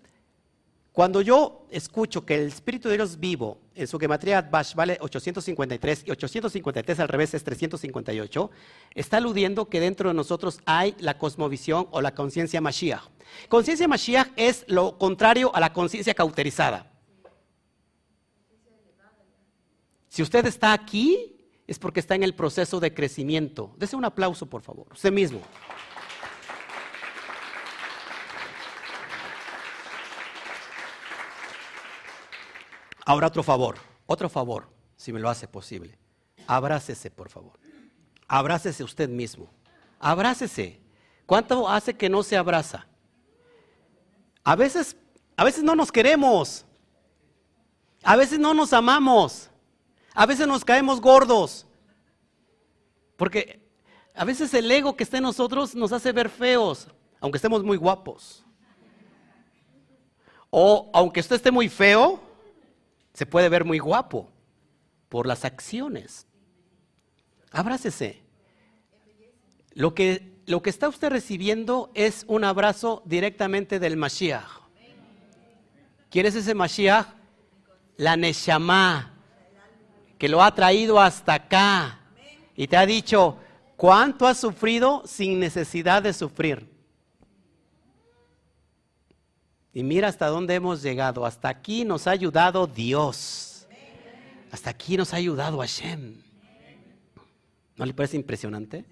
[0.93, 6.05] cuando yo escucho que el Espíritu de Dios vivo en su gematría Bash vale 853
[6.07, 8.51] y 853 al revés es 358,
[8.95, 13.03] está aludiendo que dentro de nosotros hay la cosmovisión o la conciencia Mashiach.
[13.49, 16.94] Conciencia Mashiach es lo contrario a la conciencia cauterizada.
[20.15, 21.35] Si usted está aquí,
[21.67, 23.75] es porque está en el proceso de crecimiento.
[23.77, 25.41] Dese un aplauso, por favor, usted mismo.
[33.05, 35.99] Ahora otro favor, otro favor, si me lo hace posible.
[36.47, 37.59] Abrácese, por favor.
[38.29, 39.51] Abrácese usted mismo.
[39.99, 40.81] Abrácese.
[41.27, 42.87] ¿Cuánto hace que no se abraza?
[44.45, 44.97] A veces,
[45.37, 46.65] a veces no nos queremos.
[48.05, 49.51] A veces no nos amamos.
[50.15, 51.67] A veces nos caemos gordos.
[53.17, 53.61] Porque
[54.15, 56.89] a veces el ego que está en nosotros nos hace ver feos,
[57.21, 58.45] aunque estemos muy guapos.
[60.51, 62.21] O aunque usted esté muy feo,
[63.13, 64.31] se puede ver muy guapo
[65.09, 66.27] por las acciones.
[67.51, 68.23] Abrácese.
[69.73, 74.63] Lo que, lo que está usted recibiendo es un abrazo directamente del Mashiach.
[76.11, 77.09] ¿Quién es ese Mashiach?
[77.97, 79.14] La Neshama,
[80.25, 82.01] que lo ha traído hasta acá
[82.57, 83.37] y te ha dicho,
[83.77, 86.67] ¿cuánto has sufrido sin necesidad de sufrir?
[89.75, 91.27] Y mira hasta dónde hemos llegado.
[91.27, 93.69] Hasta aquí nos ha ayudado Dios.
[94.51, 96.17] Hasta aquí nos ha ayudado Hashem.
[97.77, 98.87] ¿No le parece impresionante?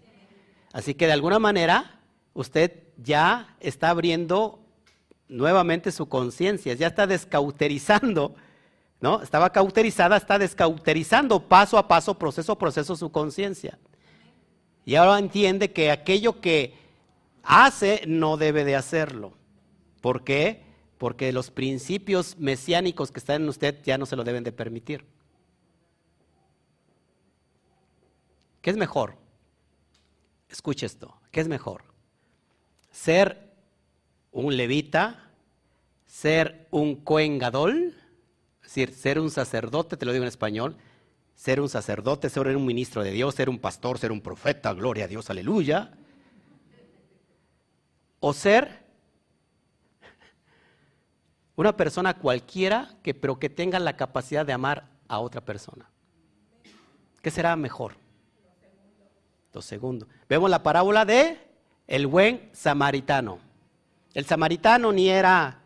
[0.71, 1.99] Así que de alguna manera
[2.35, 4.59] usted ya está abriendo
[5.29, 8.35] nuevamente su conciencia, ya está descauterizando,
[9.03, 9.21] ¿no?
[9.21, 13.79] Estaba cauterizada, está descauterizando paso a paso, proceso a proceso su conciencia.
[14.87, 16.75] Y ahora entiende que aquello que
[17.43, 19.35] hace no debe de hacerlo.
[20.01, 20.73] ¿Por qué?
[21.03, 25.05] porque los principios mesiánicos que están en usted ya no se lo deben de permitir.
[28.61, 29.17] ¿Qué es mejor?
[30.49, 31.83] Escuche esto, ¿qué es mejor?
[32.93, 33.53] Ser
[34.31, 35.29] un levita,
[36.07, 37.97] ser un coengadol,
[38.73, 40.77] es decir, ser un sacerdote, te lo digo en español,
[41.35, 45.05] ser un sacerdote, ser un ministro de Dios, ser un pastor, ser un profeta, gloria
[45.05, 45.91] a Dios, aleluya.
[48.19, 48.83] O ser
[51.55, 55.91] una persona cualquiera que pero que tenga la capacidad de amar a otra persona.
[57.21, 57.93] ¿Qué será mejor?
[59.53, 60.09] Lo segundo.
[60.31, 61.39] Vemos la parábola de
[61.87, 63.39] el buen samaritano.
[64.15, 65.62] El samaritano ni era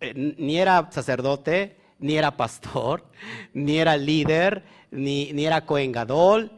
[0.00, 3.04] eh, ni era sacerdote, ni era pastor,
[3.54, 6.50] ni era líder, ni, ni era coengador,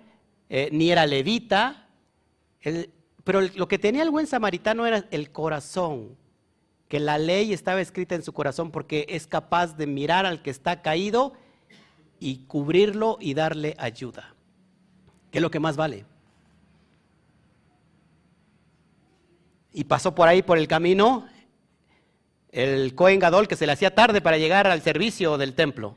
[0.49, 1.89] eh, ni era levita.
[3.24, 6.16] pero lo que tenía el buen samaritano era el corazón
[6.89, 10.51] que la ley estaba escrita en su corazón porque es capaz de mirar al que
[10.51, 11.35] está caído
[12.19, 14.35] y cubrirlo y darle ayuda.
[15.31, 16.07] ¿Qué es lo que más vale?
[19.73, 21.28] Y pasó por ahí, por el camino,
[22.50, 25.96] el Cohen Gadol que se le hacía tarde para llegar al servicio del templo.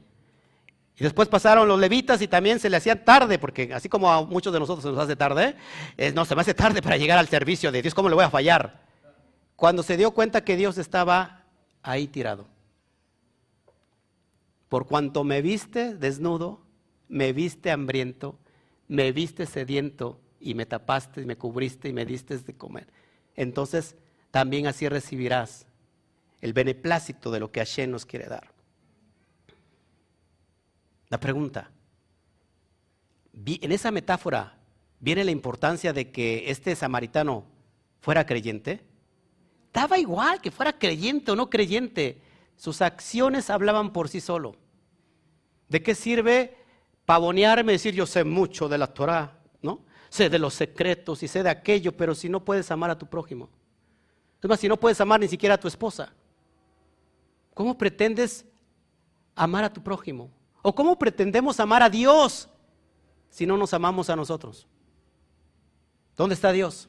[0.97, 4.23] Y después pasaron los levitas y también se le hacían tarde, porque así como a
[4.23, 5.55] muchos de nosotros se nos hace tarde,
[5.97, 8.25] eh, no, se me hace tarde para llegar al servicio de Dios, ¿cómo le voy
[8.25, 8.81] a fallar?
[9.61, 11.43] cuando se dio cuenta que Dios estaba
[11.83, 12.47] ahí tirado.
[14.69, 16.61] Por cuanto me viste desnudo,
[17.07, 18.39] me viste hambriento,
[18.87, 22.87] me viste sediento y me tapaste y me cubriste y me diste de comer.
[23.35, 23.95] Entonces
[24.31, 25.67] también así recibirás
[26.41, 28.51] el beneplácito de lo que Hashem nos quiere dar.
[31.09, 31.71] La pregunta,
[33.33, 34.57] en esa metáfora
[34.99, 37.45] viene la importancia de que este samaritano
[37.99, 38.81] fuera creyente.
[39.73, 42.21] Daba igual que fuera creyente o no creyente.
[42.55, 44.55] Sus acciones hablaban por sí solo.
[45.69, 46.57] ¿De qué sirve
[47.05, 49.81] pavonearme y decir yo sé mucho de la Torah, ¿no?
[50.09, 53.07] Sé de los secretos y sé de aquello, pero si no puedes amar a tu
[53.07, 53.49] prójimo.
[54.41, 56.13] Es más, si no puedes amar ni siquiera a tu esposa,
[57.53, 58.45] ¿cómo pretendes
[59.35, 60.29] amar a tu prójimo?
[60.61, 62.49] ¿O cómo pretendemos amar a Dios
[63.29, 64.67] si no nos amamos a nosotros?
[66.15, 66.87] ¿Dónde está Dios?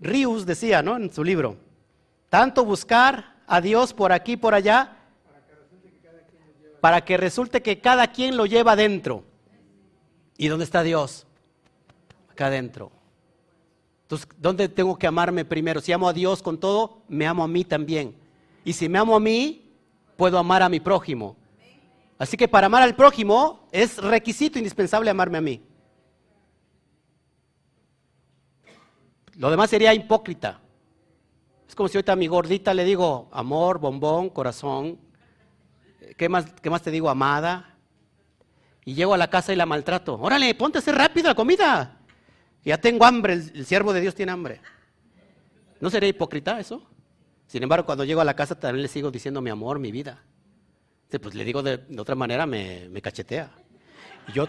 [0.00, 0.96] Rius decía, ¿no?
[0.96, 1.56] En su libro,
[2.28, 4.96] tanto buscar a Dios por aquí y por allá,
[6.80, 9.24] para que resulte que cada quien lo lleva adentro.
[10.36, 11.26] ¿Y dónde está Dios?
[12.30, 12.92] Acá adentro.
[14.06, 15.80] Entonces, ¿dónde tengo que amarme primero?
[15.80, 18.14] Si amo a Dios con todo, me amo a mí también.
[18.64, 19.74] Y si me amo a mí,
[20.16, 21.36] puedo amar a mi prójimo.
[22.16, 25.60] Así que para amar al prójimo es requisito indispensable amarme a mí.
[29.34, 30.60] Lo demás sería hipócrita.
[31.68, 35.00] Es como si ahorita a mi gordita le digo amor, bombón, corazón.
[36.16, 37.10] ¿Qué más, qué más te digo?
[37.10, 37.74] Amada.
[38.84, 40.14] Y llego a la casa y la maltrato.
[40.14, 41.95] Órale, ponte a hacer rápido la comida.
[42.66, 44.60] Ya tengo hambre, el, siervo de Dios tiene hambre.
[45.80, 46.82] ¿No sería hipócrita eso?
[47.46, 50.20] Sin embargo, cuando llego a la casa también le sigo diciendo mi amor, mi vida.
[51.08, 53.52] Pues le digo de, otra manera, me, cachetea.
[54.26, 54.48] Y yo,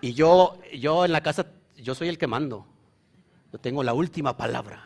[0.00, 2.66] y yo, yo en la casa, yo soy el que mando.
[3.52, 4.84] Yo tengo la última palabra.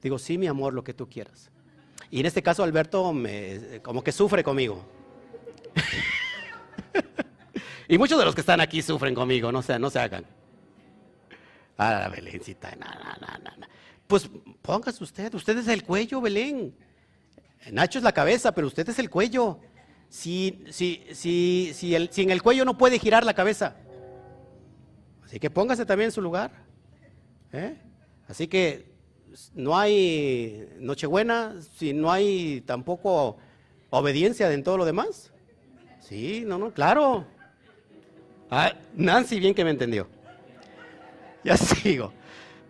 [0.00, 1.50] Digo, sí, mi amor, lo que tú quieras.
[2.10, 4.82] Y en este caso, Alberto me, como que sufre conmigo.
[7.86, 10.24] y muchos de los que están aquí sufren conmigo, no se, no se hagan.
[11.82, 13.68] Ah, la
[14.06, 14.30] Pues
[14.60, 16.74] póngase usted, usted es el cuello, Belén.
[17.72, 19.58] Nacho es la cabeza, pero usted es el cuello.
[20.08, 23.76] Si, si, si, si, el, en el cuello no puede girar la cabeza.
[25.24, 26.52] Así que póngase también en su lugar.
[27.52, 27.76] ¿Eh?
[28.28, 28.92] Así que
[29.54, 33.38] no hay Nochebuena, si no hay tampoco
[33.90, 35.32] obediencia en todo lo demás.
[36.00, 37.26] Sí, no, no, claro.
[38.50, 40.06] Ah, Nancy bien que me entendió.
[41.44, 42.12] Ya sigo.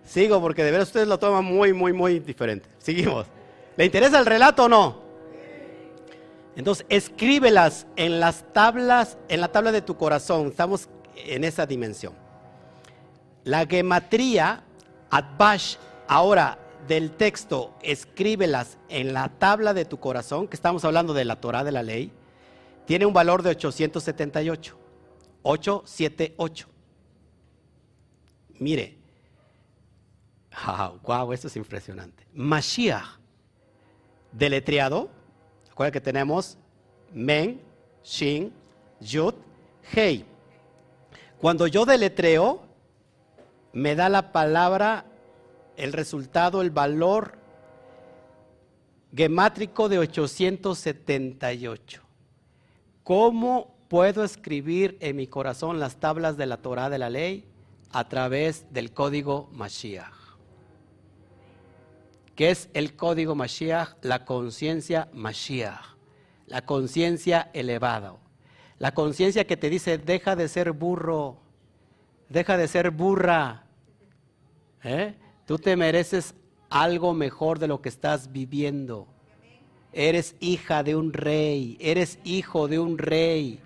[0.04, 2.68] Sigo porque de verdad ustedes lo toman muy, muy, muy diferente.
[2.78, 3.26] Seguimos.
[3.76, 5.02] ¿Le interesa el relato o no?
[6.56, 10.48] Entonces, escríbelas en las tablas, en la tabla de tu corazón.
[10.48, 12.14] Estamos en esa dimensión.
[13.44, 14.64] La gematría
[15.10, 15.76] Adbash,
[16.08, 21.36] ahora del texto, escríbelas en la tabla de tu corazón, que estamos hablando de la
[21.36, 22.12] Torah de la ley,
[22.86, 24.76] tiene un valor de 878.
[25.42, 26.71] 878.
[28.62, 28.96] Mire,
[31.02, 32.24] wow, esto es impresionante.
[32.32, 33.18] Mashiach,
[34.30, 35.10] deletreado,
[35.70, 36.56] acuérdense que tenemos
[37.12, 37.60] Men,
[38.04, 38.52] Shin,
[39.00, 39.34] Yud,
[39.92, 40.24] Hei.
[41.40, 42.62] Cuando yo deletreo,
[43.72, 45.06] me da la palabra,
[45.76, 47.36] el resultado, el valor
[49.14, 52.00] gemátrico de 878.
[53.02, 57.51] ¿Cómo puedo escribir en mi corazón las tablas de la Torah de la ley?
[57.92, 60.12] A través del código Mashiach.
[62.34, 63.96] ¿Qué es el código Mashiach?
[64.02, 65.96] La conciencia Mashiach,
[66.46, 68.16] la conciencia elevada.
[68.78, 71.38] La conciencia que te dice, deja de ser burro,
[72.28, 73.66] deja de ser burra.
[74.82, 75.14] ¿Eh?
[75.46, 76.34] Tú te mereces
[76.68, 79.06] algo mejor de lo que estás viviendo.
[79.92, 83.60] Eres hija de un rey, eres hijo de un rey.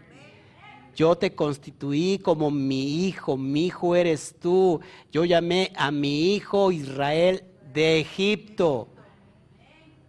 [0.97, 4.81] Yo te constituí como mi hijo, mi hijo eres tú.
[5.13, 7.45] Yo llamé a mi hijo Israel
[7.75, 8.89] de Egipto.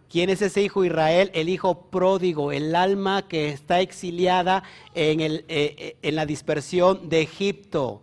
[0.08, 1.30] ¿Quién es ese hijo Israel?
[1.34, 4.62] El hijo pródigo, el alma que está exiliada
[4.94, 8.00] en, el, eh, eh, en la dispersión de Egipto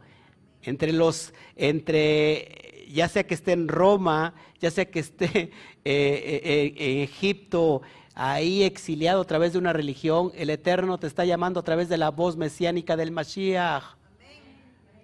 [0.62, 5.50] entre los, entre, ya sea que esté en Roma, ya sea que esté
[5.86, 7.82] eh, en Egipto,
[8.16, 11.98] ahí exiliado a través de una religión, el Eterno te está llamando a través de
[11.98, 13.84] la voz mesiánica del Mashiach.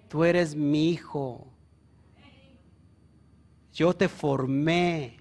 [0.08, 1.46] Tú eres mi hijo.
[3.74, 5.18] Yo te formé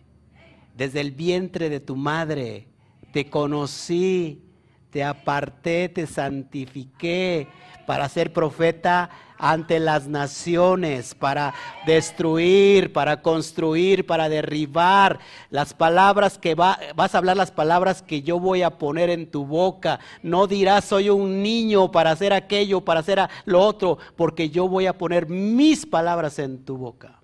[0.76, 2.68] desde el vientre de tu madre.
[3.14, 4.42] Te conocí,
[4.90, 7.48] te aparté, te santifiqué
[7.92, 11.54] para ser profeta ante las naciones, para
[11.86, 15.20] destruir, para construir, para derribar.
[15.50, 19.30] Las palabras que va, vas a hablar, las palabras que yo voy a poner en
[19.30, 20.00] tu boca.
[20.24, 24.86] No dirás soy un niño para hacer aquello, para hacer lo otro, porque yo voy
[24.86, 27.20] a poner mis palabras en tu boca.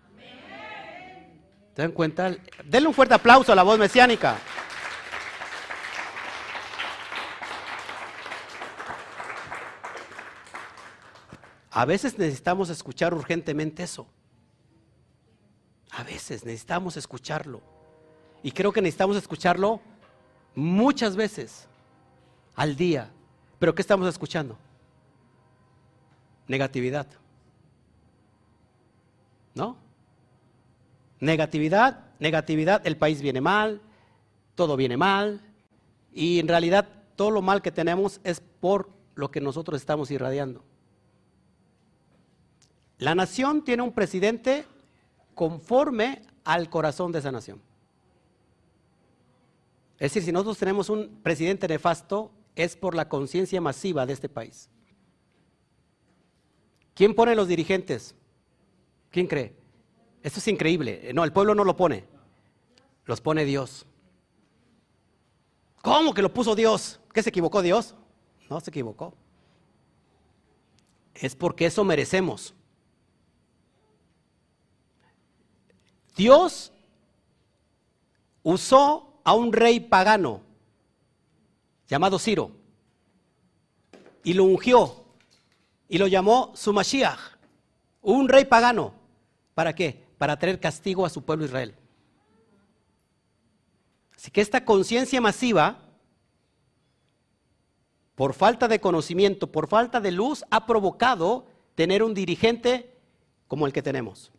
[1.75, 2.35] ¿Te dan cuenta?
[2.65, 4.35] Denle un fuerte aplauso a la voz mesiánica.
[11.77, 14.07] A veces necesitamos escuchar urgentemente eso.
[15.91, 17.61] A veces necesitamos escucharlo.
[18.41, 19.79] Y creo que necesitamos escucharlo
[20.55, 21.67] muchas veces
[22.55, 23.11] al día.
[23.59, 24.57] Pero ¿qué estamos escuchando?
[26.47, 27.05] Negatividad.
[29.53, 29.77] ¿No?
[31.19, 33.81] Negatividad, negatividad, el país viene mal,
[34.55, 35.41] todo viene mal,
[36.11, 40.63] y en realidad todo lo mal que tenemos es por lo que nosotros estamos irradiando.
[42.99, 44.65] La nación tiene un presidente
[45.35, 47.61] conforme al corazón de esa nación.
[49.99, 54.29] Es decir, si nosotros tenemos un presidente nefasto, es por la conciencia masiva de este
[54.29, 54.69] país.
[56.93, 58.15] ¿Quién pone los dirigentes?
[59.11, 59.55] ¿Quién cree?
[60.23, 61.11] Esto es increíble.
[61.13, 62.05] No, el pueblo no lo pone.
[63.05, 63.85] Los pone Dios.
[65.83, 66.99] ¿Cómo que lo puso Dios?
[67.13, 67.95] ¿Qué se equivocó Dios?
[68.49, 69.13] No se equivocó.
[71.13, 72.53] Es porque eso merecemos.
[76.17, 76.71] Dios
[78.41, 80.41] usó a un rey pagano
[81.87, 82.51] llamado Ciro
[84.23, 85.05] y lo ungió
[85.87, 87.19] y lo llamó su Mashiach,
[88.01, 88.93] un rey pagano.
[89.53, 90.05] ¿Para qué?
[90.17, 91.75] Para traer castigo a su pueblo Israel.
[94.15, 95.77] Así que esta conciencia masiva,
[98.15, 101.45] por falta de conocimiento, por falta de luz, ha provocado
[101.75, 102.97] tener un dirigente
[103.47, 104.31] como el que tenemos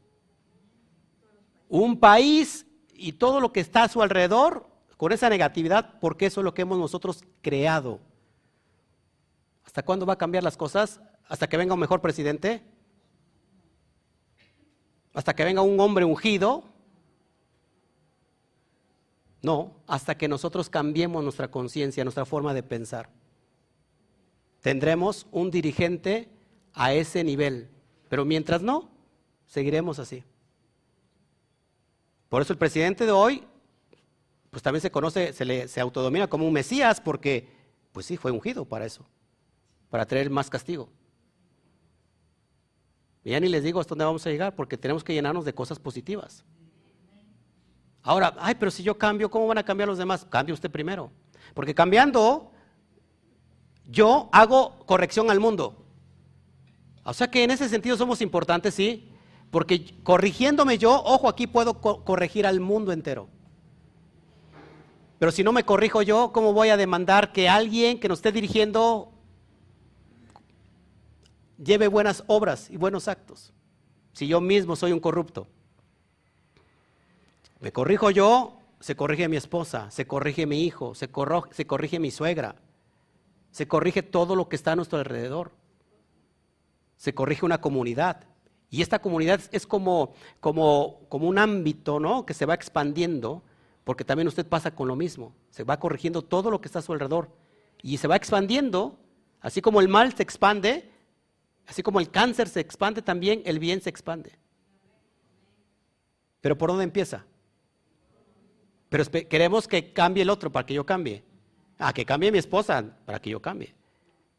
[1.68, 4.66] un país y todo lo que está a su alrededor
[4.96, 8.00] con esa negatividad, porque eso es lo que hemos nosotros creado.
[9.64, 11.00] ¿Hasta cuándo va a cambiar las cosas?
[11.28, 12.62] ¿Hasta que venga un mejor presidente?
[15.14, 16.64] ¿Hasta que venga un hombre ungido?
[19.42, 23.08] No, hasta que nosotros cambiemos nuestra conciencia, nuestra forma de pensar.
[24.60, 26.28] Tendremos un dirigente
[26.74, 27.68] a ese nivel,
[28.08, 28.90] pero mientras no,
[29.46, 30.24] seguiremos así.
[32.28, 33.44] Por eso el presidente de hoy,
[34.50, 37.48] pues también se conoce, se, le, se autodomina como un Mesías, porque,
[37.92, 39.06] pues sí, fue ungido para eso,
[39.88, 40.90] para traer más castigo.
[43.24, 45.54] Y ya ni les digo hasta dónde vamos a llegar, porque tenemos que llenarnos de
[45.54, 46.44] cosas positivas.
[48.02, 50.24] Ahora, ay, pero si yo cambio, ¿cómo van a cambiar los demás?
[50.24, 51.10] Cambie usted primero.
[51.52, 52.50] Porque cambiando,
[53.86, 55.84] yo hago corrección al mundo.
[57.04, 59.12] O sea que en ese sentido somos importantes, sí.
[59.50, 63.28] Porque corrigiéndome yo, ojo, aquí puedo corregir al mundo entero.
[65.18, 68.30] Pero si no me corrijo yo, ¿cómo voy a demandar que alguien que nos esté
[68.30, 69.12] dirigiendo
[71.62, 73.52] lleve buenas obras y buenos actos?
[74.12, 75.48] Si yo mismo soy un corrupto.
[77.60, 81.10] Me corrijo yo, se corrige mi esposa, se corrige mi hijo, se,
[81.50, 82.54] se corrige mi suegra,
[83.50, 85.50] se corrige todo lo que está a nuestro alrededor,
[86.96, 88.27] se corrige una comunidad.
[88.70, 90.14] Y esta comunidad es como,
[91.10, 92.26] un ámbito ¿no?
[92.26, 93.42] que se va expandiendo,
[93.84, 95.32] porque también usted pasa con lo mismo.
[95.50, 97.30] Se va corrigiendo todo lo que está a su alrededor.
[97.82, 98.98] Y se va expandiendo,
[99.40, 100.90] así como el mal se expande,
[101.66, 104.32] así como el cáncer se expande también, el bien se expande.
[106.40, 107.24] Pero ¿por dónde empieza?
[108.90, 111.24] Pero queremos que cambie el otro para que yo cambie.
[111.78, 113.74] Ah, que cambie mi esposa para que yo cambie.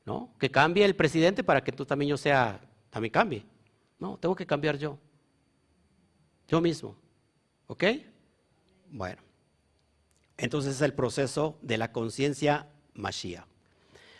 [0.06, 0.34] ¿No?
[0.40, 3.46] Que cambie el presidente para que tú también yo sea, también cambie.
[4.00, 4.98] No, tengo que cambiar yo.
[6.48, 6.96] Yo mismo.
[7.68, 7.84] ¿Ok?
[8.90, 9.22] Bueno.
[10.38, 13.46] Entonces es el proceso de la conciencia Mashiach.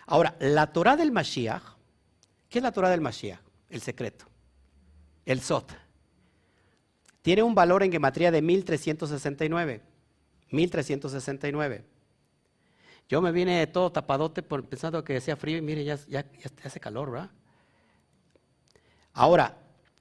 [0.06, 1.64] Ahora, la Torah del Mashiach,
[2.50, 3.40] ¿qué es la Torah del Mashiach?
[3.70, 4.26] El secreto.
[5.26, 5.72] El Sot.
[7.22, 9.82] Tiene un valor en gematría de 1369.
[10.50, 11.86] 1369.
[13.08, 16.26] Yo me vine todo tapadote pensando que decía frío y mire, ya, ya
[16.64, 17.32] hace calor, ¿verdad?
[19.14, 19.58] Ahora,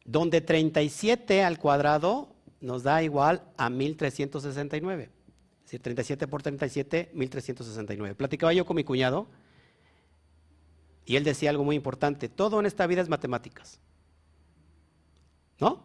[0.09, 5.03] donde 37 al cuadrado nos da igual a 1369.
[5.05, 8.15] Es decir, 37 por 37, 1369.
[8.15, 9.27] Platicaba yo con mi cuñado
[11.05, 12.31] y él decía algo muy importante.
[12.31, 13.81] Todo en esta vida es matemáticas.
[15.61, 15.83] ¿No?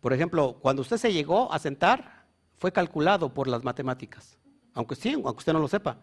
[0.00, 2.24] Por ejemplo, cuando usted se llegó a sentar,
[2.56, 4.38] fue calculado por las matemáticas.
[4.74, 5.98] Aunque sí, aunque usted no lo sepa.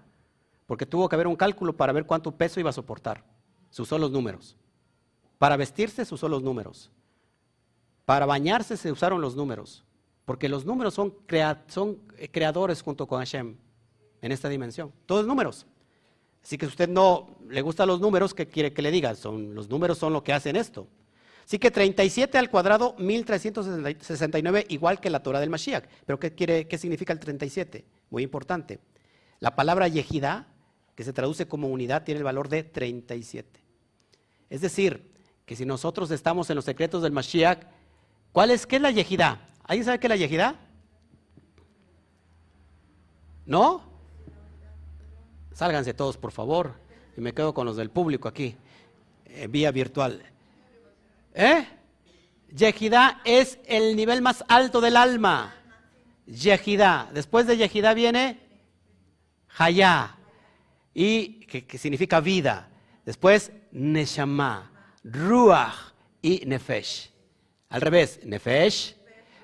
[0.66, 3.24] Porque tuvo que haber un cálculo para ver cuánto peso iba a soportar.
[3.70, 4.58] Se usó los números.
[5.38, 6.92] Para vestirse se usó los números.
[8.06, 9.84] Para bañarse se usaron los números,
[10.26, 11.14] porque los números son,
[12.18, 13.58] eh, creadores junto con Hashem
[14.22, 14.92] en esta dimensión.
[15.06, 15.66] Todos números.
[16.44, 19.16] Así que si usted no le gustan los números, ¿qué quiere que le diga?
[19.16, 20.88] Son, los números son lo que hacen esto.
[21.44, 25.86] Así que 37 al cuadrado, 1369, igual que la Torah del Mashiach.
[26.06, 27.86] Pero ¿qué, quiere, qué significa el 37?
[28.12, 28.80] Muy importante.
[29.40, 30.48] La palabra Yehidá,
[30.96, 33.60] que se traduce como unidad, tiene el valor de 37.
[34.50, 35.12] Es decir,
[35.46, 37.60] que si nosotros estamos en los secretos del Mashiach,
[38.36, 39.40] ¿cuál es, ¿qué es la yejidá?
[39.64, 40.56] ¿Alguien sabe qué es la yejidá?
[43.46, 43.82] ¿No?
[45.54, 46.74] Sálganse todos, por favor.
[47.16, 48.58] Y me quedo con los del público aquí,
[49.24, 50.22] en vía virtual.
[51.34, 51.66] ¿Eh?
[52.54, 55.56] Yejidá es el nivel más alto del alma.
[56.26, 57.10] Yejidá.
[57.14, 58.42] Después de Yejidá viene
[59.58, 60.18] Hayá,
[60.94, 62.68] y que, significa vida.
[63.06, 64.74] Después Neshama,
[65.06, 67.15] Ruach y Nefesh.
[67.76, 68.96] Al revés, Nefesh,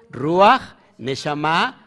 [0.10, 1.86] Ruach, Neshama,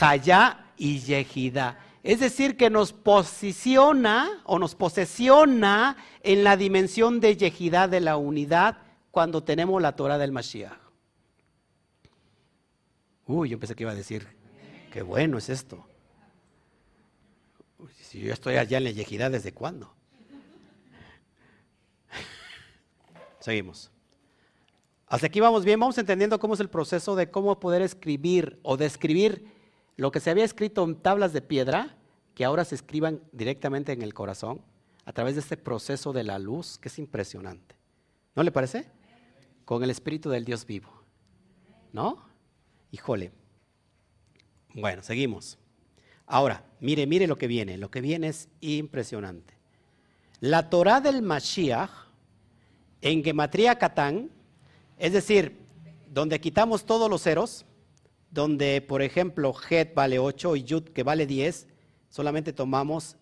[0.00, 1.80] Hayá y Yejidá.
[2.04, 8.16] Es decir, que nos posiciona o nos posesiona en la dimensión de Yejidá de la
[8.16, 8.78] unidad
[9.10, 10.78] cuando tenemos la Torah del Mashiach.
[13.26, 14.24] Uy, yo pensé que iba a decir,
[14.92, 15.84] qué bueno es esto.
[18.02, 19.92] si yo estoy allá en la Yejidá, ¿desde cuándo?
[23.40, 23.90] Seguimos.
[25.06, 28.76] Hasta aquí vamos bien, vamos entendiendo cómo es el proceso de cómo poder escribir o
[28.76, 29.46] describir
[29.96, 31.96] lo que se había escrito en tablas de piedra,
[32.34, 34.60] que ahora se escriban directamente en el corazón,
[35.04, 37.76] a través de este proceso de la luz, que es impresionante.
[38.34, 38.90] ¿No le parece?
[39.66, 40.88] con el Espíritu del Dios vivo.
[41.92, 42.24] ¿No?
[42.92, 43.32] Híjole.
[44.72, 45.58] Bueno, seguimos.
[46.24, 47.76] Ahora, mire, mire lo que viene.
[47.76, 49.54] Lo que viene es impresionante.
[50.40, 51.90] La Torah del Mashiach
[53.00, 54.30] en Gematria Catán,
[54.96, 55.58] es decir,
[56.08, 57.66] donde quitamos todos los ceros,
[58.30, 61.66] donde por ejemplo Het vale 8 y Yud que vale 10,
[62.08, 63.16] solamente tomamos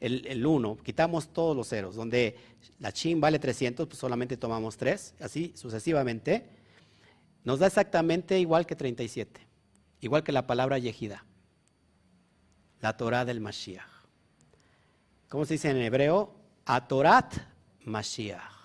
[0.00, 2.36] el, 1, quitamos todos los ceros, donde
[2.78, 6.50] la chin vale 300, pues solamente tomamos 3, así sucesivamente,
[7.44, 9.40] nos da exactamente igual que 37,
[10.00, 11.24] igual que la palabra Yehida,
[12.80, 13.96] la Torah del Mashiach.
[15.28, 16.34] ¿Cómo se dice en hebreo?
[16.66, 17.34] Atorat
[17.84, 18.55] Mashiach.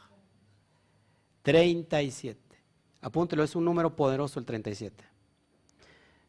[1.43, 2.39] 37.
[3.01, 5.03] Apúntelo, es un número poderoso el 37.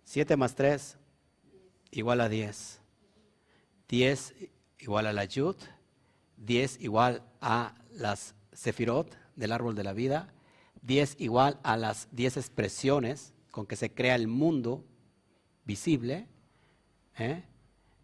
[0.04, 0.96] 7 más 3
[1.90, 2.80] igual a 10.
[3.88, 4.34] 10
[4.78, 5.56] igual a la Yud,
[6.38, 10.32] 10 igual a las Sefirot del árbol de la vida,
[10.82, 14.84] 10 igual a las 10 expresiones con que se crea el mundo
[15.64, 16.26] visible,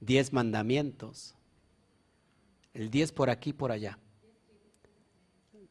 [0.01, 0.31] 10 ¿eh?
[0.33, 1.35] mandamientos,
[2.75, 3.99] el 10 por aquí, por allá,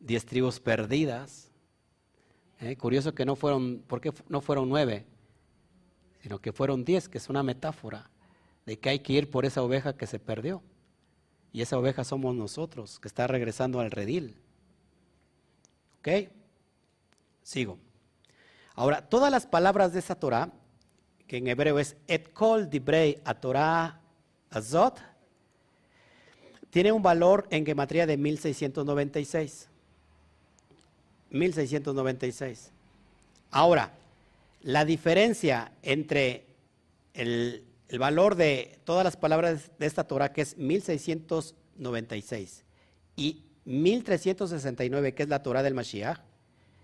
[0.07, 1.51] 10 tribus perdidas.
[2.61, 2.75] ¿eh?
[2.77, 5.05] Curioso que no fueron, ¿por qué no fueron 9?
[6.21, 8.09] Sino que fueron 10, que es una metáfora
[8.65, 10.63] de que hay que ir por esa oveja que se perdió.
[11.51, 14.37] Y esa oveja somos nosotros, que está regresando al redil.
[15.99, 16.29] ¿Ok?
[17.43, 17.77] Sigo.
[18.75, 20.51] Ahora, todas las palabras de esa Torah,
[21.27, 23.99] que en hebreo es et kol dibrei a Torah
[24.49, 25.01] azot,
[26.69, 29.69] tiene un valor en gematría de 1696.
[31.29, 32.71] 1696.
[33.51, 33.93] Ahora,
[34.61, 36.45] la diferencia entre
[37.13, 37.63] el
[37.97, 42.63] valor de todas las palabras de esta Torah, que es 1696,
[43.15, 46.19] y 1369, que es la Torah del Mashiach,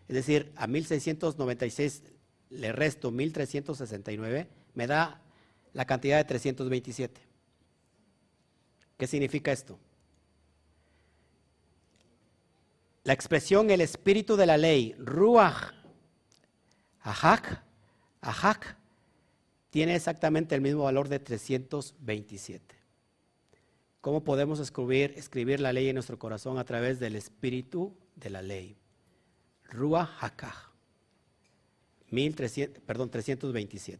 [0.07, 2.03] es decir, a 1696
[2.49, 5.21] le resto 1369, me da
[5.73, 7.21] la cantidad de 327.
[8.97, 9.79] ¿Qué significa esto?
[13.03, 15.73] La expresión el espíritu de la ley, Ruach,
[17.01, 17.61] Ahak,
[18.21, 18.77] Ahak,
[19.69, 22.75] tiene exactamente el mismo valor de 327.
[23.99, 28.41] ¿Cómo podemos escribir, escribir la ley en nuestro corazón a través del espíritu de la
[28.41, 28.77] ley?
[29.65, 30.71] Ruach Hakah.
[32.11, 33.99] 1300, perdón, 327.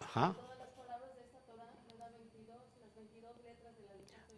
[0.00, 0.36] Ajá.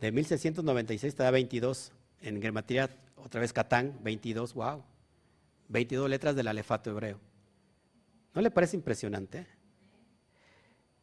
[0.01, 1.93] De 1696 te da 22.
[2.21, 4.55] En gematría, otra vez Catán, 22.
[4.55, 4.85] Wow.
[5.69, 7.19] 22 letras del alefato hebreo.
[8.35, 9.47] ¿No le parece impresionante?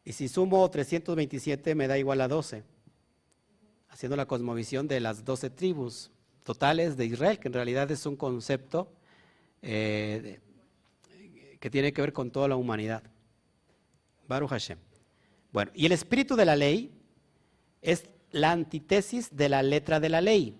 [0.03, 2.63] Y si sumo 327 me da igual a 12,
[3.89, 6.11] haciendo la cosmovisión de las 12 tribus
[6.43, 8.91] totales de Israel, que en realidad es un concepto
[9.61, 10.39] eh,
[11.59, 13.03] que tiene que ver con toda la humanidad.
[14.27, 14.77] Baruch Hashem.
[15.51, 16.91] Bueno, y el espíritu de la ley
[17.81, 20.57] es la antítesis de la letra de la ley.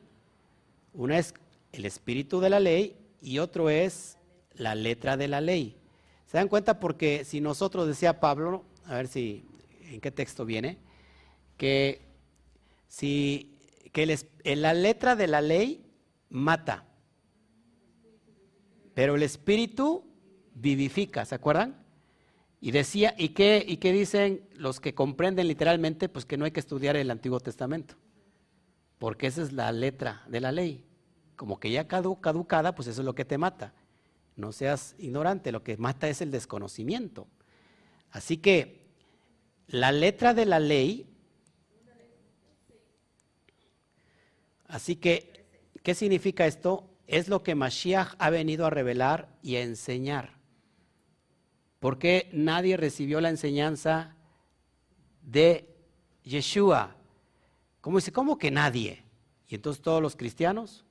[0.94, 1.34] Una es
[1.72, 4.18] el espíritu de la ley y otro es
[4.54, 5.78] la letra de la ley.
[6.26, 6.80] ¿Se dan cuenta?
[6.80, 9.46] Porque si nosotros, decía Pablo, a ver si
[9.82, 10.78] en qué texto viene,
[11.58, 12.02] que
[12.88, 13.52] si
[13.92, 14.18] que
[14.56, 15.86] la letra de la ley
[16.30, 16.86] mata,
[18.94, 20.04] pero el espíritu
[20.54, 21.85] vivifica, ¿se acuerdan?
[22.62, 26.10] Y decía, ¿y qué, ¿y qué dicen los que comprenden literalmente?
[26.10, 27.96] Pues que no hay que estudiar el Antiguo Testamento,
[28.98, 30.86] porque esa es la letra de la ley.
[31.36, 33.74] Como que ya caducada, pues eso es lo que te mata.
[34.36, 37.28] No seas ignorante, lo que mata es el desconocimiento.
[38.12, 38.86] Así que
[39.68, 41.08] la letra de la ley,
[44.68, 45.46] así que,
[45.84, 46.90] ¿qué significa esto?
[47.08, 50.35] Es lo que Mashiach ha venido a revelar y a enseñar.
[51.86, 54.16] ¿Por qué nadie recibió la enseñanza
[55.22, 55.70] de
[56.24, 56.96] Yeshua?
[57.80, 58.12] ¿Cómo dice?
[58.12, 59.04] ¿Cómo que nadie?
[59.48, 60.84] ¿Y entonces todos los cristianos?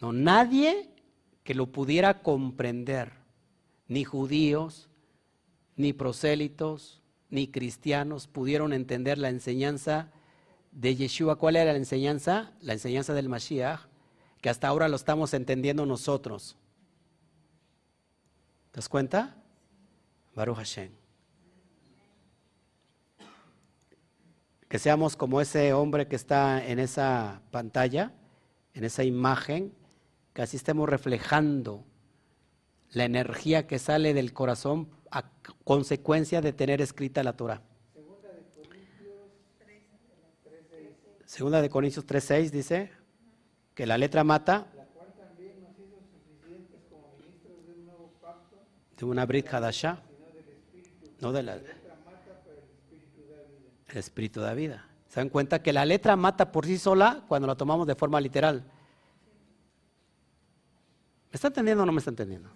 [0.00, 0.90] No, nadie
[1.44, 3.12] que lo pudiera comprender,
[3.86, 4.88] ni judíos,
[5.76, 7.00] ni prosélitos,
[7.30, 10.10] ni cristianos pudieron entender la enseñanza
[10.72, 11.36] de Yeshua.
[11.36, 12.52] ¿Cuál era la enseñanza?
[12.62, 13.82] La enseñanza del Mashiach,
[14.40, 16.56] que hasta ahora lo estamos entendiendo nosotros.
[18.72, 19.36] ¿Te das cuenta?
[20.34, 20.90] Baruch Hashem.
[24.68, 28.12] Que seamos como ese hombre que está en esa pantalla,
[28.72, 29.72] en esa imagen,
[30.32, 31.84] que así estemos reflejando
[32.90, 35.30] la energía que sale del corazón a
[35.64, 37.62] consecuencia de tener escrita la Torah.
[41.26, 42.92] Segunda de Corintios 3.6 dice
[43.74, 44.68] que la letra mata.
[48.96, 50.03] De una Brit Hadasha.
[51.24, 51.54] No de la.
[51.54, 51.64] El
[53.96, 54.86] espíritu da vida.
[55.08, 58.20] ¿Se dan cuenta que la letra mata por sí sola cuando la tomamos de forma
[58.20, 58.62] literal?
[61.30, 62.50] ¿Me está entendiendo o no me está entendiendo?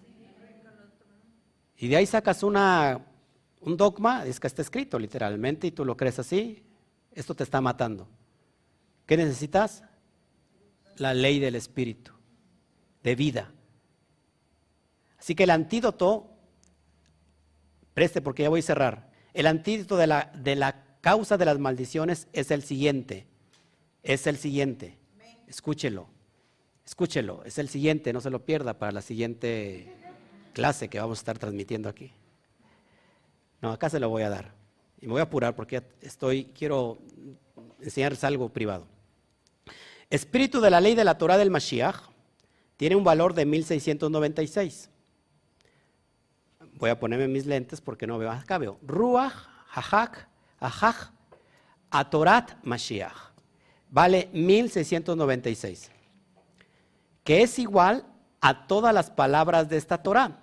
[1.77, 3.03] Y de ahí sacas una,
[3.61, 6.61] un dogma, es que está escrito literalmente y tú lo crees así,
[7.11, 8.07] esto te está matando.
[9.07, 9.81] ¿Qué necesitas?
[10.97, 12.11] La ley del Espíritu,
[13.01, 13.51] de vida.
[15.17, 16.28] Así que el antídoto,
[17.99, 21.59] preste porque ya voy a cerrar, el antídoto de la, de la causa de las
[21.59, 23.27] maldiciones es el siguiente,
[24.03, 24.97] es el siguiente,
[25.47, 26.07] escúchelo.
[26.85, 29.93] Escúchelo, es el siguiente, no se lo pierda para la siguiente
[30.53, 32.13] clase que vamos a estar transmitiendo aquí.
[33.61, 34.53] No, acá se lo voy a dar.
[35.01, 36.99] Y me voy a apurar porque estoy, quiero
[37.81, 38.87] enseñarles algo privado.
[40.09, 41.97] Espíritu de la ley de la Torah del Mashiach
[42.77, 44.89] tiene un valor de 1696.
[46.79, 48.31] Voy a ponerme mis lentes porque no veo.
[48.31, 48.79] Acá veo.
[48.81, 49.33] Ruach,
[49.71, 50.27] Hajak,
[50.59, 51.11] Hajak,
[51.91, 53.33] Atorat Mashiach.
[53.91, 55.91] Vale 1696
[57.29, 58.05] que es igual
[58.41, 60.39] a todas las palabras de esta Torah,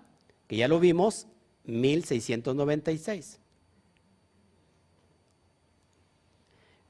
[0.46, 1.26] que ya lo vimos,
[1.64, 3.40] 1696.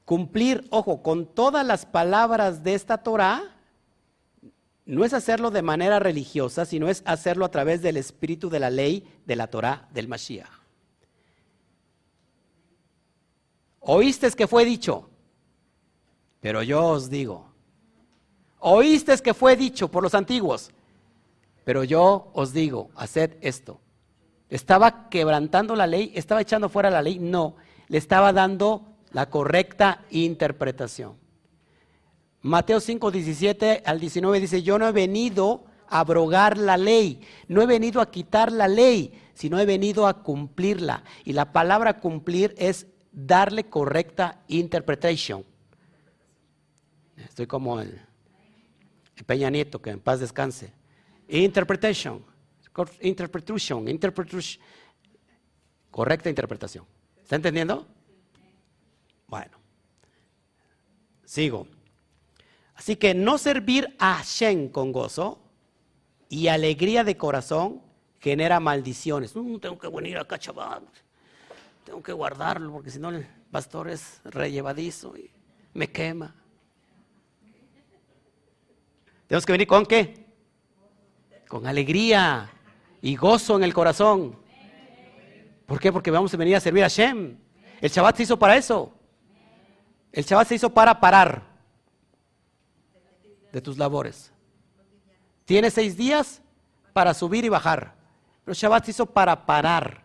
[0.05, 3.56] Cumplir, ojo, con todas las palabras de esta Torah,
[4.87, 8.69] no es hacerlo de manera religiosa, sino es hacerlo a través del espíritu de la
[8.69, 10.49] ley de la Torah del Mashiach.
[13.81, 15.09] Oíste que fue dicho,
[16.41, 17.47] pero yo os digo,
[18.59, 20.71] Oíste que fue dicho por los antiguos,
[21.63, 23.79] pero yo os digo, haced esto.
[24.49, 26.11] ¿Estaba quebrantando la ley?
[26.15, 27.19] ¿Estaba echando fuera la ley?
[27.19, 27.55] No,
[27.87, 31.15] le estaba dando la correcta interpretación.
[32.41, 37.61] Mateo 5, 17 al 19 dice, yo no he venido a abrogar la ley, no
[37.61, 41.03] he venido a quitar la ley, sino he venido a cumplirla.
[41.25, 45.45] Y la palabra cumplir es darle correcta interpretación.
[47.17, 47.99] Estoy como el,
[49.25, 50.71] Peña Nieto, que en paz descanse.
[51.27, 52.23] Interpretation,
[53.01, 54.63] interpretation, interpretation,
[55.89, 56.85] correcta interpretación.
[57.21, 57.87] ¿Está entendiendo?
[59.27, 59.57] Bueno,
[61.25, 61.67] sigo.
[62.77, 65.39] Así que no servir a Shen con gozo
[66.29, 67.81] y alegría de corazón
[68.19, 69.35] genera maldiciones.
[69.35, 70.83] Mm, tengo que venir acá, chaval.
[71.83, 75.31] Tengo que guardarlo porque si no el pastor es rellevadizo y
[75.73, 76.35] me quema.
[79.25, 80.25] Tenemos que venir con qué?
[81.47, 82.51] Con alegría
[83.01, 84.37] y gozo en el corazón.
[85.65, 85.91] ¿Por qué?
[85.91, 87.37] Porque vamos a venir a servir a Shem.
[87.81, 88.93] El Shabbat se hizo para eso.
[90.11, 91.46] El Shabbat se hizo para parar
[93.57, 94.31] de tus labores.
[95.45, 96.41] Tienes seis días
[96.93, 97.95] para subir y bajar.
[98.45, 100.03] Pero Shabbat se hizo para parar.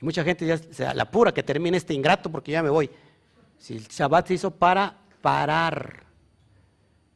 [0.00, 2.90] Y mucha gente ya se la apura que termine este ingrato porque ya me voy.
[3.56, 6.04] Si el Shabbat se hizo para parar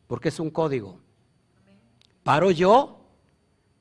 [0.06, 1.00] porque es un código.
[2.22, 3.00] Paro yo,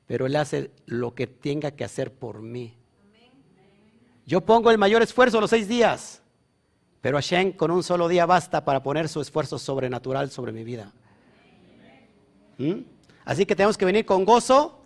[0.06, 2.74] pero Él hace lo que tenga que hacer por mí.
[4.26, 6.20] Yo pongo el mayor esfuerzo los seis días,
[7.00, 10.92] pero Hashem con un solo día basta para poner su esfuerzo sobrenatural sobre mi vida.
[12.58, 12.80] ¿Mm?
[13.24, 14.80] Así que tenemos que venir con gozo.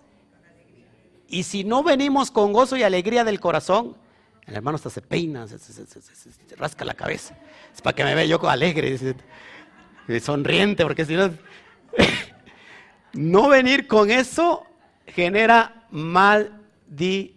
[1.29, 3.97] Y si no venimos con gozo y alegría del corazón,
[4.47, 5.59] el hermano hasta se peina, se,
[6.57, 7.37] rasca la cabeza.
[7.75, 8.97] Es para que me vea yo alegre.
[10.21, 11.31] sonriente, porque si no...
[13.13, 14.65] no venir con eso
[15.07, 17.37] genera maldición.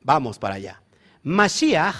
[0.00, 0.80] Vamos para allá.
[1.22, 1.96] Mashiach,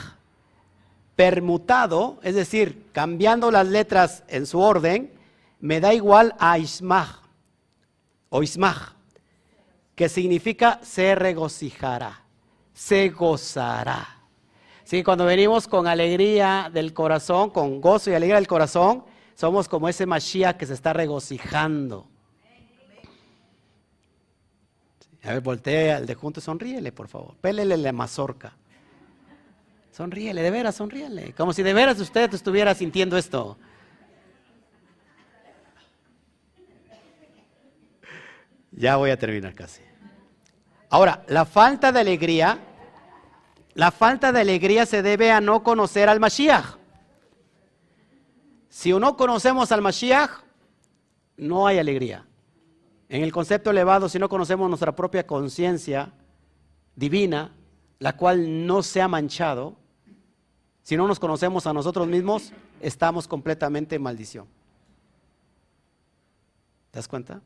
[1.16, 5.12] permutado, es decir, cambiando las letras en su orden,
[5.64, 7.22] me da igual a Ismach
[8.28, 8.92] o Ismach,
[9.94, 12.22] que significa se regocijará,
[12.74, 14.06] se gozará.
[14.86, 19.04] Que cuando venimos con alegría del corazón, con gozo y alegría del corazón,
[19.34, 22.06] somos como ese Mashiach que se está regocijando.
[25.22, 27.36] A ver, voltea al de junto, sonríele, por favor.
[27.40, 28.54] Pélele la mazorca.
[29.90, 31.32] Sonríele, de veras, sonríele.
[31.32, 33.56] Como si de veras usted estuviera sintiendo esto.
[38.76, 39.82] Ya voy a terminar casi.
[40.90, 42.59] Ahora, la falta de alegría,
[43.74, 46.76] la falta de alegría se debe a no conocer al Mashiach.
[48.68, 50.30] Si no conocemos al Mashiach,
[51.36, 52.26] no hay alegría.
[53.09, 56.12] En el concepto elevado, si no conocemos nuestra propia conciencia
[56.96, 57.52] divina,
[57.98, 59.76] la cual no se ha manchado,
[60.82, 64.46] si no nos conocemos a nosotros mismos, estamos completamente en maldición.
[66.90, 67.40] ¿Te das cuenta?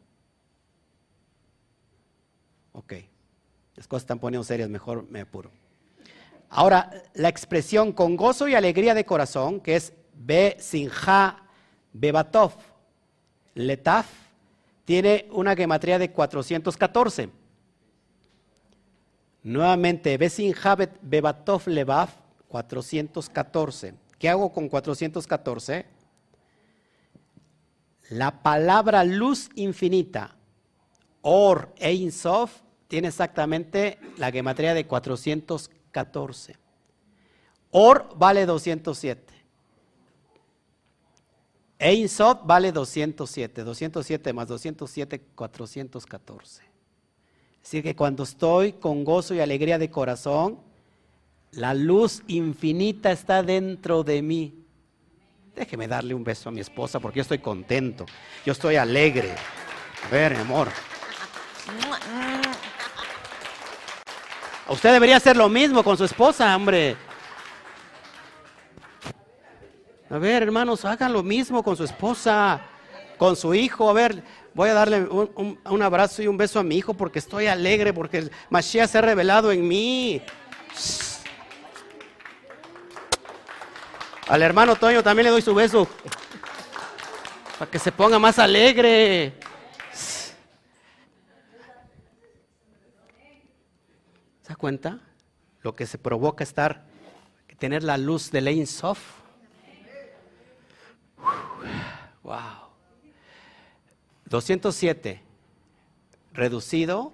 [2.78, 2.92] Ok,
[3.74, 5.50] las cosas están poniendo serias, mejor me apuro.
[6.48, 11.42] Ahora, la expresión con gozo y alegría de corazón, que es Be Sinja
[11.92, 12.52] Bebatov
[13.55, 14.06] Letaf,
[14.84, 17.30] tiene una gematría de 414.
[19.42, 22.10] Nuevamente, Besin Habet Bebatov Levav,
[22.46, 23.94] 414.
[24.20, 25.84] ¿Qué hago con 414?
[28.10, 30.36] La palabra luz infinita,
[31.22, 36.56] Or Ein Sof, tiene exactamente la gematría de 414.
[37.70, 39.35] Or vale 207.
[41.78, 46.62] Ein Sof vale 207, 207 más 207, 414.
[47.62, 50.59] Así que cuando estoy con gozo y alegría de corazón,
[51.52, 54.65] la luz infinita está dentro de mí.
[55.55, 58.06] Déjeme darle un beso a mi esposa porque yo estoy contento,
[58.44, 59.35] yo estoy alegre.
[60.06, 60.69] A ver, amor.
[64.68, 66.94] Usted debería hacer lo mismo con su esposa, hombre.
[70.10, 72.60] A ver, hermanos, hagan lo mismo con su esposa,
[73.16, 73.88] con su hijo.
[73.88, 74.22] A ver,
[74.52, 78.18] voy a darle un, abrazo y un beso a mi hijo porque estoy alegre, porque
[78.18, 80.22] el Mashiach se ha revelado en mí.
[84.28, 85.88] Al hermano Toño también le doy su beso.
[87.58, 89.38] Para que se ponga más alegre.
[94.48, 94.98] Da cuenta?
[95.62, 96.84] Lo que se provoca estar,
[97.58, 98.98] tener la luz de Ein Sof.
[102.22, 102.38] Wow.
[104.26, 105.22] 207
[106.32, 107.12] reducido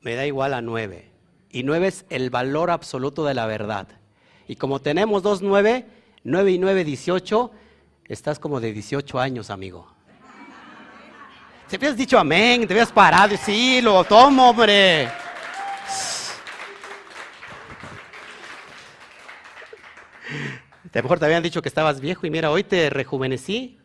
[0.00, 1.10] me da igual a 9.
[1.50, 3.88] Y 9 es el valor absoluto de la verdad.
[4.46, 5.86] Y como tenemos dos 9,
[6.24, 7.50] 9 y 9, 18,
[8.06, 9.88] estás como de 18 años, amigo.
[11.68, 15.08] Te habías dicho amén, te habías parado sí, lo tomo, hombre.
[20.92, 23.78] A lo mejor te habían dicho que estabas viejo y mira, hoy te rejuvenecí,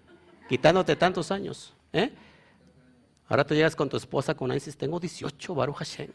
[0.48, 1.74] quitándote tantos años.
[1.92, 2.12] ¿eh?
[3.28, 6.12] Ahora tú llegas con tu esposa con dices, tengo 18, Baruch Hashem.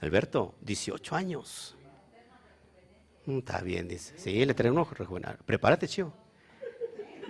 [0.00, 1.76] Alberto, 18 años.
[3.26, 4.18] Mm, está bien, dice.
[4.18, 5.38] Sí, le trae un rejuvenar.
[5.38, 6.12] Prepárate, chivo.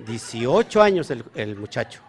[0.07, 2.01] 18 años el, el muchacho.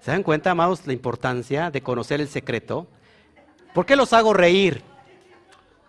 [0.00, 2.88] ¿Se dan cuenta, amados, la importancia de conocer el secreto?
[3.74, 4.82] ¿Por qué los hago reír?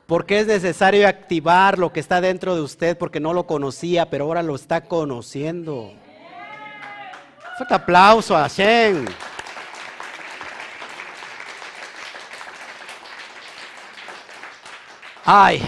[0.08, 4.26] Porque es necesario activar lo que está dentro de usted porque no lo conocía, pero
[4.26, 5.94] ahora lo está conociendo.
[7.58, 9.06] Fuerte aplauso a Shen.
[15.24, 15.62] Ay,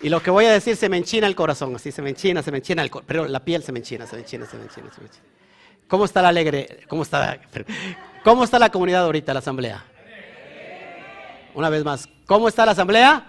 [0.00, 2.42] y lo que voy a decir se me enchina el corazón, así se me enchina,
[2.42, 4.56] se me enchina el corazón, pero la piel se me enchina, se me enchina, se
[4.56, 5.08] me enchina, se me.
[5.88, 6.80] ¿Cómo está la alegre?
[6.88, 7.40] ¿Cómo está,
[8.24, 9.84] ¿Cómo está la comunidad ahorita, la asamblea?
[11.56, 13.26] Una vez más, ¿cómo está la asamblea?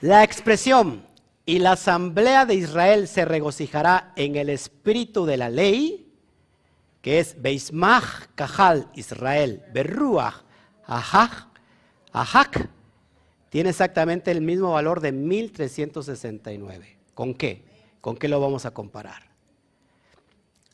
[0.00, 1.04] La expresión
[1.44, 6.10] y la asamblea de Israel se regocijará en el espíritu de la ley,
[7.02, 10.44] que es Beismach Kahal Israel, Berruach
[10.86, 11.46] Ahak,
[12.14, 12.70] Ahak,
[13.50, 16.96] tiene exactamente el mismo valor de 1369.
[17.12, 17.66] ¿Con qué?
[18.00, 19.25] ¿Con qué lo vamos a comparar?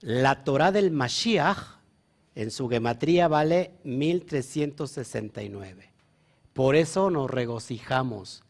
[0.02, 1.78] La Torah del Mashiach
[2.34, 5.92] En su gematría vale 1369.
[6.52, 8.42] Por eso nos regocijamos,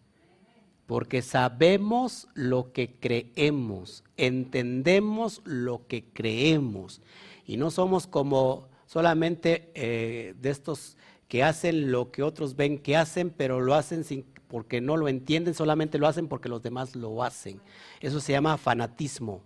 [0.86, 7.02] porque sabemos lo que creemos, entendemos lo que creemos.
[7.44, 10.96] Y no somos como solamente eh, de estos
[11.28, 15.08] que hacen lo que otros ven que hacen, pero lo hacen sin, porque no lo
[15.08, 17.60] entienden, solamente lo hacen porque los demás lo hacen.
[18.00, 19.42] Eso se llama fanatismo.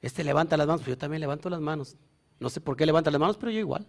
[0.00, 1.96] Este levanta las manos, pues yo también levanto las manos.
[2.38, 3.86] No sé por qué levanta las manos, pero yo igual.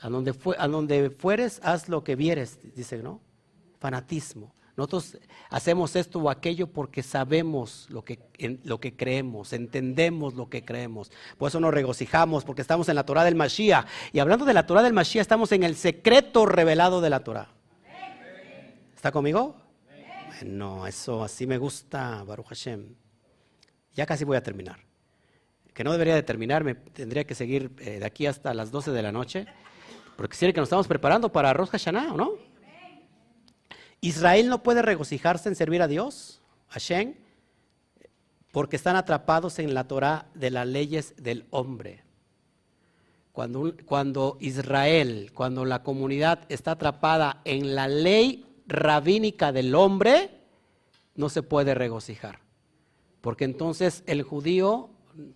[0.00, 3.20] A donde, a donde fueres, haz lo que vieres, dice, ¿no?
[3.78, 4.54] Fanatismo.
[4.76, 5.18] Nosotros
[5.50, 8.18] hacemos esto o aquello porque sabemos lo que,
[8.64, 11.10] lo que creemos, entendemos lo que creemos.
[11.36, 13.86] Por eso nos regocijamos, porque estamos en la Torah del Mashiach.
[14.12, 17.48] Y hablando de la Torah del Mashiach, estamos en el secreto revelado de la Torah.
[18.94, 19.56] ¿Está conmigo?
[20.28, 22.94] Bueno, eso así me gusta, Baruch Hashem.
[23.92, 24.89] Ya casi voy a terminar.
[25.80, 28.90] Que no debería de terminar, me tendría que seguir eh, de aquí hasta las 12
[28.90, 29.46] de la noche.
[30.14, 32.32] Porque quiere que nos estamos preparando para Rosh Hashanah, ¿o no?
[34.02, 37.14] Israel no puede regocijarse en servir a Dios, Hashem,
[38.52, 42.04] porque están atrapados en la Torah de las leyes del hombre.
[43.32, 50.28] Cuando, cuando, Israel, cuando la comunidad está atrapada en la ley rabínica del hombre,
[51.14, 52.40] no se puede regocijar.
[53.22, 54.90] Porque entonces el judío,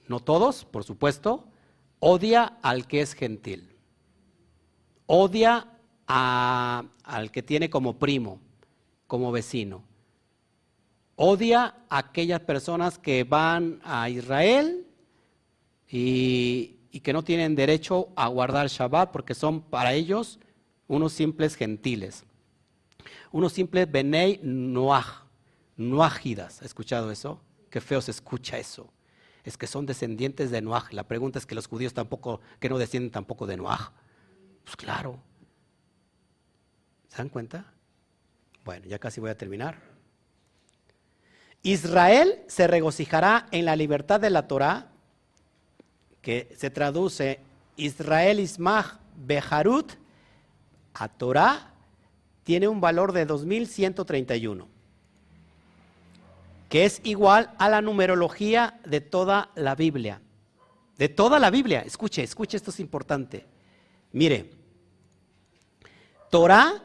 [0.09, 1.47] no todos, por supuesto,
[1.99, 3.75] odia al que es gentil
[5.07, 5.69] odia
[6.07, 8.41] al que tiene como primo,
[9.07, 9.83] como vecino.
[11.17, 14.87] Odia a aquellas personas que van a Israel
[15.89, 16.71] y,
[17.03, 20.39] que no tienen derecho a guardar Shabbat porque son para ellos
[20.87, 22.25] unos simples gentiles.
[23.33, 25.25] Unos simples Benei Noach,
[25.77, 26.63] Noajidas.
[26.63, 27.41] ¿Ha escuchado eso?
[27.71, 28.93] Qué feo se escucha eso.
[29.45, 30.93] Es que son descendientes de Noach.
[30.93, 33.91] La pregunta es que los judíos tampoco, que no descienden tampoco de Noach.
[34.65, 35.19] Pues claro.
[37.09, 37.67] ¿Se dan cuenta?
[38.65, 39.79] Bueno, ya casi voy a terminar.
[41.63, 44.89] Israel se regocijará en la libertad de la Torah,
[46.21, 47.41] que se traduce
[47.77, 49.93] Israel Ismach Beharut
[50.95, 51.73] a Torah,
[52.45, 54.69] tiene un valor de 2131,
[56.75, 60.21] que es igual a la numerología de toda la Biblia.
[60.99, 63.47] De toda la Biblia, escuche, escuche, esto es importante.
[64.11, 64.51] Mire,
[66.33, 66.83] Torah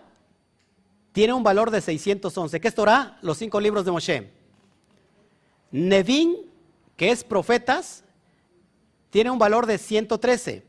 [1.12, 2.62] tiene un valor de 611.
[2.62, 3.18] ¿Qué es Torah?
[3.24, 4.32] Los cinco libros de Moshe.
[5.72, 6.38] Nevin,
[6.96, 8.04] que es profetas,
[9.10, 10.68] tiene un valor de 113.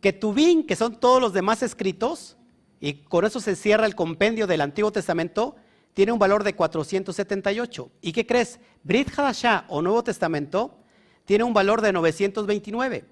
[0.00, 2.36] Ketubín, que son todos los demás escritos,
[2.78, 5.56] y con eso se cierra el compendio del Antiguo Testamento,
[5.94, 7.90] tiene un valor de 478.
[8.00, 8.60] ¿Y qué crees?
[8.82, 10.78] Brit Hadashah o Nuevo Testamento
[11.24, 13.04] tiene un valor de 929.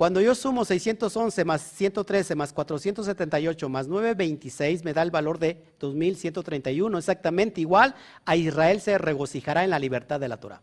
[0.00, 5.62] Cuando yo sumo 611 más 113 más 478 más 926 me da el valor de
[5.78, 7.94] 2131, exactamente igual
[8.24, 10.62] a Israel se regocijará en la libertad de la Torah.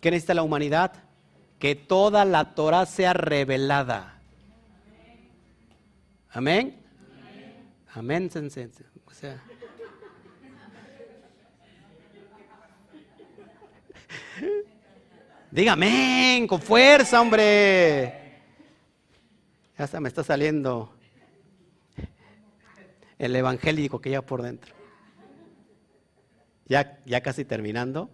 [0.00, 0.92] ¿Qué necesita la humanidad?
[1.58, 4.22] Que toda la Torah sea revelada.
[6.30, 6.80] Amén.
[7.92, 8.30] Amén.
[9.06, 9.42] O sea,
[15.50, 18.42] Dígame, con fuerza, hombre.
[19.76, 20.92] Ya hasta me está saliendo
[23.18, 24.74] el evangélico que ya por dentro.
[26.66, 28.10] Ya, ya casi terminando.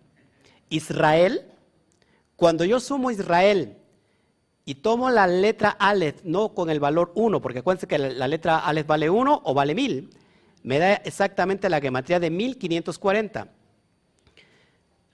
[0.71, 1.45] Israel,
[2.37, 3.77] cuando yo sumo Israel
[4.65, 8.59] y tomo la letra Aleph, no con el valor 1, porque acuérdense que la, letra
[8.59, 10.11] Aleph vale 1 o vale 1000,
[10.63, 13.49] me da exactamente la gematría de 1540.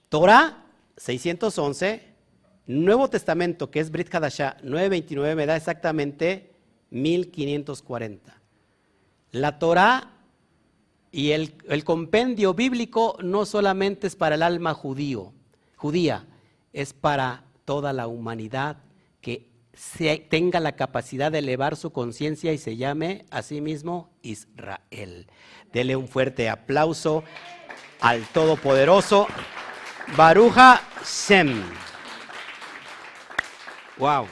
[0.09, 0.62] Torah
[0.97, 2.13] 611
[2.65, 6.53] Nuevo Testamento, que es Brit Hadashah 929, me da exactamente
[6.91, 8.41] 1540.
[9.31, 10.11] La Torah
[11.11, 15.33] y el, compendio bíblico no solamente es para el alma judío,
[15.75, 16.25] judía,
[16.71, 18.77] es para toda la humanidad
[19.19, 19.49] que
[20.29, 25.27] tenga la capacidad de elevar su conciencia y se llame a sí mismo Israel.
[25.73, 27.23] Dele un fuerte aplauso
[27.99, 29.27] al Todopoderoso.
[30.11, 31.63] Baruja Shem.
[33.97, 34.27] Wow.